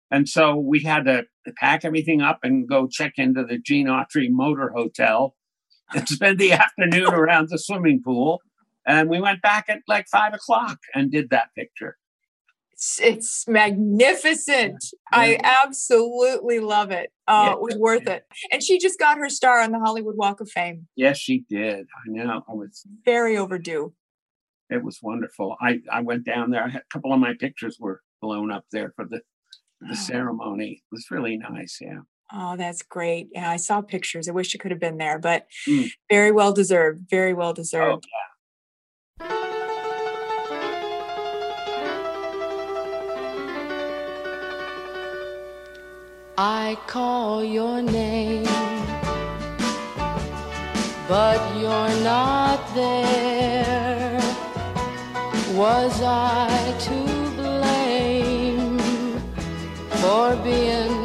And 0.10 0.28
so 0.28 0.56
we 0.56 0.84
had 0.84 1.06
to 1.06 1.24
pack 1.58 1.84
everything 1.86 2.22
up 2.22 2.40
and 2.44 2.68
go 2.68 2.88
check 2.88 3.14
into 3.18 3.44
the 3.44 3.58
Gene 3.58 3.88
Autry 3.88 4.28
Motor 4.30 4.72
Hotel 4.74 5.36
and 5.94 6.08
spend 6.10 6.40
the 6.40 6.54
afternoon 6.54 7.14
around 7.14 7.50
the 7.50 7.58
swimming 7.58 8.02
pool. 8.04 8.42
And 8.88 9.10
we 9.10 9.22
went 9.22 9.42
back 9.42 9.66
at 9.70 9.80
like 9.88 10.08
five 10.12 10.34
o'clock 10.34 10.80
and 10.96 11.12
did 11.12 11.30
that 11.30 11.50
picture. 11.58 11.98
It's, 12.74 13.00
it's 13.02 13.48
magnificent. 13.48 14.84
I 15.12 15.38
absolutely 15.44 16.60
love 16.60 16.90
it. 16.92 17.12
Oh, 17.28 17.44
Yeah. 17.46 17.52
it 17.54 17.62
was 17.62 17.76
worth 17.76 18.08
it. 18.08 18.26
And 18.52 18.64
she 18.64 18.80
just 18.80 18.98
got 18.98 19.18
her 19.18 19.30
star 19.30 19.62
on 19.62 19.72
the 19.72 19.80
Hollywood 19.80 20.16
Walk 20.18 20.42
of 20.42 20.50
Fame. 20.50 20.88
Yes, 20.96 21.18
she 21.20 21.44
did. 21.50 21.86
I 21.86 22.10
know. 22.10 22.44
I 22.50 22.54
was. 22.54 22.84
Very 23.06 23.38
overdue. 23.38 23.94
It 24.70 24.84
was 24.84 25.00
wonderful. 25.02 25.58
I 25.62 25.80
I 25.92 26.02
went 26.02 26.24
down 26.26 26.50
there. 26.52 26.64
I 26.64 26.70
had, 26.70 26.82
a 26.82 26.94
couple 26.94 27.14
of 27.14 27.20
my 27.20 27.34
pictures 27.38 27.78
were 27.80 28.02
blown 28.22 28.52
up 28.52 28.66
there 28.72 28.94
for 28.96 29.06
the 29.06 29.22
the 29.82 29.96
ceremony. 29.96 30.82
It 30.84 30.96
was 30.96 31.06
really 31.12 31.38
nice. 31.38 31.78
Yeah. 31.82 32.00
Oh, 32.34 32.56
that's 32.56 32.82
great. 32.82 33.28
Yeah, 33.34 33.50
I 33.52 33.58
saw 33.58 33.82
pictures. 33.82 34.30
I 34.30 34.32
wish 34.32 34.56
I 34.56 34.60
could 34.60 34.72
have 34.72 34.80
been 34.80 34.98
there, 34.98 35.20
but 35.20 35.48
Mm. 35.68 35.90
very 36.10 36.32
well 36.32 36.54
deserved. 36.54 37.10
Very 37.10 37.34
well 37.34 37.52
deserved. 37.54 38.08
I 46.44 46.76
call 46.88 47.44
your 47.44 47.84
name, 47.84 48.46
but 51.08 51.40
you're 51.60 51.96
not 52.02 52.60
there. 52.74 54.20
Was 55.54 56.02
I 56.02 56.50
to 56.88 56.98
blame 57.38 58.80
for 60.02 60.36
being 60.38 61.01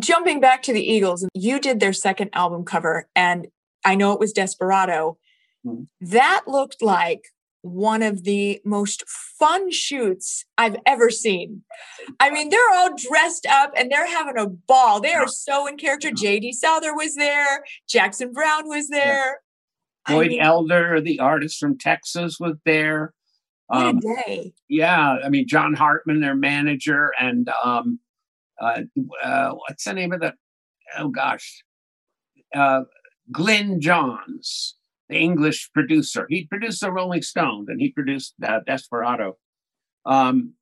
Jumping 0.00 0.40
back 0.40 0.62
to 0.64 0.72
the 0.72 0.82
Eagles, 0.82 1.22
and 1.22 1.30
you 1.34 1.60
did 1.60 1.80
their 1.80 1.92
second 1.92 2.30
album 2.32 2.64
cover, 2.64 3.08
and 3.14 3.46
I 3.84 3.94
know 3.94 4.12
it 4.12 4.20
was 4.20 4.32
Desperado. 4.32 5.18
Mhm. 5.66 5.86
That 6.00 6.42
looked 6.46 6.82
like 6.82 7.22
one 7.62 8.02
of 8.02 8.24
the 8.24 8.58
most 8.64 9.04
fun 9.06 9.70
shoots 9.70 10.46
I've 10.56 10.76
ever 10.86 11.10
seen. 11.10 11.62
I 12.18 12.30
mean, 12.30 12.48
they're 12.48 12.72
all 12.74 12.94
dressed 12.96 13.46
up 13.46 13.72
and 13.76 13.90
they're 13.92 14.06
having 14.06 14.38
a 14.38 14.46
ball. 14.46 15.00
They 15.00 15.12
are 15.12 15.28
so 15.28 15.66
in 15.66 15.76
character. 15.76 16.10
JD 16.10 16.52
Souther 16.52 16.94
was 16.94 17.16
there, 17.16 17.62
Jackson 17.86 18.32
Browne 18.32 18.66
was 18.66 18.88
there. 18.88 19.40
Boyd 20.08 20.28
mean, 20.30 20.40
Elder, 20.40 21.02
the 21.02 21.20
artist 21.20 21.58
from 21.60 21.76
Texas, 21.76 22.38
was 22.40 22.56
there. 22.64 23.12
what 23.66 23.82
Um, 23.86 23.98
a 23.98 24.00
day. 24.24 24.52
yeah, 24.68 25.18
I 25.22 25.28
mean 25.28 25.46
John 25.46 25.74
Hartmann, 25.74 26.20
their 26.20 26.34
manager, 26.34 27.12
and 27.20 27.50
um, 27.62 28.00
uh, 28.60 28.82
uh, 29.22 29.50
what's 29.52 29.84
the 29.84 29.92
name 29.94 30.12
of 30.12 30.20
the? 30.20 30.34
Oh 30.98 31.08
gosh, 31.08 31.62
uh, 32.54 32.82
Glyn 33.32 33.80
Johns, 33.80 34.76
the 35.08 35.16
English 35.16 35.70
producer. 35.72 36.26
He 36.28 36.46
produced 36.46 36.80
the 36.80 36.92
Rolling 36.92 37.22
Stones, 37.22 37.68
and 37.68 37.80
he 37.80 37.92
produced 37.92 38.34
uh, 38.46 38.60
Desperado. 38.66 39.36
Um, 40.06 40.54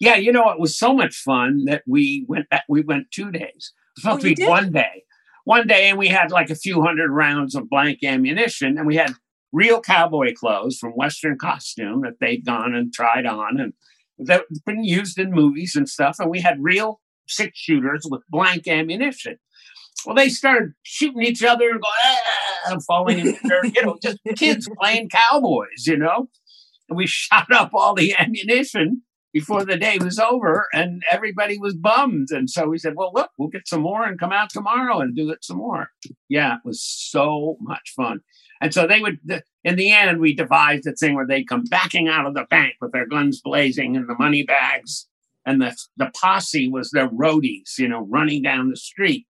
yeah, 0.00 0.16
you 0.16 0.32
know, 0.32 0.50
it 0.50 0.60
was 0.60 0.76
so 0.76 0.92
much 0.94 1.14
fun 1.16 1.64
that 1.66 1.82
we 1.86 2.24
went. 2.28 2.48
Back, 2.48 2.64
we 2.68 2.82
went 2.82 3.10
two 3.12 3.30
days. 3.30 3.72
It 3.96 3.96
was 3.96 4.02
supposed 4.02 4.16
Oh, 4.16 4.18
to 4.18 4.24
be 4.30 4.34
did? 4.34 4.48
one 4.48 4.72
day, 4.72 5.04
one 5.44 5.66
day, 5.66 5.88
and 5.88 5.98
we 5.98 6.08
had 6.08 6.30
like 6.30 6.50
a 6.50 6.54
few 6.56 6.82
hundred 6.82 7.10
rounds 7.10 7.54
of 7.54 7.68
blank 7.70 7.98
ammunition, 8.02 8.76
and 8.78 8.86
we 8.86 8.96
had 8.96 9.12
real 9.52 9.80
cowboy 9.80 10.32
clothes 10.34 10.78
from 10.78 10.92
Western 10.92 11.38
costume 11.38 12.02
that 12.02 12.14
they'd 12.20 12.44
gone 12.44 12.74
and 12.74 12.92
tried 12.92 13.26
on, 13.26 13.60
and 13.60 13.72
that 14.18 14.42
been 14.66 14.84
used 14.84 15.18
in 15.18 15.30
movies 15.30 15.74
and 15.76 15.88
stuff. 15.88 16.16
And 16.18 16.30
we 16.30 16.40
had 16.40 16.56
real 16.60 17.00
six 17.26 17.58
shooters 17.58 18.06
with 18.08 18.22
blank 18.28 18.66
ammunition. 18.66 19.38
Well, 20.04 20.14
they 20.14 20.28
started 20.28 20.72
shooting 20.82 21.22
each 21.22 21.42
other 21.42 21.70
and 21.70 21.80
going, 21.80 22.00
ah, 22.04 22.72
and 22.72 22.84
falling 22.84 23.20
in 23.20 23.26
the 23.26 23.38
dirt, 23.48 23.74
you 23.74 23.84
know, 23.84 23.96
just 24.02 24.18
kids 24.36 24.68
playing 24.80 25.08
cowboys, 25.08 25.86
you 25.86 25.96
know. 25.96 26.28
And 26.88 26.96
we 26.98 27.06
shot 27.08 27.50
up 27.52 27.70
all 27.72 27.94
the 27.94 28.14
ammunition 28.14 29.02
before 29.32 29.64
the 29.64 29.76
day 29.76 29.98
was 30.00 30.18
over, 30.20 30.68
and 30.72 31.02
everybody 31.10 31.58
was 31.58 31.74
bummed. 31.74 32.28
And 32.30 32.48
so 32.48 32.68
we 32.68 32.78
said, 32.78 32.94
well, 32.96 33.10
look, 33.12 33.30
we'll 33.36 33.48
get 33.48 33.66
some 33.66 33.80
more 33.80 34.04
and 34.04 34.18
come 34.18 34.32
out 34.32 34.50
tomorrow 34.50 35.00
and 35.00 35.16
do 35.16 35.30
it 35.30 35.44
some 35.44 35.56
more. 35.56 35.88
Yeah, 36.28 36.54
it 36.54 36.60
was 36.64 36.80
so 36.82 37.56
much 37.60 37.92
fun. 37.96 38.20
And 38.60 38.72
so 38.72 38.86
they 38.86 39.00
would, 39.00 39.18
in 39.64 39.76
the 39.76 39.90
end, 39.90 40.20
we 40.20 40.34
devised 40.34 40.86
a 40.86 40.92
thing 40.92 41.16
where 41.16 41.26
they'd 41.26 41.48
come 41.48 41.64
backing 41.64 42.08
out 42.08 42.26
of 42.26 42.34
the 42.34 42.46
bank 42.48 42.74
with 42.80 42.92
their 42.92 43.06
guns 43.06 43.40
blazing 43.40 43.96
and 43.96 44.08
the 44.08 44.14
money 44.14 44.44
bags. 44.44 45.08
And 45.46 45.60
the, 45.60 45.76
the 45.96 46.10
posse 46.20 46.68
was 46.68 46.90
their 46.90 47.08
roadies, 47.08 47.78
you 47.78 47.88
know, 47.88 48.06
running 48.10 48.42
down 48.42 48.70
the 48.70 48.76
street, 48.76 49.26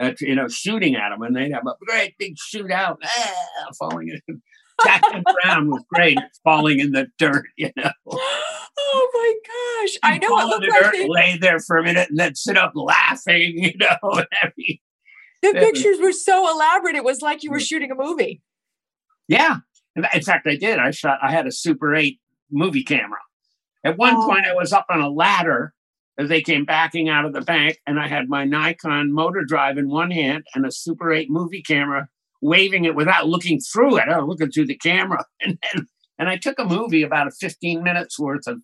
uh, 0.00 0.12
you 0.20 0.34
know, 0.34 0.48
shooting 0.48 0.94
at 0.94 1.10
them. 1.10 1.22
And 1.22 1.34
they'd 1.34 1.52
have 1.52 1.66
a 1.66 1.74
great 1.84 2.16
big 2.18 2.36
shootout, 2.36 2.96
ah, 3.04 3.66
falling 3.78 4.08
in. 4.28 4.42
Jackson 4.84 5.24
Browne 5.42 5.70
was 5.70 5.82
great 5.92 6.18
falling 6.44 6.80
in 6.80 6.92
the 6.92 7.06
dirt, 7.18 7.46
you 7.56 7.70
know. 7.76 7.90
Oh 8.78 9.10
my 9.14 9.86
gosh. 9.86 9.96
I 10.02 10.18
know 10.18 10.28
Fall 10.28 10.52
it 10.52 10.54
in 10.56 10.60
the 10.60 10.66
like 10.68 10.82
dirt, 10.82 10.92
they, 10.92 11.08
lay 11.08 11.38
there 11.38 11.60
for 11.60 11.78
a 11.78 11.82
minute 11.82 12.10
and 12.10 12.18
then 12.18 12.34
sit 12.34 12.58
up 12.58 12.72
laughing, 12.74 13.54
you 13.56 13.72
know. 13.78 13.96
the 15.42 15.52
pictures 15.54 15.98
were 16.00 16.12
so 16.12 16.50
elaborate. 16.50 16.94
It 16.94 17.04
was 17.04 17.22
like 17.22 17.42
you 17.42 17.50
were 17.50 17.60
shooting 17.60 17.90
a 17.90 17.94
movie. 17.94 18.42
Yeah. 19.28 19.56
In 19.96 20.06
in 20.12 20.22
fact, 20.22 20.46
I 20.46 20.56
did. 20.56 20.78
I 20.78 20.90
shot, 20.90 21.18
I 21.22 21.32
had 21.32 21.46
a 21.46 21.52
Super 21.52 21.94
8 21.94 22.20
movie 22.50 22.84
camera. 22.84 23.18
At 23.86 23.96
one 23.98 24.14
Oh. 24.16 24.26
point, 24.26 24.44
I 24.46 24.54
was 24.54 24.72
up 24.72 24.86
on 24.90 25.00
a 25.00 25.08
ladder 25.08 25.72
as 26.18 26.28
they 26.28 26.40
came 26.42 26.64
backing 26.64 27.08
out 27.08 27.24
of 27.24 27.32
the 27.32 27.40
bank, 27.42 27.78
and 27.86 28.00
I 28.00 28.08
had 28.08 28.28
my 28.28 28.44
Nikon 28.44 29.12
motor 29.12 29.44
drive 29.44 29.78
in 29.78 29.88
one 29.88 30.10
hand 30.10 30.44
and 30.54 30.64
a 30.66 30.70
Super 30.72 31.12
8 31.12 31.30
movie 31.30 31.62
camera, 31.62 32.08
waving 32.40 32.84
it 32.84 32.94
without 32.94 33.28
looking 33.28 33.60
through 33.60 33.98
it. 33.98 34.08
I 34.08 34.18
was 34.18 34.26
looking 34.28 34.50
through 34.50 34.66
the 34.66 34.76
camera. 34.78 35.24
And, 35.42 35.58
then, 35.72 35.86
and 36.18 36.28
I 36.30 36.36
took 36.38 36.58
a 36.58 36.64
movie 36.64 37.02
about 37.02 37.26
a 37.28 37.30
15 37.30 37.82
minutes 37.82 38.18
worth 38.18 38.46
of 38.46 38.58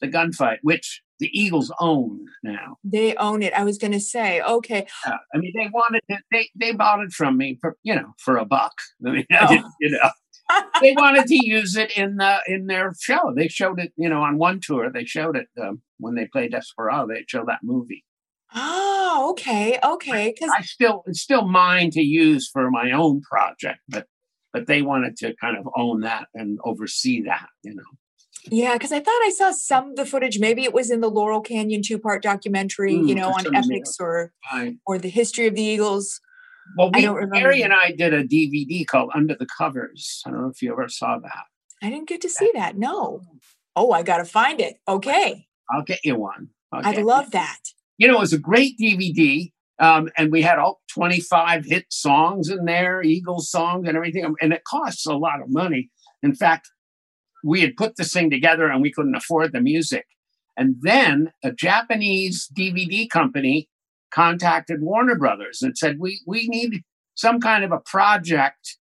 the 0.00 0.08
gunfight, 0.08 0.58
which 0.62 1.00
the 1.20 1.30
Eagles 1.32 1.72
own 1.80 2.26
now. 2.44 2.76
They 2.84 3.14
own 3.16 3.42
it. 3.42 3.52
I 3.54 3.62
was 3.64 3.78
going 3.78 3.92
to 3.92 4.00
say, 4.00 4.40
okay. 4.42 4.86
Uh, 5.06 5.16
I 5.34 5.38
mean, 5.38 5.52
they 5.56 5.68
wanted 5.72 6.02
it. 6.08 6.20
They 6.32 6.48
they 6.56 6.72
bought 6.72 7.00
it 7.00 7.12
from 7.12 7.36
me 7.36 7.56
for 7.60 7.76
you 7.84 7.94
know 7.94 8.14
for 8.18 8.36
a 8.36 8.44
buck. 8.44 8.72
I 9.06 9.10
mean, 9.10 9.26
Oh. 9.32 9.70
you 9.80 9.90
know, 9.90 10.10
they 10.80 10.92
wanted 10.92 11.26
to 11.26 11.46
use 11.46 11.76
it 11.76 11.96
in 11.96 12.16
the 12.16 12.38
in 12.46 12.66
their 12.66 12.92
show. 12.98 13.32
They 13.34 13.48
showed 13.48 13.80
it, 13.80 13.92
you 13.96 14.08
know, 14.08 14.22
on 14.22 14.38
one 14.38 14.60
tour. 14.60 14.90
They 14.92 15.04
showed 15.04 15.36
it 15.36 15.48
um, 15.60 15.82
when 15.98 16.14
they 16.14 16.26
played 16.26 16.52
Desperado. 16.52 17.08
They 17.08 17.24
showed 17.26 17.48
that 17.48 17.60
movie. 17.62 18.04
Oh, 18.54 19.28
okay, 19.30 19.78
okay. 19.84 20.32
Because 20.34 20.50
I 20.56 20.62
still 20.62 21.02
it's 21.06 21.20
still 21.20 21.46
mine 21.46 21.90
to 21.90 22.00
use 22.00 22.48
for 22.48 22.70
my 22.70 22.92
own 22.92 23.20
project, 23.20 23.80
but 23.88 24.06
but 24.52 24.66
they 24.66 24.82
wanted 24.82 25.16
to 25.18 25.34
kind 25.36 25.56
of 25.58 25.68
own 25.76 26.00
that 26.00 26.28
and 26.34 26.58
oversee 26.64 27.22
that. 27.24 27.48
You 27.62 27.74
know, 27.74 27.82
yeah, 28.50 28.74
because 28.74 28.92
I 28.92 29.00
thought 29.00 29.20
I 29.24 29.30
saw 29.36 29.50
some 29.50 29.90
of 29.90 29.96
the 29.96 30.06
footage. 30.06 30.38
Maybe 30.38 30.64
it 30.64 30.72
was 30.72 30.90
in 30.90 31.00
the 31.00 31.10
Laurel 31.10 31.40
Canyon 31.42 31.82
two-part 31.84 32.22
documentary, 32.22 32.94
you 32.94 33.14
Mm, 33.14 33.16
know, 33.16 33.28
on 33.28 33.44
Epix 33.44 34.00
or 34.00 34.32
or 34.86 34.98
the 34.98 35.10
history 35.10 35.46
of 35.46 35.54
the 35.54 35.62
Eagles. 35.62 36.20
Well, 36.76 36.90
I 36.94 37.10
we. 37.10 37.26
Gary 37.38 37.62
and 37.62 37.72
I 37.72 37.92
did 37.96 38.12
a 38.14 38.24
DVD 38.24 38.86
called 38.86 39.10
Under 39.14 39.34
the 39.34 39.46
Covers. 39.58 40.22
I 40.26 40.30
don't 40.30 40.42
know 40.42 40.48
if 40.48 40.60
you 40.62 40.72
ever 40.72 40.88
saw 40.88 41.18
that. 41.18 41.44
I 41.82 41.90
didn't 41.90 42.08
get 42.08 42.20
to 42.22 42.28
see 42.28 42.50
that. 42.54 42.76
No. 42.76 43.22
Oh, 43.76 43.92
I 43.92 44.02
got 44.02 44.18
to 44.18 44.24
find 44.24 44.60
it. 44.60 44.76
Okay, 44.88 45.46
I'll 45.70 45.82
get 45.82 46.00
you 46.04 46.16
one. 46.16 46.48
You 46.84 47.04
love 47.04 47.30
that. 47.30 47.58
you 47.96 48.08
know, 48.08 48.16
it 48.16 48.20
was 48.20 48.32
a 48.32 48.38
great 48.38 48.74
DVD. 48.80 49.52
Um, 49.80 50.08
and 50.18 50.32
we 50.32 50.42
had 50.42 50.58
all 50.58 50.80
25 50.92 51.64
hit 51.64 51.86
songs 51.88 52.48
in 52.50 52.64
there, 52.64 53.00
Eagles 53.00 53.48
songs 53.48 53.86
and 53.86 53.96
everything. 53.96 54.24
um, 54.24 54.34
And 54.40 54.52
it 54.52 54.64
costs 54.64 55.06
a 55.06 55.14
lot 55.14 55.40
of 55.40 55.46
money. 55.50 55.88
In 56.20 56.34
fact, 56.34 56.68
we 57.44 57.60
had 57.60 57.76
put 57.76 57.94
this 57.96 58.12
thing 58.12 58.28
together 58.28 58.66
and 58.68 58.82
we 58.82 58.90
couldn't 58.92 59.14
afford 59.14 59.52
the 59.52 59.60
music. 59.60 60.04
And 60.56 60.74
then 60.80 61.30
a 61.44 61.52
Japanese 61.52 62.50
DVD 62.58 63.08
company 63.08 63.68
contacted 64.10 64.82
Warner 64.82 65.16
Brothers 65.16 65.62
and 65.62 65.76
said, 65.76 65.96
we, 65.98 66.20
we 66.26 66.48
need 66.48 66.82
some 67.14 67.40
kind 67.40 67.64
of 67.64 67.72
a 67.72 67.80
project 67.80 68.76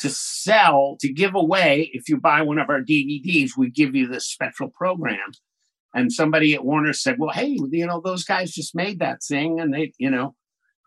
to 0.00 0.08
sell, 0.10 0.96
to 1.00 1.12
give 1.12 1.34
away. 1.34 1.90
If 1.92 2.08
you 2.08 2.18
buy 2.18 2.42
one 2.42 2.58
of 2.58 2.70
our 2.70 2.80
DVDs, 2.80 3.50
we 3.56 3.70
give 3.70 3.94
you 3.94 4.06
this 4.06 4.26
special 4.26 4.70
program 4.70 5.32
and 5.94 6.12
somebody 6.12 6.54
at 6.54 6.64
Warner 6.64 6.92
said, 6.92 7.16
"Well, 7.18 7.32
hey, 7.32 7.58
you 7.70 7.86
know, 7.86 8.00
those 8.00 8.24
guys 8.24 8.52
just 8.52 8.74
made 8.74 8.98
that 8.98 9.22
thing, 9.22 9.58
and 9.60 9.72
they, 9.72 9.92
you 9.98 10.10
know, 10.10 10.34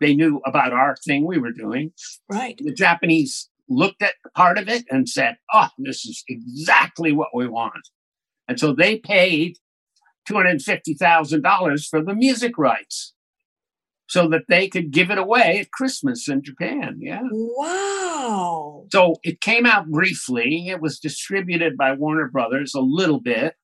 they 0.00 0.14
knew 0.14 0.40
about 0.46 0.72
our 0.72 0.96
thing 1.04 1.26
we 1.26 1.38
were 1.38 1.52
doing." 1.52 1.92
Right. 2.30 2.58
The 2.58 2.72
Japanese 2.72 3.48
looked 3.68 4.02
at 4.02 4.14
part 4.34 4.58
of 4.58 4.68
it 4.68 4.84
and 4.90 5.08
said, 5.08 5.36
"Oh, 5.52 5.68
this 5.78 6.04
is 6.04 6.24
exactly 6.28 7.12
what 7.12 7.34
we 7.34 7.48
want," 7.48 7.88
and 8.48 8.58
so 8.58 8.72
they 8.72 8.98
paid 8.98 9.56
two 10.26 10.34
hundred 10.34 10.62
fifty 10.62 10.94
thousand 10.94 11.42
dollars 11.42 11.86
for 11.86 12.02
the 12.02 12.14
music 12.14 12.56
rights, 12.56 13.14
so 14.08 14.28
that 14.28 14.42
they 14.48 14.68
could 14.68 14.90
give 14.90 15.10
it 15.10 15.18
away 15.18 15.60
at 15.60 15.70
Christmas 15.70 16.28
in 16.28 16.42
Japan. 16.42 16.98
Yeah. 17.00 17.22
Wow. 17.30 18.86
So 18.92 19.16
it 19.22 19.40
came 19.40 19.64
out 19.66 19.88
briefly. 19.88 20.68
It 20.68 20.80
was 20.80 20.98
distributed 20.98 21.76
by 21.76 21.92
Warner 21.92 22.28
Brothers 22.28 22.74
a 22.74 22.80
little 22.80 23.20
bit. 23.20 23.54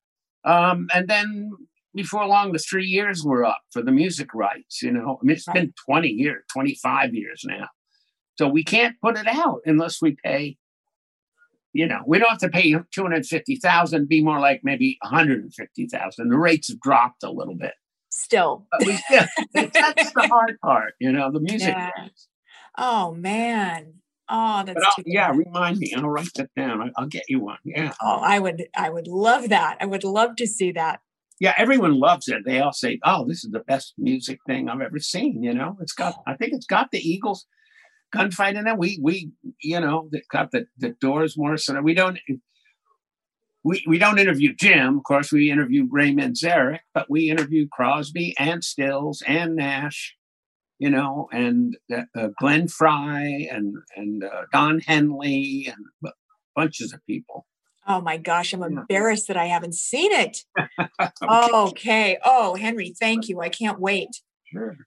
Um, 0.45 0.87
and 0.93 1.07
then 1.07 1.51
before 1.93 2.25
long, 2.25 2.51
the 2.51 2.59
three 2.59 2.85
years 2.85 3.23
were 3.23 3.43
up 3.45 3.61
for 3.71 3.81
the 3.81 3.91
music 3.91 4.33
rights. 4.33 4.81
You 4.81 4.91
know, 4.91 5.19
I 5.21 5.25
mean, 5.25 5.35
it's 5.35 5.47
Right. 5.47 5.55
been 5.55 5.73
20 5.85 6.07
years, 6.09 6.43
25 6.51 7.13
years 7.13 7.43
now. 7.45 7.67
So 8.37 8.47
we 8.47 8.63
can't 8.63 8.95
put 9.01 9.17
it 9.17 9.27
out 9.27 9.61
unless 9.65 10.01
we 10.01 10.15
pay, 10.23 10.57
you 11.73 11.85
know, 11.87 12.01
we 12.07 12.17
don't 12.19 12.29
have 12.29 12.39
to 12.39 12.49
pay 12.49 12.73
250,000, 12.91 14.07
be 14.07 14.23
more 14.23 14.39
like 14.39 14.61
maybe 14.63 14.97
150,000. 15.03 16.29
The 16.29 16.37
rates 16.37 16.69
have 16.69 16.79
dropped 16.79 17.21
a 17.23 17.31
little 17.31 17.55
bit. 17.55 17.73
Still. 18.23 18.65
But 18.71 18.85
we 18.85 18.95
still, 18.97 19.25
that's 19.53 20.11
the 20.17 20.27
hard 20.27 20.57
part, 20.61 20.93
you 20.99 21.11
know, 21.11 21.31
the 21.31 21.39
music 21.39 21.75
Yeah. 21.75 21.91
Oh 22.77 23.13
man. 23.13 23.95
Oh, 24.31 24.63
that's 24.63 24.83
I'll, 24.85 25.03
yeah, 25.05 25.31
remind 25.31 25.79
me. 25.79 25.93
I'll 25.97 26.07
write 26.07 26.29
that 26.35 26.49
down. 26.55 26.81
I- 26.81 26.91
I'll 26.97 27.07
get 27.07 27.23
you 27.27 27.39
one. 27.39 27.57
Yeah. 27.65 27.93
Oh, 28.01 28.19
I 28.23 28.37
would 28.39 28.67
I 28.75 28.89
would 28.89 29.07
love 29.07 29.49
that. 29.49 29.77
I 29.81 29.85
would 29.85 30.03
love 30.03 30.35
to 30.37 30.45
see 30.47 30.71
that. 30.73 30.99
yeah, 31.39 31.53
everyone 31.57 31.95
loves 31.99 32.27
it. 32.27 32.43
They 32.45 32.59
all 32.59 32.73
say, 32.73 32.99
"Oh, 33.03 33.25
this 33.27 33.43
is 33.43 33.51
the 33.51 33.61
best 33.71 33.93
music 33.97 34.39
thing 34.47 34.69
I've 34.69 34.81
ever 34.81 34.99
seen." 34.99 35.41
You 35.41 35.53
know, 35.53 35.77
it's 35.81 35.93
got. 35.93 36.13
I 36.27 36.35
think 36.35 36.53
it's 36.53 36.67
got 36.67 36.91
the 36.91 36.99
Eagles 36.99 37.47
gunfight 38.15 38.55
in 38.59 38.67
it. 38.67 38.77
We 38.77 38.99
we 39.01 39.31
you 39.61 39.79
know 39.79 40.09
got 40.31 40.51
the 40.51 40.65
the 40.77 40.89
Doors 41.01 41.33
Morrison. 41.37 41.83
We 41.83 41.93
don't 41.95 42.19
we 43.63 43.83
we 43.87 43.97
don't 43.97 44.19
interview 44.19 44.53
Jim. 44.55 44.97
Of 44.97 45.03
course, 45.03 45.31
we 45.31 45.51
interview 45.51 45.87
Ray 45.89 46.11
Manzarek, 46.11 46.79
but 46.93 47.09
we 47.09 47.29
interview 47.29 47.67
Crosby 47.71 48.35
and 48.39 48.63
Stills 48.63 49.21
and 49.27 49.55
Nash. 49.55 50.15
You 50.77 50.89
know, 50.89 51.27
and 51.33 51.75
uh, 51.93 52.03
uh, 52.17 52.29
Glenn 52.39 52.69
Frey 52.69 53.49
and 53.51 53.75
and 53.97 54.23
uh, 54.23 54.43
Don 54.53 54.79
Henley 54.79 55.67
and 55.67 56.13
bunches 56.55 56.93
of 56.93 57.05
people. 57.05 57.45
Oh 57.85 57.99
my 58.01 58.17
gosh, 58.17 58.53
I'm 58.53 58.63
embarrassed 58.63 59.27
that 59.27 59.35
I 59.37 59.45
haven't 59.45 59.75
seen 59.75 60.11
it. 60.11 60.43
Okay, 61.01 61.11
Okay. 61.53 62.17
Oh, 62.23 62.55
Henry, 62.55 62.93
thank 62.97 63.27
you. 63.27 63.41
I 63.41 63.49
can't 63.49 63.79
wait. 63.79 64.21
sure. 64.45 64.77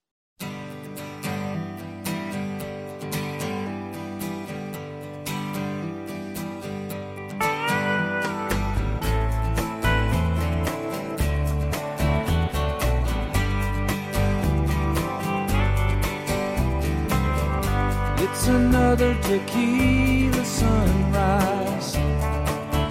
It's 18.42 18.48
another 18.48 19.14
tequila 19.22 20.44
sunrise, 20.44 21.92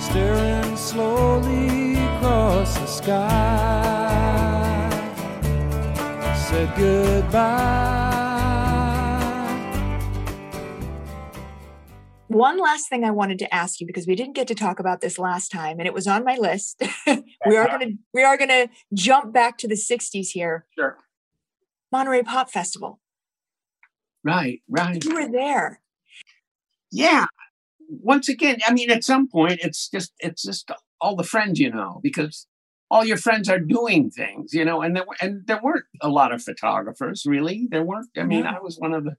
staring 0.02 0.78
slowly 0.78 1.96
across 1.96 2.78
the 2.78 2.86
sky. 2.86 3.20
Said 6.38 6.74
goodbye. 6.78 7.90
One 12.30 12.58
last 12.58 12.88
thing 12.88 13.04
I 13.04 13.12
wanted 13.12 13.38
to 13.40 13.54
ask 13.54 13.82
you 13.82 13.86
because 13.86 14.08
we 14.08 14.16
didn't 14.16 14.36
get 14.36 14.48
to 14.48 14.56
talk 14.56 14.80
about 14.80 15.02
this 15.02 15.20
last 15.20 15.52
time 15.52 15.80
and 15.80 15.86
it 15.86 15.94
was 15.94 16.08
on 16.08 16.24
my 16.24 16.38
list. 16.38 16.82
we 17.06 17.58
are 17.58 17.68
going 17.68 17.82
to 17.82 17.94
we 18.14 18.24
are 18.24 18.38
going 18.38 18.48
to 18.48 18.70
jump 18.94 19.34
back 19.34 19.58
to 19.58 19.68
the 19.68 19.76
60s 19.76 20.30
here. 20.30 20.66
Sure. 20.80 20.98
Monterey 21.92 22.24
Pop 22.24 22.50
Festival. 22.50 23.02
Right, 24.24 24.62
right. 24.70 25.04
You 25.04 25.16
were 25.16 25.32
there. 25.32 25.82
yeah 26.92 27.26
once 27.90 28.30
again 28.30 28.58
i 28.66 28.74
mean 28.74 28.90
at 28.92 29.04
some 29.04 29.28
point 29.28 29.60
it's 29.64 29.90
just 29.90 30.14
it's 30.20 30.44
just 30.44 30.72
all 31.02 31.16
the 31.16 31.24
friends 31.24 31.60
you 31.60 31.70
know 31.72 32.00
because 32.04 32.48
all 32.90 33.06
your 33.06 33.18
friends 33.18 33.50
are 33.50 33.60
doing 33.60 34.10
things 34.10 34.54
you 34.54 34.64
know 34.66 34.82
and 34.82 34.96
there 34.96 35.06
were- 35.08 35.18
and 35.22 35.46
there 35.48 35.60
weren't 35.62 35.86
a 36.02 36.10
lot 36.10 36.34
of 36.34 36.42
photographers 36.44 37.24
really 37.26 37.68
there 37.72 37.84
weren't 37.84 38.10
i 38.18 38.24
mean 38.24 38.44
No. 38.44 38.52
i 38.52 38.60
was 38.60 38.78
one 38.80 38.94
of 38.94 39.04
the 39.04 39.16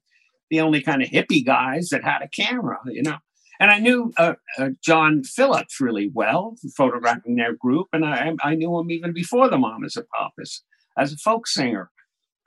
the 0.51 0.61
only 0.61 0.83
kind 0.83 1.03
of 1.03 1.09
hippie 1.09 1.45
guys 1.45 1.89
that 1.91 2.05
had 2.05 2.23
a 2.23 2.29
camera 2.29 2.79
you 2.87 3.03
know 3.03 3.19
and 3.61 3.71
i 3.71 3.79
knew 3.79 4.13
uh, 4.19 4.35
uh, 4.59 4.71
john 4.85 5.23
phillips 5.25 5.81
really 5.81 6.11
well 6.15 6.57
photographing 6.77 7.37
their 7.37 7.55
group 7.55 7.89
and 7.93 8.05
i 8.07 8.33
i 8.43 8.55
knew 8.55 8.79
him 8.79 8.91
even 8.91 9.13
before 9.13 9.49
the 9.51 9.59
mamas 9.59 9.97
and 9.97 10.07
papas 10.19 10.63
as 10.99 11.13
a 11.13 11.17
folk 11.19 11.47
singer 11.47 11.91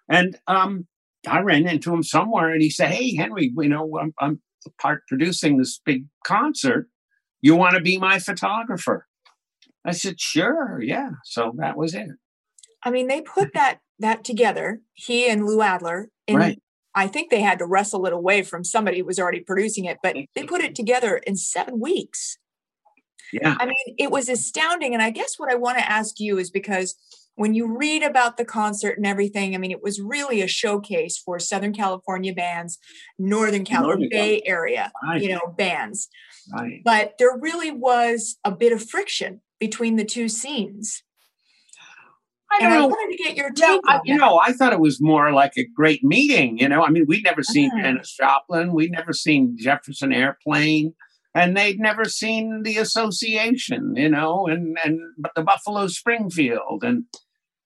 and 0.10 0.38
um 0.48 0.88
I 1.28 1.42
ran 1.42 1.68
into 1.68 1.94
him 1.94 2.04
somewhere 2.04 2.52
and 2.52 2.62
he 2.62 2.70
said, 2.70 2.92
Hey, 2.92 3.16
Henry, 3.16 3.52
you 3.56 3.70
know, 3.70 3.98
I'm, 4.00 4.14
I'm 4.20 4.42
part 4.82 5.04
producing 5.08 5.58
this 5.58 5.80
big 5.86 6.06
concert. 6.26 6.88
You 7.42 7.56
want 7.56 7.76
to 7.76 7.82
be 7.82 7.98
my 7.98 8.20
photographer? 8.20 9.08
I 9.86 9.92
said, 9.92 10.20
Sure. 10.20 10.80
Yeah. 10.82 11.12
So 11.24 11.54
that 11.58 11.78
was 11.78 11.94
it. 11.94 12.10
I 12.84 12.92
mean, 12.92 13.08
they 13.08 13.22
put 13.22 13.54
that 13.54 13.80
that 14.00 14.24
together. 14.24 14.82
He 14.94 15.30
and 15.30 15.46
Lou 15.46 15.62
Adler. 15.62 16.10
In, 16.28 16.38
Right. 16.38 16.62
I 16.98 17.08
think 17.08 17.30
they 17.30 17.42
had 17.42 17.60
to 17.60 17.66
wrestle 17.66 18.06
it 18.06 18.14
away 18.14 18.42
from 18.42 18.64
somebody 18.64 19.00
who 19.00 19.06
was 19.06 19.20
already 19.20 19.42
producing 19.42 19.84
it, 19.84 19.98
but 20.02 20.16
they 20.34 20.44
put 20.44 20.62
it 20.62 20.76
together 20.76 21.18
in 21.18 21.36
seven 21.36 21.80
weeks. 21.80 22.38
Yeah. 23.34 23.58
I 23.60 23.66
mean, 23.66 23.96
it 23.98 24.12
was 24.12 24.30
astounding. 24.30 24.94
And 24.94 25.04
I 25.04 25.10
guess 25.10 25.38
what 25.38 25.52
I 25.52 25.56
want 25.56 25.78
to 25.78 25.92
ask 25.92 26.20
you 26.20 26.38
is 26.38 26.50
because 26.50 26.96
when 27.36 27.54
you 27.54 27.78
read 27.78 28.02
about 28.04 28.38
the 28.38 28.46
concert 28.46 28.98
and 28.98 29.06
everything, 29.06 29.54
I 29.54 29.58
mean, 29.58 29.72
it 29.72 29.84
was 29.84 30.00
really 30.02 30.42
a 30.42 30.48
showcase 30.48 31.18
for 31.18 31.38
Southern 31.40 31.74
California 31.74 32.34
bands, 32.34 32.80
Northern 33.20 33.66
California 33.66 34.08
Northern 34.08 34.10
Bay 34.10 34.42
Area, 34.46 34.92
Right. 35.04 35.22
you 35.22 35.30
know, 35.30 35.54
bands. 35.58 36.08
Right. 36.54 36.82
But 36.84 37.16
there 37.20 37.38
really 37.38 37.72
was 37.72 38.38
a 38.44 38.52
bit 38.52 38.72
of 38.72 38.88
friction 38.90 39.42
between 39.60 39.96
the 39.98 40.06
two 40.06 40.30
scenes. 40.30 41.04
I 42.52 42.60
don't 42.60 42.70
know. 42.74 42.88
wanted 42.88 43.18
to 43.18 43.24
get 43.24 43.36
your 43.36 43.50
Yeah, 43.56 43.68
take 43.68 43.82
I, 43.88 44.00
you 44.06 44.16
know, 44.18 44.40
I 44.40 44.54
thought 44.54 44.72
it 44.72 44.80
was 44.80 45.02
more 45.02 45.34
like 45.34 45.54
a 45.58 45.66
great 45.76 46.04
meeting. 46.04 46.58
You 46.58 46.70
know, 46.70 46.84
I 46.84 46.90
mean, 46.90 47.06
we'd 47.08 47.24
never 47.24 47.44
seen. 47.44 47.72
Ah. 47.76 47.82
Janis 47.82 48.16
Joplin, 48.16 48.72
we'd 48.74 48.92
never 48.92 49.12
seen 49.14 49.58
Jefferson 49.60 50.14
Airplane, 50.14 50.94
and 51.34 51.58
they'd 51.58 51.80
never 51.80 52.06
seen 52.06 52.62
the 52.64 52.78
Association. 52.78 53.96
You 53.98 54.10
know, 54.10 54.48
and 54.48 54.78
and 54.86 55.00
the 55.36 55.42
Buffalo 55.42 55.88
Springfield, 55.88 56.84
and 56.84 57.06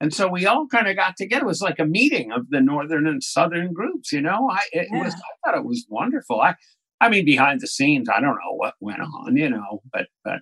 And 0.01 0.13
so 0.13 0.27
we 0.29 0.45
all 0.45 0.65
kind 0.67 0.87
of 0.87 0.95
got 0.95 1.17
together. 1.17 1.43
It 1.43 1.47
was 1.47 1.61
like 1.61 1.79
a 1.79 1.85
meeting 1.85 2.31
of 2.31 2.49
the 2.49 2.61
northern 2.61 3.05
and 3.05 3.21
southern 3.23 3.73
groups. 3.73 4.11
You 4.13 4.21
know, 4.21 4.49
I 4.49 4.61
it 4.71 4.87
Yeah. 4.91 5.03
was 5.03 5.13
I 5.13 5.49
thought 5.51 5.57
it 5.57 5.65
was 5.65 5.85
wonderful. 5.89 6.39
I 6.41 6.55
I 7.01 7.09
mean, 7.09 7.25
behind 7.25 7.61
the 7.61 7.67
scenes, 7.67 8.07
I 8.09 8.19
don't 8.21 8.35
know 8.35 8.53
what 8.55 8.75
went 8.79 9.01
on. 9.01 9.35
You 9.37 9.49
know, 9.49 9.81
but 9.91 10.07
but 10.23 10.39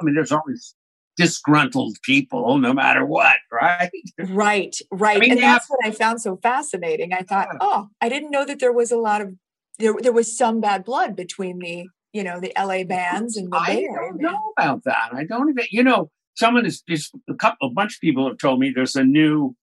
I 0.00 0.04
mean, 0.04 0.14
there's 0.14 0.32
always 0.32 0.74
disgruntled 1.16 1.96
people, 2.02 2.58
no 2.58 2.72
matter 2.74 3.04
what, 3.06 3.36
right? 3.52 3.90
Right, 4.18 4.76
right. 4.90 5.18
mean, 5.20 5.30
and 5.32 5.38
they 5.40 5.44
have- 5.44 5.60
that's 5.62 5.70
what 5.70 5.80
I 5.86 5.90
found 5.90 6.20
so 6.20 6.36
fascinating. 6.36 7.12
I 7.12 7.22
thought, 7.22 7.48
oh, 7.60 7.88
I 8.00 8.08
didn't 8.08 8.30
know 8.30 8.44
that 8.44 8.58
there 8.60 8.72
was 8.72 8.90
a 8.92 8.98
lot 8.98 9.20
of 9.22 9.32
there 9.78 9.94
there 10.00 10.12
was 10.12 10.36
some 10.36 10.60
bad 10.60 10.84
blood 10.84 11.14
between 11.16 11.58
the, 11.58 11.86
you 12.12 12.22
know, 12.24 12.40
the 12.40 12.52
LA 12.58 12.82
bands 12.84 13.36
and 13.36 13.50
the 13.52 13.56
I 13.56 13.66
Bay 13.66 13.72
Area. 13.84 13.88
don't 14.10 14.20
know 14.20 14.38
about 14.58 14.84
that. 14.84 15.10
I 15.14 15.24
don't 15.24 15.50
even, 15.50 15.64
you 15.70 15.82
know, 15.84 16.10
someone 16.36 16.66
is 16.66 16.82
just 16.82 17.14
a 17.28 17.34
couple, 17.34 17.68
a 17.68 17.72
bunch 17.72 17.96
of 17.96 18.00
people 18.00 18.28
have 18.28 18.38
told 18.38 18.60
me 18.60 18.72
there's 18.74 18.96
a 18.96 19.04
new 19.04 19.56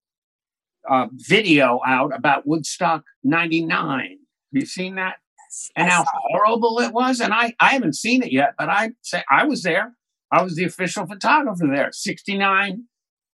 uh, 0.88 1.06
video 1.12 1.80
out 1.86 2.14
about 2.14 2.46
Woodstock 2.46 3.04
'99. 3.22 4.00
Have 4.00 4.18
you 4.52 4.66
seen 4.66 4.96
that? 4.96 5.16
And 5.76 5.88
how 5.88 6.04
horrible 6.08 6.80
it 6.80 6.92
was. 6.92 7.20
And 7.20 7.32
I, 7.32 7.54
I 7.60 7.70
haven't 7.70 7.94
seen 7.94 8.22
it 8.22 8.32
yet, 8.32 8.54
but 8.58 8.68
I 8.68 8.90
say 9.02 9.22
I 9.30 9.44
was 9.44 9.62
there. 9.62 9.94
I 10.32 10.42
was 10.42 10.56
the 10.56 10.64
official 10.64 11.06
photographer 11.06 11.66
there, 11.72 11.90
69, 11.92 12.84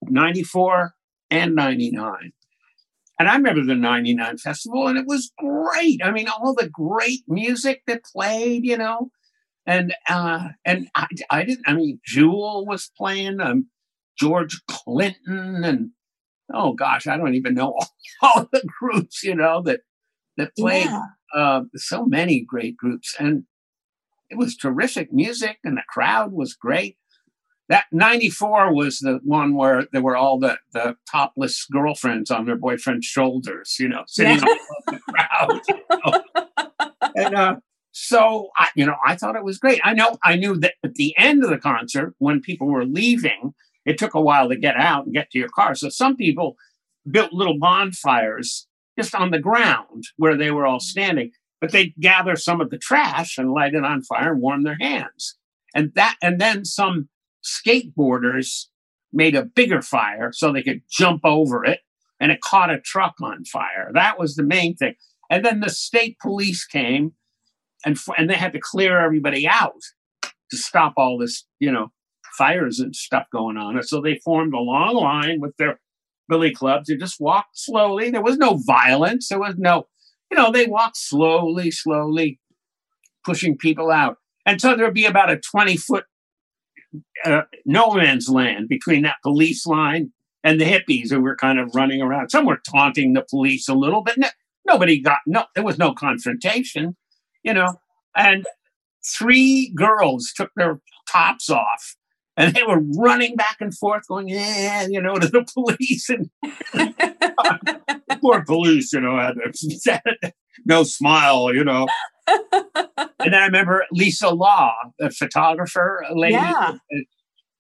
94, 0.02 0.96
and 1.32 1.56
99. 1.56 2.34
And 3.20 3.30
I 3.30 3.36
remember 3.36 3.64
the 3.64 3.76
99 3.76 4.38
festival, 4.38 4.88
and 4.88 4.98
it 4.98 5.06
was 5.06 5.32
great. 5.38 6.02
I 6.04 6.12
mean, 6.12 6.28
all 6.28 6.54
the 6.54 6.70
great 6.70 7.22
music 7.28 7.84
that 7.88 8.04
played, 8.04 8.66
you 8.66 8.78
know. 8.78 9.12
And 9.70 9.94
uh, 10.10 10.50
and 10.66 10.88
I, 10.96 11.06
I 11.30 11.44
didn't, 11.44 11.66
I 11.68 11.74
mean, 11.74 12.00
Jewel 12.04 12.66
was 12.66 12.90
playing, 12.98 13.40
um, 13.40 13.68
George 14.18 14.60
Clinton, 14.68 15.64
and 15.64 15.92
oh 16.52 16.74
gosh, 16.74 17.06
I 17.06 17.18
don't 17.18 17.36
even 17.36 17.54
know 17.54 17.74
all, 17.74 17.88
all 18.24 18.50
the 18.52 18.64
groups, 18.80 19.24
you 19.24 19.36
know, 19.36 19.62
that 19.64 19.82
that 20.38 20.56
played 20.58 20.86
Yeah. 20.86 21.02
uh, 21.36 21.62
so 21.76 22.06
many 22.06 22.42
great 22.44 22.76
groups. 22.78 23.16
And 23.20 23.44
it 24.32 24.38
was 24.40 24.58
terrific 24.58 25.14
music, 25.14 25.58
and 25.64 25.78
the 25.78 25.84
crowd 25.88 26.32
was 26.34 26.56
great. 26.56 26.98
That 27.68 27.86
94 27.92 28.74
was 28.74 28.98
the 28.98 29.20
one 29.24 29.54
where 29.54 29.86
there 29.92 30.02
were 30.02 30.18
all 30.18 30.40
the, 30.40 30.58
the 30.74 30.96
topless 31.12 31.66
girlfriends 31.72 32.32
on 32.32 32.48
their 32.48 32.56
boyfriend's 32.58 33.06
shoulders, 33.06 33.76
you 33.80 33.88
know, 33.88 34.04
sitting 34.08 34.40
Yeah. 34.40 34.56
on 34.88 34.96
the 34.96 35.00
crowd. 35.00 35.62
you 35.68 35.84
know. 36.04 36.92
and 37.16 37.36
uh, 37.36 37.56
so, 38.02 38.48
I, 38.56 38.70
you 38.76 38.86
know, 38.86 38.96
I 39.06 39.16
thought 39.16 39.36
it 39.36 39.44
was 39.44 39.58
great. 39.58 39.82
I 39.84 39.94
know, 39.94 40.18
I 40.24 40.38
knew 40.38 40.56
that 40.60 40.76
at 40.86 40.96
the 40.96 41.14
end 41.18 41.44
of 41.44 41.50
the 41.50 41.58
concert, 41.58 42.16
when 42.18 42.40
people 42.40 42.68
were 42.68 42.86
leaving, 42.86 43.54
it 43.86 43.98
took 43.98 44.14
a 44.14 44.22
while 44.22 44.48
to 44.48 44.56
get 44.56 44.78
out 44.78 45.04
and 45.04 45.14
get 45.14 45.30
to 45.32 45.38
your 45.38 45.50
car. 45.50 45.76
So 45.76 45.90
some 45.90 46.16
people 46.16 46.56
built 47.12 47.34
little 47.34 47.60
bonfires 47.60 48.68
just 48.98 49.14
on 49.14 49.32
the 49.32 49.40
ground 49.40 50.06
where 50.16 50.38
they 50.38 50.50
were 50.50 50.66
all 50.66 50.80
standing, 50.80 51.32
but 51.60 51.74
they'd 51.74 51.94
gather 52.00 52.38
some 52.38 52.62
of 52.62 52.70
the 52.70 52.78
trash 52.78 53.38
and 53.38 53.52
light 53.52 53.74
it 53.74 53.84
on 53.84 54.02
fire 54.04 54.32
and 54.32 54.42
warm 54.42 54.64
their 54.64 54.78
hands. 54.80 55.36
And 55.76 55.92
that, 55.96 56.16
and 56.22 56.40
then 56.40 56.64
some 56.64 57.10
skateboarders 57.44 58.68
made 59.12 59.36
a 59.36 59.44
bigger 59.44 59.82
fire 59.82 60.32
so 60.32 60.54
they 60.54 60.64
could 60.64 60.84
jump 60.90 61.26
over 61.26 61.66
it 61.66 61.82
and 62.18 62.32
it 62.32 62.40
caught 62.40 62.72
a 62.72 62.80
truck 62.80 63.16
on 63.22 63.44
fire. 63.44 63.92
That 63.94 64.18
was 64.18 64.36
the 64.36 64.44
main 64.44 64.78
thing. 64.78 64.96
And 65.30 65.44
then 65.44 65.60
the 65.60 65.70
state 65.70 66.18
police 66.22 66.66
came 66.66 67.12
and 67.86 67.98
and 68.18 68.30
they 68.30 68.36
had 68.36 68.54
to 68.54 68.60
clear 68.60 69.00
everybody 69.00 69.48
out 69.48 69.82
to 70.52 70.58
stop 70.58 70.94
all 70.98 71.18
this, 71.18 71.46
you 71.60 71.72
know, 71.72 71.92
fires 72.38 72.80
and 72.80 72.96
stuff 72.96 73.26
going 73.32 73.58
on. 73.58 73.76
And 73.76 73.86
so 73.86 74.02
they 74.02 74.20
formed 74.24 74.54
a 74.54 74.60
long 74.60 74.96
line 74.96 75.40
with 75.40 75.56
their 75.58 75.80
billy 76.28 76.54
clubs. 76.54 76.88
They 76.88 76.96
just 76.96 77.20
walked 77.20 77.58
slowly. 77.58 78.10
There 78.10 78.22
was 78.22 78.38
no 78.38 78.60
violence. 78.66 79.30
There 79.30 79.40
was 79.40 79.56
no, 79.58 79.88
you 80.32 80.38
know, 80.38 80.52
they 80.52 80.66
walked 80.66 80.98
slowly, 80.98 81.72
slowly, 81.72 82.40
pushing 83.26 83.58
people 83.58 83.92
out. 83.92 84.18
And 84.46 84.60
so 84.60 84.76
there'd 84.76 84.94
be 84.94 85.06
about 85.06 85.30
a 85.30 85.38
20 85.38 85.78
foot 85.78 86.06
uh, 87.26 87.42
no 87.66 87.94
man's 87.94 88.30
land 88.30 88.68
between 88.68 89.04
that 89.04 89.18
police 89.24 89.66
line 89.66 90.12
and 90.44 90.60
the 90.60 90.66
hippies 90.66 91.12
who 91.12 91.22
were 91.22 91.36
kind 91.36 91.60
of 91.60 91.76
running 91.76 92.02
around. 92.02 92.30
Some 92.30 92.46
were 92.46 92.62
taunting 92.70 93.14
the 93.14 93.26
police 93.30 93.68
a 93.68 93.74
little, 93.74 94.02
but 94.02 94.18
no, 94.18 94.28
nobody 94.66 95.00
got 95.00 95.20
no. 95.28 95.46
There 95.56 95.64
was 95.64 95.78
no 95.78 95.94
confrontation, 95.94 96.96
you 97.44 97.54
know. 97.54 97.76
And 98.16 98.46
three 99.06 99.72
girls 99.76 100.32
took 100.36 100.52
their 100.56 100.80
tops 101.10 101.50
off, 101.50 101.96
and 102.36 102.54
they 102.54 102.64
were 102.64 102.82
running 102.98 103.36
back 103.36 103.58
and 103.60 103.76
forth, 103.76 104.08
going, 104.08 104.28
"Yeah," 104.28 104.88
you 104.90 105.02
know, 105.02 105.16
to 105.20 105.28
the 105.28 105.46
police. 105.54 106.10
And 106.10 106.30
poor 108.22 108.44
police, 108.46 108.94
you 108.94 109.02
know, 109.02 109.18
had 109.18 109.36
no 110.66 110.84
smile, 110.84 111.54
you 111.54 111.64
know. 111.64 111.88
and 112.28 113.34
then 113.34 113.34
I 113.34 113.46
remember 113.46 113.86
Lisa 113.92 114.30
Law, 114.30 114.74
the 114.98 115.10
photographer 115.10 116.04
lady. 116.14 116.34
Yeah. 116.34 116.76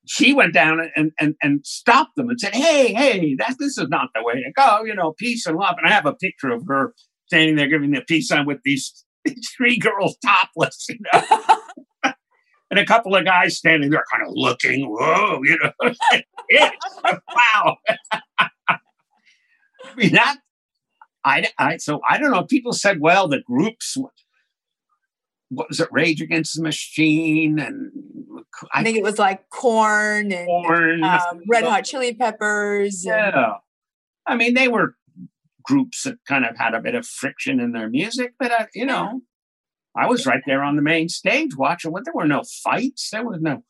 She 0.06 0.34
went 0.34 0.56
down 0.56 0.80
and, 0.96 1.12
and 1.20 1.36
and 1.42 1.64
stopped 1.64 2.16
them 2.16 2.30
and 2.30 2.40
said, 2.40 2.56
"Hey, 2.56 2.94
hey, 2.94 3.36
that 3.38 3.58
this 3.60 3.78
is 3.78 3.90
not 3.90 4.10
the 4.16 4.24
way 4.24 4.36
to 4.36 4.52
go. 4.56 4.84
You 4.84 4.96
know, 4.96 5.14
peace 5.18 5.46
and 5.46 5.56
love." 5.56 5.76
And 5.78 5.88
I 5.88 5.92
have 5.92 6.08
a 6.08 6.16
picture 6.16 6.50
of 6.50 6.64
her 6.68 6.94
standing 7.28 7.56
there 7.56 7.68
giving 7.68 7.92
the 7.92 8.02
peace 8.02 8.28
sign 8.28 8.48
with 8.48 8.58
these, 8.64 9.06
these 9.26 9.50
three 9.58 9.78
girls 9.78 10.18
topless, 10.26 10.88
you 10.90 10.98
know, 11.14 11.22
and 12.72 12.80
a 12.80 12.86
couple 12.86 13.16
of 13.16 13.26
guys 13.26 13.58
standing 13.58 13.90
there, 13.90 14.04
kind 14.12 14.26
of 14.28 14.34
looking. 14.36 14.86
Whoa, 14.90 15.42
you 15.44 15.58
know, 15.62 15.92
yeah, 16.50 16.72
wow. 17.36 17.78
I 18.40 19.96
mean 19.96 20.14
that. 20.14 20.38
I, 21.26 21.48
I 21.58 21.78
so 21.78 22.00
I 22.08 22.18
don't 22.18 22.32
know. 22.32 22.44
People 22.44 22.74
said, 22.74 23.00
well, 23.02 23.28
the 23.28 23.42
groups. 23.42 23.98
What 25.52 25.68
was 25.68 25.80
it? 25.80 25.90
Rage 25.92 26.22
Against 26.22 26.56
the 26.56 26.62
Machine, 26.62 27.58
and 27.60 27.92
I 28.72 28.84
think 28.84 28.98
it 28.98 29.04
was 29.04 29.18
like 29.18 29.50
Korn 29.50 30.32
and 30.32 30.46
Korn. 30.46 31.04
um, 31.04 31.42
Red 31.50 31.64
Hot 31.64 31.84
Chili 31.86 32.14
Peppers. 32.14 33.04
and- 33.06 33.34
Yeah. 33.34 33.54
I 34.28 34.36
mean, 34.36 34.54
they 34.54 34.68
were 34.68 34.96
groups 35.70 36.04
that 36.04 36.18
kind 36.28 36.46
of 36.46 36.58
had 36.58 36.74
a 36.74 36.82
bit 36.82 36.96
of 36.96 37.06
friction 37.06 37.60
in 37.60 37.72
their 37.74 37.90
music, 37.90 38.34
but 38.40 38.52
uh, 38.52 38.66
you 38.74 38.88
know, 38.92 39.22
I 39.96 40.08
was 40.08 40.26
right 40.26 40.42
there 40.48 40.64
on 40.64 40.76
the 40.76 40.82
main 40.82 41.10
stage 41.10 41.56
watching. 41.56 41.92
What 41.92 42.04
there 42.06 42.14
were 42.16 42.28
no 42.28 42.44
fights. 42.64 43.10
There 43.12 43.26
was 43.26 43.40
no. 43.42 43.64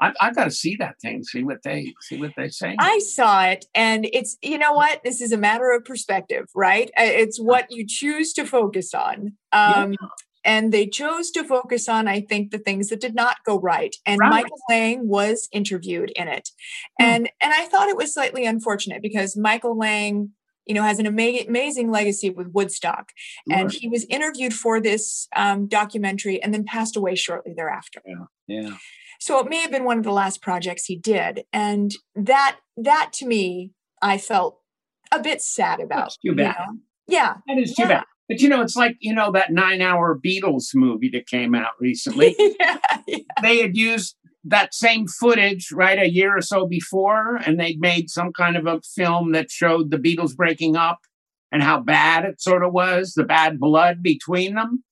I, 0.00 0.12
I 0.20 0.32
got 0.32 0.44
to 0.44 0.50
see 0.50 0.74
that 0.76 0.96
thing. 1.00 1.22
See 1.22 1.44
what 1.44 1.62
they 1.62 1.94
see 2.08 2.18
what 2.18 2.32
they 2.36 2.48
say. 2.48 2.74
I 2.80 2.98
saw 2.98 3.44
it, 3.44 3.66
and 3.74 4.00
it's 4.12 4.36
you 4.42 4.58
know 4.58 4.72
what 4.72 5.00
this 5.04 5.20
is 5.20 5.30
a 5.32 5.36
matter 5.36 5.70
of 5.72 5.84
perspective, 5.84 6.46
right? 6.54 6.90
Uh, 6.98 7.14
It's 7.22 7.38
what 7.40 7.66
you 7.70 7.86
choose 7.86 8.32
to 8.34 8.44
focus 8.44 8.92
on. 8.94 9.34
Um, 9.52 9.94
And 10.46 10.72
they 10.72 10.86
chose 10.86 11.30
to 11.30 11.42
focus 11.42 11.88
on, 11.88 12.06
I 12.06 12.20
think, 12.20 12.50
the 12.50 12.58
things 12.58 12.88
that 12.90 13.00
did 13.00 13.14
not 13.14 13.36
go 13.46 13.58
right. 13.58 13.96
And 14.04 14.18
Right. 14.20 14.30
Michael 14.30 14.62
Lang 14.68 15.08
was 15.08 15.48
interviewed 15.52 16.10
in 16.20 16.28
it, 16.28 16.46
and 16.98 17.22
and 17.42 17.52
I 17.60 17.64
thought 17.70 17.88
it 17.88 17.96
was 17.96 18.12
slightly 18.12 18.44
unfortunate 18.44 19.00
because 19.00 19.38
Michael 19.38 19.76
Lang, 19.78 20.32
you 20.66 20.74
know, 20.74 20.82
has 20.82 20.98
an 20.98 21.06
ama- 21.06 21.44
amazing 21.48 21.90
legacy 21.90 22.30
with 22.30 22.48
Woodstock, 22.52 23.12
and 23.50 23.70
he 23.72 23.88
was 23.88 24.04
interviewed 24.08 24.54
for 24.54 24.80
this 24.80 25.28
um, 25.36 25.66
documentary 25.66 26.42
and 26.42 26.52
then 26.54 26.64
passed 26.64 26.96
away 26.96 27.14
shortly 27.14 27.52
thereafter. 27.56 28.00
yeah. 28.06 28.24
Yeah. 28.46 28.76
So 29.20 29.38
it 29.38 29.48
may 29.48 29.58
have 29.60 29.70
been 29.70 29.84
one 29.84 29.96
of 29.96 30.04
the 30.04 30.12
last 30.12 30.42
projects 30.42 30.84
he 30.84 30.96
did, 30.96 31.44
and 31.52 31.90
that 32.14 32.56
that 32.76 33.10
to 33.14 33.26
me, 33.26 33.72
I 34.02 34.18
felt 34.18 34.60
a 35.12 35.20
bit 35.22 35.40
sad 35.40 35.80
about. 35.80 36.04
That's 36.04 36.16
too 36.16 36.20
you 36.30 36.34
bad. 36.36 36.56
know? 36.58 36.78
Yeah, 37.06 37.34
That 37.46 37.58
is 37.58 37.74
too 37.74 37.82
Yeah. 37.82 37.88
bad. 37.88 38.04
But 38.28 38.40
you 38.40 38.48
know, 38.48 38.62
it's 38.62 38.74
like 38.76 38.96
you 39.00 39.14
know 39.14 39.30
that 39.32 39.52
nine-hour 39.52 40.18
Beatles 40.24 40.68
movie 40.74 41.10
that 41.12 41.26
came 41.26 41.54
out 41.54 41.72
recently. 41.80 42.34
yeah, 42.60 42.78
yeah. 43.06 43.18
they 43.42 43.60
had 43.60 43.76
used 43.76 44.16
that 44.44 44.74
same 44.74 45.06
footage 45.06 45.72
right 45.72 45.98
a 45.98 46.10
year 46.10 46.36
or 46.36 46.42
so 46.42 46.66
before 46.66 47.36
and 47.36 47.58
they'd 47.58 47.80
made 47.80 48.10
some 48.10 48.32
kind 48.32 48.56
of 48.56 48.66
a 48.66 48.80
film 48.94 49.32
that 49.32 49.50
showed 49.50 49.90
the 49.90 49.96
beatles 49.96 50.36
breaking 50.36 50.76
up 50.76 50.98
and 51.50 51.62
how 51.62 51.80
bad 51.80 52.24
it 52.24 52.40
sort 52.40 52.64
of 52.64 52.72
was 52.72 53.14
the 53.14 53.24
bad 53.24 53.58
blood 53.58 54.02
between 54.02 54.54
them. 54.54 54.84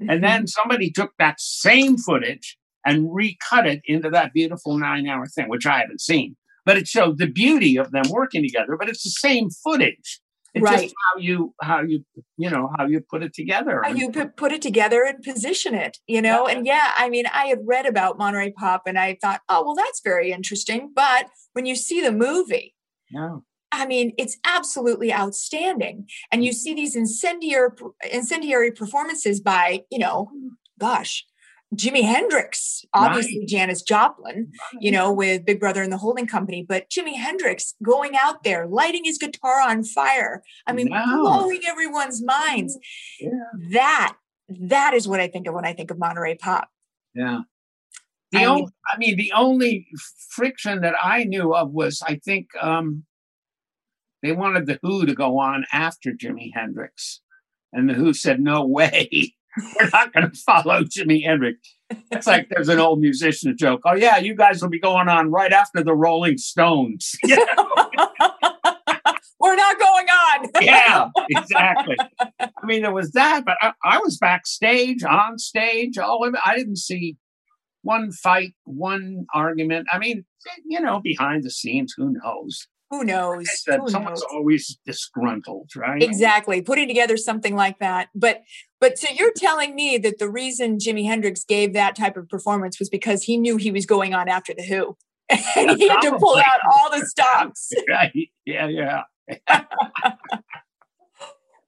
Mm-hmm. 0.00 0.10
and 0.10 0.24
then 0.24 0.46
somebody 0.46 0.90
took 0.90 1.12
that 1.18 1.40
same 1.40 1.98
footage 1.98 2.56
and 2.86 3.14
recut 3.14 3.66
it 3.66 3.82
into 3.84 4.08
that 4.08 4.32
beautiful 4.32 4.78
nine 4.78 5.06
hour 5.06 5.26
thing 5.26 5.48
which 5.48 5.66
i 5.66 5.80
haven't 5.80 6.00
seen. 6.00 6.36
But 6.64 6.76
it 6.76 6.86
showed 6.86 7.18
the 7.18 7.26
beauty 7.26 7.76
of 7.76 7.90
them 7.90 8.04
working 8.10 8.42
together 8.42 8.76
but 8.78 8.88
it's 8.88 9.02
the 9.02 9.10
same 9.10 9.50
footage 9.50 10.20
it's 10.54 10.64
Right. 10.64 10.80
just 10.80 10.94
how 11.12 11.20
you 11.20 11.54
how 11.60 11.82
you 11.82 12.04
you 12.36 12.50
know 12.50 12.70
how 12.76 12.86
you 12.86 13.00
put 13.00 13.22
it 13.22 13.32
together 13.34 13.82
How 13.84 13.90
you 13.90 14.10
put, 14.10 14.36
put 14.36 14.52
it 14.52 14.62
together 14.62 15.04
and 15.04 15.22
position 15.22 15.74
it, 15.74 15.98
you 16.06 16.20
know? 16.20 16.46
And 16.46 16.66
yeah, 16.66 16.92
I 16.96 17.08
mean, 17.08 17.26
I 17.32 17.46
had 17.46 17.60
read 17.64 17.86
about 17.86 18.18
Monterey 18.18 18.52
Pop 18.52 18.82
and 18.86 18.98
I 18.98 19.16
thought, 19.20 19.40
oh, 19.48 19.64
well, 19.64 19.74
that's 19.74 20.00
very 20.02 20.32
interesting. 20.32 20.92
But 20.94 21.26
when 21.52 21.66
you 21.66 21.76
see 21.76 22.00
the 22.00 22.12
movie, 22.12 22.74
yeah. 23.10 23.36
I 23.72 23.86
mean, 23.86 24.12
it's 24.18 24.36
absolutely 24.44 25.12
outstanding. 25.12 26.06
And 26.32 26.44
you 26.44 26.50
mm. 26.50 26.54
see 26.54 26.74
these 26.74 26.96
incendiary 26.96 27.70
incendiary 28.10 28.72
performances 28.72 29.40
by, 29.40 29.82
you 29.90 29.98
know, 29.98 30.30
gosh, 30.78 31.24
Jimi 31.74 32.02
Hendrix, 32.02 32.84
obviously 32.92 33.40
right. 33.40 33.48
Janis 33.48 33.82
Joplin, 33.82 34.50
right. 34.50 34.82
you 34.82 34.90
know, 34.90 35.12
with 35.12 35.44
Big 35.44 35.60
Brother 35.60 35.82
and 35.82 35.92
the 35.92 35.98
Holding 35.98 36.26
Company, 36.26 36.64
but 36.68 36.90
Jimi 36.90 37.14
Hendrix 37.14 37.74
going 37.82 38.16
out 38.20 38.42
there, 38.42 38.66
lighting 38.66 39.04
his 39.04 39.18
guitar 39.18 39.60
on 39.60 39.84
fire. 39.84 40.42
I 40.66 40.72
mean, 40.72 40.90
wow. 40.90 41.20
blowing 41.22 41.60
everyone's 41.68 42.22
minds. 42.24 42.76
Yeah. 43.20 43.30
That 43.72 44.16
that 44.48 44.94
is 44.94 45.06
what 45.06 45.20
I 45.20 45.28
think 45.28 45.46
of 45.46 45.54
when 45.54 45.64
I 45.64 45.72
think 45.72 45.92
of 45.92 45.98
Monterey 45.98 46.34
Pop. 46.36 46.68
Yeah. 47.14 47.42
The 48.32 48.38
I, 48.38 48.44
only, 48.44 48.62
mean, 48.62 48.70
I 48.92 48.98
mean, 48.98 49.16
the 49.16 49.32
only 49.32 49.86
friction 50.30 50.80
that 50.80 50.94
I 51.02 51.24
knew 51.24 51.54
of 51.54 51.70
was 51.70 52.02
I 52.02 52.16
think 52.16 52.48
um, 52.60 53.04
they 54.22 54.32
wanted 54.32 54.66
the 54.66 54.78
Who 54.82 55.06
to 55.06 55.14
go 55.14 55.38
on 55.38 55.66
after 55.72 56.12
Jimi 56.12 56.50
Hendrix, 56.54 57.20
and 57.72 57.88
the 57.88 57.94
Who 57.94 58.12
said, 58.12 58.40
"No 58.40 58.64
way." 58.64 59.34
We're 59.80 59.90
not 59.92 60.12
going 60.12 60.30
to 60.30 60.36
follow 60.36 60.82
Jimi 60.82 61.24
Hendrix. 61.24 61.58
It's 62.10 62.26
like 62.26 62.48
there's 62.50 62.68
an 62.68 62.78
old 62.78 63.00
musician 63.00 63.56
joke. 63.58 63.80
Oh 63.84 63.94
yeah, 63.94 64.18
you 64.18 64.34
guys 64.34 64.62
will 64.62 64.68
be 64.68 64.78
going 64.80 65.08
on 65.08 65.30
right 65.30 65.52
after 65.52 65.82
the 65.82 65.94
Rolling 65.94 66.38
Stones. 66.38 67.16
We're 69.40 69.56
not 69.56 69.78
going 69.78 70.06
on. 70.06 70.48
yeah, 70.60 71.08
exactly. 71.30 71.96
I 72.30 72.66
mean, 72.66 72.82
there 72.82 72.92
was 72.92 73.12
that, 73.12 73.44
but 73.44 73.56
I, 73.60 73.72
I 73.82 73.98
was 73.98 74.18
backstage, 74.18 75.02
on 75.02 75.38
stage, 75.38 75.96
all 75.98 76.26
of 76.26 76.34
it. 76.34 76.40
I 76.44 76.56
didn't 76.56 76.76
see 76.76 77.16
one 77.82 78.12
fight, 78.12 78.52
one 78.64 79.24
argument. 79.34 79.86
I 79.90 79.98
mean, 79.98 80.26
you 80.66 80.78
know, 80.80 81.00
behind 81.02 81.42
the 81.42 81.50
scenes, 81.50 81.94
who 81.96 82.12
knows? 82.22 82.68
Who 82.90 83.04
knows? 83.04 83.48
Who 83.66 83.88
someone's 83.88 83.92
knows? 83.92 84.22
always 84.32 84.78
disgruntled, 84.84 85.70
right? 85.76 86.02
Exactly. 86.02 86.60
Putting 86.60 86.88
together 86.88 87.16
something 87.16 87.54
like 87.54 87.78
that. 87.78 88.08
But 88.14 88.42
but 88.80 88.98
so 88.98 89.08
you're 89.16 89.32
telling 89.32 89.76
me 89.76 89.96
that 89.98 90.18
the 90.18 90.28
reason 90.28 90.78
Jimi 90.78 91.06
Hendrix 91.06 91.44
gave 91.44 91.72
that 91.74 91.94
type 91.94 92.16
of 92.16 92.28
performance 92.28 92.80
was 92.80 92.88
because 92.88 93.22
he 93.24 93.36
knew 93.36 93.56
he 93.56 93.70
was 93.70 93.86
going 93.86 94.12
on 94.12 94.28
after 94.28 94.52
the 94.54 94.64
Who. 94.64 94.96
and 95.56 95.70
he 95.78 95.88
had 95.88 96.00
to 96.00 96.18
pull 96.18 96.36
out 96.38 96.60
all 96.72 96.90
the 96.90 97.06
stops. 97.06 97.70
right. 97.88 98.12
Yeah, 98.44 98.66
yeah. 98.66 99.02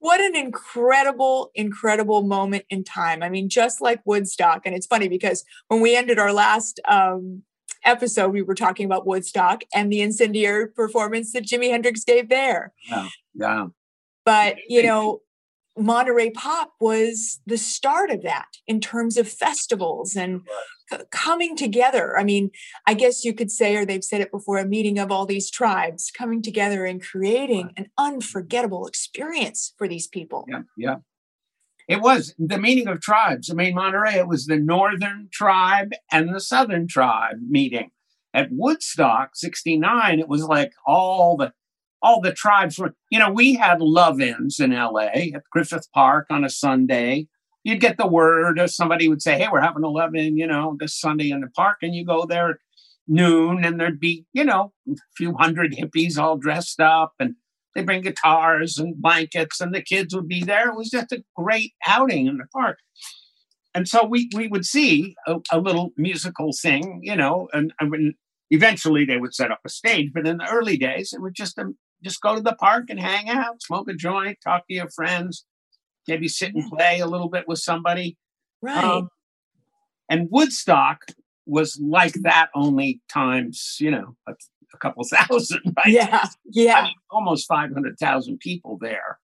what 0.01 0.21
an 0.21 0.35
incredible, 0.35 1.53
incredible 1.55 2.23
moment 2.23 2.65
in 2.69 2.83
time. 2.83 3.23
I 3.23 3.29
mean, 3.29 3.49
just 3.49 3.81
like 3.81 4.01
Woodstock. 4.05 4.63
And 4.65 4.75
it's 4.75 4.87
funny 4.87 5.07
because 5.07 5.45
when 5.69 5.81
we 5.81 5.95
ended 5.95 6.19
our 6.19 6.33
last 6.33 6.81
um, 6.89 7.45
episode, 7.85 8.33
we 8.33 8.43
were 8.43 8.55
talking 8.55 8.87
about 8.87 9.07
Woodstock 9.07 9.63
and 9.75 9.93
the 9.93 10.01
incendiary 10.01 10.69
performance 10.69 11.33
that 11.33 11.45
Jimi 11.45 11.71
Hendrix 11.71 12.05
gave 12.05 12.29
there. 12.29 12.73
Yeah. 12.89 13.09
yeah. 13.35 13.67
But, 14.25 14.57
you 14.69 14.83
know, 14.83 15.21
Monterey 15.77 16.31
Pop 16.31 16.73
was 16.81 17.41
the 17.47 17.57
start 17.57 18.11
of 18.11 18.23
that 18.23 18.47
in 18.67 18.81
terms 18.81 19.17
of 19.17 19.27
festivals 19.29 20.15
and 20.17 20.43
coming 21.11 21.57
together. 21.57 22.19
I 22.19 22.25
mean, 22.25 22.51
I 22.87 22.95
guess 22.95 23.25
you 23.25 23.33
could 23.33 23.51
say, 23.51 23.77
or 23.77 23.87
they've 23.87 24.05
said 24.05 24.21
it 24.21 24.31
before, 24.31 24.59
a 24.59 24.67
meeting 24.67 24.99
of 24.99 25.11
all 25.11 25.25
these 25.25 25.51
tribes 25.51 26.11
coming 26.17 26.43
together 26.43 26.85
and 26.85 27.03
creating 27.03 27.71
an 27.77 27.87
unforgettable 27.99 28.87
experience 28.87 29.73
for 29.79 29.89
these 29.89 30.07
people. 30.07 30.45
Yeah, 30.49 30.63
yeah. 30.77 30.97
It 31.89 32.01
was 32.01 32.35
the 32.39 32.59
meeting 32.59 32.89
of 32.89 33.01
tribes. 33.01 33.51
I 33.51 33.55
mean, 33.55 33.75
Monterey, 33.75 34.15
it 34.15 34.29
was 34.29 34.47
the 34.47 34.59
northern 34.59 35.29
tribe 35.33 35.93
and 36.11 36.35
the 36.35 36.41
southern 36.41 36.87
tribe 36.87 37.37
meeting. 37.49 37.91
At 38.35 38.49
Woodstock 38.51 39.31
69, 39.35 40.19
it 40.19 40.29
was 40.29 40.45
like 40.45 40.73
all 40.87 41.37
the 41.37 41.53
all 42.03 42.21
the 42.21 42.33
tribes 42.33 42.79
were, 42.79 42.95
you 43.11 43.19
know, 43.19 43.31
we 43.31 43.55
had 43.55 43.81
love-ins 43.81 44.59
in 44.59 44.73
LA 44.73 45.07
at 45.35 45.45
Griffith 45.53 45.87
Park 45.95 46.27
on 46.31 46.45
a 46.45 46.51
Sunday. 46.51 47.29
You'd 47.63 47.81
get 47.81 47.97
the 47.97 48.09
word 48.09 48.59
or 48.59 48.67
somebody 48.67 49.07
would 49.07 49.23
say, 49.23 49.39
Hey, 49.39 49.47
we're 49.51 49.61
having 49.61 49.85
a 49.85 49.89
love-in, 49.89 50.37
you 50.37 50.49
know, 50.49 50.77
this 50.81 50.99
Sunday 50.99 51.31
in 51.31 51.43
the 51.43 51.49
park. 51.49 51.79
And 51.83 51.95
you 51.95 52.05
go 52.05 52.27
there 52.27 52.51
at 52.51 52.57
noon 53.07 53.65
and 53.65 53.79
there'd 53.79 54.01
be, 54.01 54.27
you 54.33 54.45
know, 54.45 54.73
a 54.91 54.97
few 55.17 55.35
hundred 55.35 55.77
hippies 55.77 56.19
all 56.19 56.37
dressed 56.37 56.81
up 56.81 57.13
and 57.21 57.37
they 57.75 57.83
bring 57.83 58.03
guitars 58.03 58.79
and 58.79 59.01
blankets 59.01 59.61
and 59.61 59.75
the 59.75 59.83
kids 59.83 60.15
would 60.15 60.29
be 60.29 60.43
there. 60.43 60.69
It 60.69 60.77
was 60.77 60.91
just 60.91 61.13
a 61.13 61.25
great 61.37 61.73
outing 61.87 62.27
in 62.27 62.39
the 62.39 62.47
park. 62.53 62.79
And 63.75 63.89
so 63.89 64.05
we, 64.05 64.29
we 64.35 64.49
would 64.49 64.67
see 64.67 65.15
a, 65.27 65.37
a 65.51 65.59
little 65.59 65.93
musical 65.97 66.51
thing, 66.61 67.01
you 67.03 67.17
know, 67.17 67.49
and, 67.53 67.73
and 67.81 68.15
eventually 68.51 69.07
they 69.07 69.17
would 69.17 69.35
set 69.35 69.51
up 69.51 69.61
a 69.65 69.71
stage. 69.71 70.11
But 70.13 70.27
in 70.27 70.39
the 70.39 70.49
early 70.51 70.77
days, 70.77 71.15
it 71.15 71.23
was 71.23 71.33
just 71.35 71.57
a, 71.59 71.73
just 72.05 72.21
go 72.21 72.35
to 72.35 72.43
the 72.43 72.55
park 72.55 72.85
and 72.91 73.01
hang 73.01 73.31
out, 73.31 73.63
smoke 73.63 73.89
a 73.89 73.95
joint, 73.95 74.39
talk 74.45 74.67
to 74.69 74.75
your 74.75 74.91
friends, 74.91 75.47
maybe 76.07 76.29
sit 76.29 76.55
and 76.55 76.71
play 76.71 77.01
a 77.01 77.07
little 77.07 77.31
bit 77.31 77.49
with 77.49 77.61
somebody. 77.61 78.19
Right. 78.61 78.85
Um, 78.85 79.09
and 80.11 80.29
Woodstock 80.31 81.07
was 81.47 81.81
like 81.83 82.15
that 82.23 82.51
only 82.55 83.01
times, 83.09 83.77
you 83.81 83.91
know, 83.91 84.17
a, 84.29 84.35
a 84.75 84.79
couple 84.79 85.05
thousand, 85.11 85.61
right? 85.77 85.87
Yeah. 85.87 86.27
Yeah. 86.51 86.79
I 86.79 86.83
mean, 86.85 86.95
almost 87.11 87.49
500,000 87.49 88.39
people 88.39 88.79
there. 88.81 89.19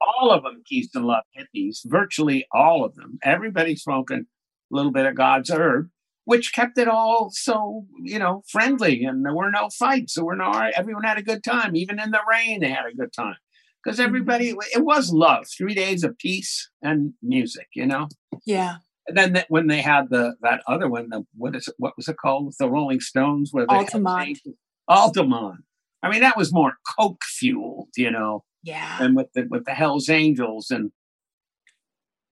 All 0.00 0.30
of 0.30 0.44
them 0.44 0.62
Keystone 0.66 1.04
Love 1.04 1.24
hippies, 1.36 1.80
virtually 1.84 2.46
all 2.52 2.84
of 2.84 2.94
them. 2.94 3.18
Everybody 3.22 3.76
smoking 3.76 4.26
a 4.72 4.74
little 4.74 4.92
bit 4.92 5.06
of 5.06 5.14
God's 5.14 5.50
herb, 5.50 5.90
which 6.24 6.54
kept 6.54 6.78
it 6.78 6.88
all 6.88 7.30
so, 7.32 7.84
you 8.02 8.18
know, 8.18 8.42
friendly 8.48 9.04
and 9.04 9.24
there 9.24 9.34
were 9.34 9.50
no 9.50 9.68
fights. 9.68 10.14
There 10.14 10.24
were 10.24 10.36
no, 10.36 10.50
everyone 10.74 11.04
had 11.04 11.18
a 11.18 11.22
good 11.22 11.44
time. 11.44 11.76
Even 11.76 12.00
in 12.00 12.12
the 12.12 12.20
rain, 12.30 12.60
they 12.60 12.70
had 12.70 12.86
a 12.90 12.96
good 12.96 13.12
time 13.12 13.36
because 13.82 13.98
mm-hmm. 13.98 14.08
everybody 14.08 14.54
it 14.74 14.84
was 14.84 15.12
love 15.12 15.46
three 15.56 15.74
days 15.74 16.04
of 16.04 16.16
peace 16.18 16.70
and 16.82 17.12
music 17.22 17.68
you 17.74 17.86
know 17.86 18.08
yeah 18.44 18.76
and 19.10 19.18
then 19.18 19.32
that, 19.32 19.46
when 19.48 19.66
they 19.66 19.80
had 19.80 20.08
the 20.08 20.36
that 20.40 20.62
other 20.68 20.88
one 20.88 21.08
the 21.10 21.26
what 21.36 21.56
is 21.56 21.66
it 21.66 21.74
what 21.78 21.96
was 21.96 22.06
it 22.06 22.16
called? 22.16 22.54
The 22.58 22.70
rolling 22.70 23.00
stones 23.00 23.52
where 23.52 23.66
altamont. 23.68 24.38
altamont. 24.86 25.64
I 26.00 26.10
mean 26.10 26.20
that 26.20 26.36
was 26.36 26.52
more 26.52 26.74
coke 26.96 27.24
fueled 27.24 27.88
you 27.96 28.10
know 28.10 28.44
yeah. 28.62 28.98
and 29.00 29.16
with 29.16 29.32
the 29.34 29.48
with 29.50 29.64
the 29.64 29.74
hells 29.74 30.08
angels. 30.08 30.70
And 30.70 30.92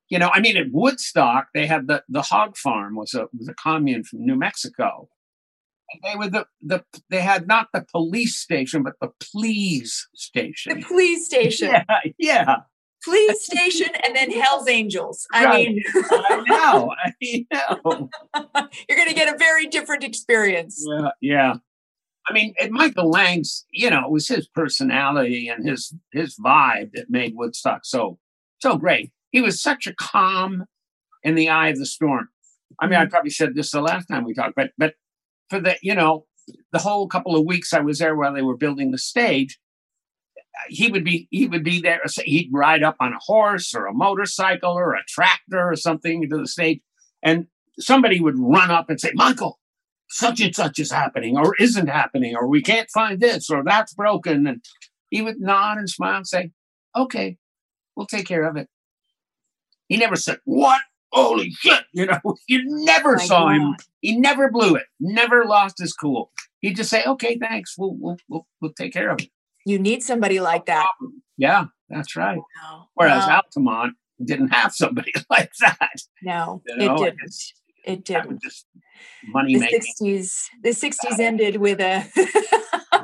you 0.09 0.20
know 0.20 0.31
i 0.33 0.41
mean 0.41 0.57
at 0.57 0.68
woodstock 0.72 1.49
they 1.53 1.66
had 1.66 1.89
the 1.89 2.03
the 2.09 2.22
hog 2.22 2.57
farm 2.57 2.95
was 2.95 3.12
a 3.12 3.26
was 3.37 3.49
a 3.49 3.55
commune 3.55 4.05
from 4.05 4.24
new 4.24 4.37
mexico. 4.37 5.09
They 6.05 6.16
were 6.16 6.29
the, 6.29 6.47
the 6.62 6.85
they 7.11 7.22
had 7.22 7.49
not 7.49 7.68
the 7.72 7.85
police 7.91 8.39
station 8.39 8.85
but 8.85 8.95
the 9.01 9.11
please 9.20 10.07
station. 10.14 10.79
The 10.79 10.87
please 10.87 11.26
station. 11.26 11.70
Yeah 11.72 12.01
yeah 12.18 12.57
please 13.05 13.45
station 13.45 13.89
and 14.07 14.17
then 14.17 14.31
hell's 14.31 14.69
angels. 14.69 15.27
I 15.33 15.45
right. 15.45 15.69
mean 15.69 15.83
i 15.95 16.45
know 16.47 16.95
i 17.05 17.47
know. 17.53 18.09
You're 18.89 18.99
going 18.99 19.09
to 19.09 19.15
get 19.15 19.33
a 19.33 19.39
very 19.39 19.67
different 19.67 20.05
experience. 20.05 20.85
Yeah 20.87 21.11
yeah. 21.21 21.55
I 22.29 22.33
mean 22.33 22.55
michael 22.71 23.11
lang's 23.11 23.65
you 23.73 23.91
know 23.91 24.05
it 24.05 24.11
was 24.11 24.29
his 24.29 24.49
personality 24.49 25.49
and 25.49 25.67
his 25.67 25.95
his 26.13 26.37
vibe 26.37 26.93
that 26.95 27.07
made 27.09 27.35
woodstock 27.37 27.81
so 27.85 28.19
so 28.61 28.77
great. 28.77 29.13
He 29.31 29.41
was 29.41 29.61
such 29.63 29.87
a 29.87 29.95
calm 29.95 30.65
in 31.23 31.35
the 31.35 31.49
eye 31.49 31.69
of 31.69 31.79
the 31.79 31.87
storm. 31.87 32.29
I 32.81 32.87
mean 32.87 32.99
i 32.99 33.03
mm-hmm. 33.03 33.11
probably 33.11 33.31
said 33.31 33.55
this 33.55 33.71
the 33.71 33.81
last 33.81 34.07
time 34.07 34.25
we 34.25 34.35
talked 34.35 34.57
but 34.57 34.71
but 34.77 34.95
for 35.49 35.61
the 35.61 35.77
you 35.83 35.95
know 35.95 36.27
the 36.73 36.79
whole 36.79 37.09
couple 37.09 37.37
of 37.37 37.45
weeks 37.45 37.73
I 37.73 37.81
was 37.81 37.99
there 37.99 38.17
while 38.17 38.33
they 38.33 38.43
were 38.43 38.57
building 38.57 38.91
the 38.91 38.99
stage, 38.99 39.59
he 40.69 40.91
would 40.91 41.05
be 41.05 41.29
he 41.31 41.47
would 41.47 41.65
be 41.65 41.81
there. 41.81 42.01
He'd 42.25 42.51
ride 42.53 42.83
up 42.83 42.97
on 43.01 43.13
a 43.13 43.19
horse 43.19 43.75
or 43.75 43.87
a 43.87 43.95
motorcycle 43.95 44.73
or 44.73 44.95
a 44.95 45.05
tractor 45.07 45.71
or 45.71 45.77
something 45.77 46.29
to 46.29 46.39
the 46.39 46.47
stage, 46.47 46.81
and 47.23 47.47
somebody 47.79 48.21
would 48.21 48.39
run 48.39 48.71
up 48.71 48.91
and 48.91 49.01
say, 49.01 49.13
"Michael, 49.15 49.59
such 50.09 50.41
and 50.41 50.55
such 50.55 50.79
is 50.79 50.91
happening, 50.91 51.37
or 51.37 51.55
isn't 51.57 51.89
happening, 51.89 52.35
or 52.37 52.49
we 52.49 52.63
can't 52.63 52.91
find 52.91 53.21
this, 53.21 53.51
or 53.51 53.63
that's 53.65 53.95
broken," 53.95 54.47
and 54.47 54.65
he 55.11 55.23
would 55.23 55.41
nod 55.41 55.79
and 55.79 55.89
smile 55.89 56.17
and 56.17 56.27
say, 56.27 56.51
"Okay, 56.97 57.39
we'll 57.97 58.07
take 58.07 58.27
care 58.27 58.49
of 58.49 58.57
it." 58.57 58.69
He 59.89 59.97
never 59.97 60.17
said, 60.17 60.39
"What 60.45 60.81
holy 61.13 61.51
shit, 61.51 61.85
you 61.93 62.07
know, 62.07 62.21
you 62.49 62.63
never 62.85 63.17
oh 63.17 63.25
saw 63.25 63.49
God. 63.49 63.55
him. 63.55 63.77
He 64.01 64.17
never 64.19 64.51
blew 64.51 64.75
it, 64.77 64.87
never 65.01 65.45
lost 65.45 65.79
his 65.79 65.93
cool. 65.93 66.31
He'd 66.61 66.77
just 66.77 66.91
say, 66.91 67.05
okay, 67.05 67.39
thanks. 67.39 67.77
We'll, 67.79 67.95
we'll, 67.95 68.17
we'll, 68.29 68.47
we'll 68.61 68.73
take 68.73 68.93
care 68.93 69.11
of 69.11 69.21
it. 69.21 69.31
You 69.69 69.79
need 69.79 70.03
somebody 70.03 70.41
like 70.41 70.64
that. 70.64 70.89
Yeah, 71.37 71.66
that's 71.91 72.16
right. 72.16 72.39
Whereas 72.95 73.27
wow. 73.27 73.43
Altamont 73.45 73.97
didn't 74.25 74.49
have 74.49 74.73
somebody 74.73 75.12
like 75.31 75.53
that. 75.61 75.91
No, 76.23 76.62
you 76.66 76.77
know? 76.87 76.95
it 76.95 76.99
didn't. 76.99 77.35
It 77.85 78.05
didn't. 78.05 78.43
Just 78.43 78.66
money 79.27 79.55
the 79.55 79.61
making. 79.61 79.83
60s, 80.01 80.47
the 80.62 80.71
60s 80.71 81.19
ended 81.19 81.59
with 81.59 81.81
a. 81.81 82.03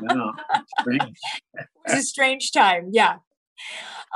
no, 0.00 0.32
strange. 0.80 1.18
it 1.54 1.66
was 1.86 1.98
a 1.98 2.02
strange 2.02 2.50
time. 2.50 2.88
Yeah. 2.92 3.16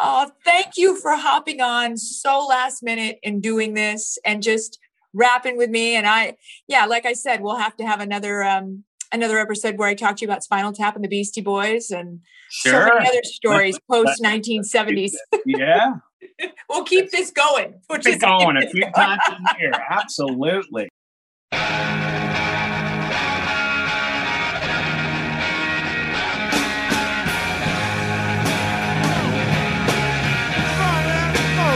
Oh, 0.01 0.30
thank 0.42 0.78
you 0.78 0.96
for 0.96 1.16
hopping 1.16 1.61
on 1.61 1.99
so 1.99 2.46
last 2.46 2.82
minute 2.82 3.18
and 3.22 3.42
doing 3.42 3.74
this 3.74 4.16
and 4.24 4.42
just 4.42 4.78
rapping 5.12 5.59
with 5.59 5.68
me. 5.68 5.96
And 5.96 6.07
I, 6.07 6.36
yeah, 6.66 6.86
like 6.86 7.05
I 7.05 7.12
said, 7.12 7.42
we'll 7.42 7.57
have 7.57 7.76
to 7.76 7.86
have 7.86 8.01
another 8.01 8.42
um 8.42 8.84
another 9.12 9.38
episode 9.38 9.78
where 9.78 9.88
I 9.88 9.94
talk 9.94 10.16
to 10.16 10.22
you 10.22 10.28
about 10.28 10.42
Spinal 10.42 10.72
Tap 10.72 10.94
and 10.94 11.04
the 11.04 11.09
Beastie 11.09 11.40
Boys 11.40 11.90
and 11.90 12.20
sure. 12.50 12.88
so 12.88 12.94
many 12.94 13.09
other 13.09 13.22
stories 13.24 13.78
post 13.90 14.22
1970s. 14.22 15.12
yeah. 15.46 15.94
we'll 16.68 16.84
keep 16.84 17.11
this 17.11 17.30
going. 17.30 17.74
Keep 17.90 18.06
it 18.06 18.20
going 18.20 18.56
a 18.56 18.68
few 18.68 18.90
times 18.92 19.22
a 19.28 19.61
year. 19.61 19.72
Absolutely. 19.90 20.88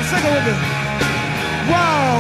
Sing 0.02 0.18
it 0.18 0.34
with 0.34 0.46
me. 0.46 0.52
Wow, 1.70 2.11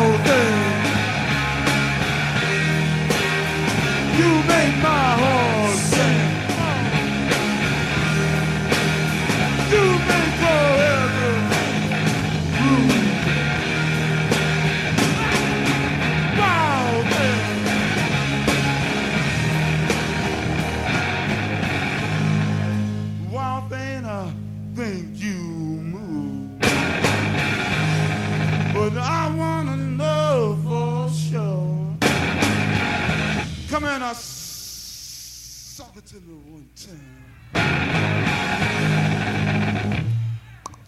Come 33.72 33.84
in, 33.84 34.02
I 34.02 34.12
suck 34.12 35.96
it 35.96 36.04
to 36.08 36.16
the 36.16 36.34
one 36.34 36.68
time. 36.76 37.00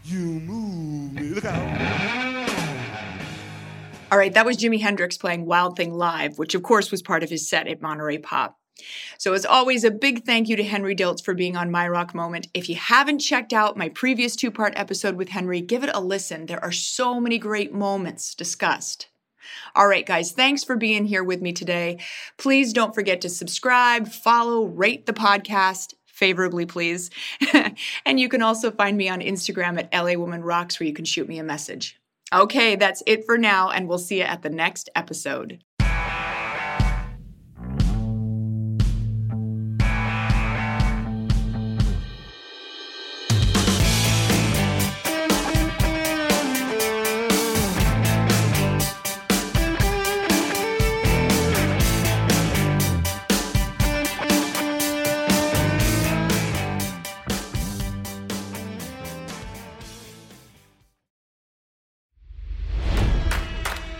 You 0.04 0.18
move 0.18 1.14
me. 1.14 1.22
Look 1.30 1.46
out. 1.46 2.50
All 4.12 4.18
right, 4.18 4.34
that 4.34 4.44
was 4.44 4.58
Jimi 4.58 4.82
Hendrix 4.82 5.16
playing 5.16 5.46
Wild 5.46 5.78
Thing 5.78 5.94
live, 5.94 6.36
which 6.36 6.54
of 6.54 6.62
course 6.62 6.90
was 6.90 7.00
part 7.00 7.22
of 7.22 7.30
his 7.30 7.48
set 7.48 7.68
at 7.68 7.80
Monterey 7.80 8.18
Pop. 8.18 8.58
So, 9.16 9.32
as 9.32 9.46
always, 9.46 9.84
a 9.84 9.90
big 9.90 10.26
thank 10.26 10.50
you 10.50 10.56
to 10.56 10.62
Henry 10.62 10.94
Diltz 10.94 11.24
for 11.24 11.32
being 11.32 11.56
on 11.56 11.70
My 11.70 11.88
Rock 11.88 12.14
Moment. 12.14 12.48
If 12.52 12.68
you 12.68 12.76
haven't 12.76 13.20
checked 13.20 13.54
out 13.54 13.78
my 13.78 13.88
previous 13.88 14.36
two 14.36 14.50
part 14.50 14.74
episode 14.76 15.16
with 15.16 15.30
Henry, 15.30 15.62
give 15.62 15.84
it 15.84 15.90
a 15.94 16.00
listen. 16.00 16.44
There 16.44 16.62
are 16.62 16.70
so 16.70 17.18
many 17.18 17.38
great 17.38 17.72
moments 17.72 18.34
discussed. 18.34 19.08
All 19.74 19.88
right, 19.88 20.06
guys, 20.06 20.32
thanks 20.32 20.64
for 20.64 20.76
being 20.76 21.04
here 21.04 21.24
with 21.24 21.40
me 21.40 21.52
today. 21.52 21.98
Please 22.36 22.72
don't 22.72 22.94
forget 22.94 23.20
to 23.22 23.28
subscribe, 23.28 24.08
follow, 24.08 24.64
rate 24.64 25.06
the 25.06 25.12
podcast 25.12 25.94
favorably, 26.06 26.64
please. 26.64 27.10
and 28.06 28.20
you 28.20 28.28
can 28.28 28.42
also 28.42 28.70
find 28.70 28.96
me 28.96 29.08
on 29.08 29.20
Instagram 29.20 29.78
at 29.78 29.92
LA 29.92 30.18
Woman 30.18 30.42
Rocks, 30.42 30.78
where 30.78 30.86
you 30.86 30.94
can 30.94 31.04
shoot 31.04 31.28
me 31.28 31.38
a 31.38 31.44
message. 31.44 31.98
Okay, 32.32 32.76
that's 32.76 33.02
it 33.06 33.24
for 33.26 33.36
now, 33.38 33.70
and 33.70 33.88
we'll 33.88 33.98
see 33.98 34.18
you 34.18 34.24
at 34.24 34.42
the 34.42 34.50
next 34.50 34.88
episode. 34.96 35.62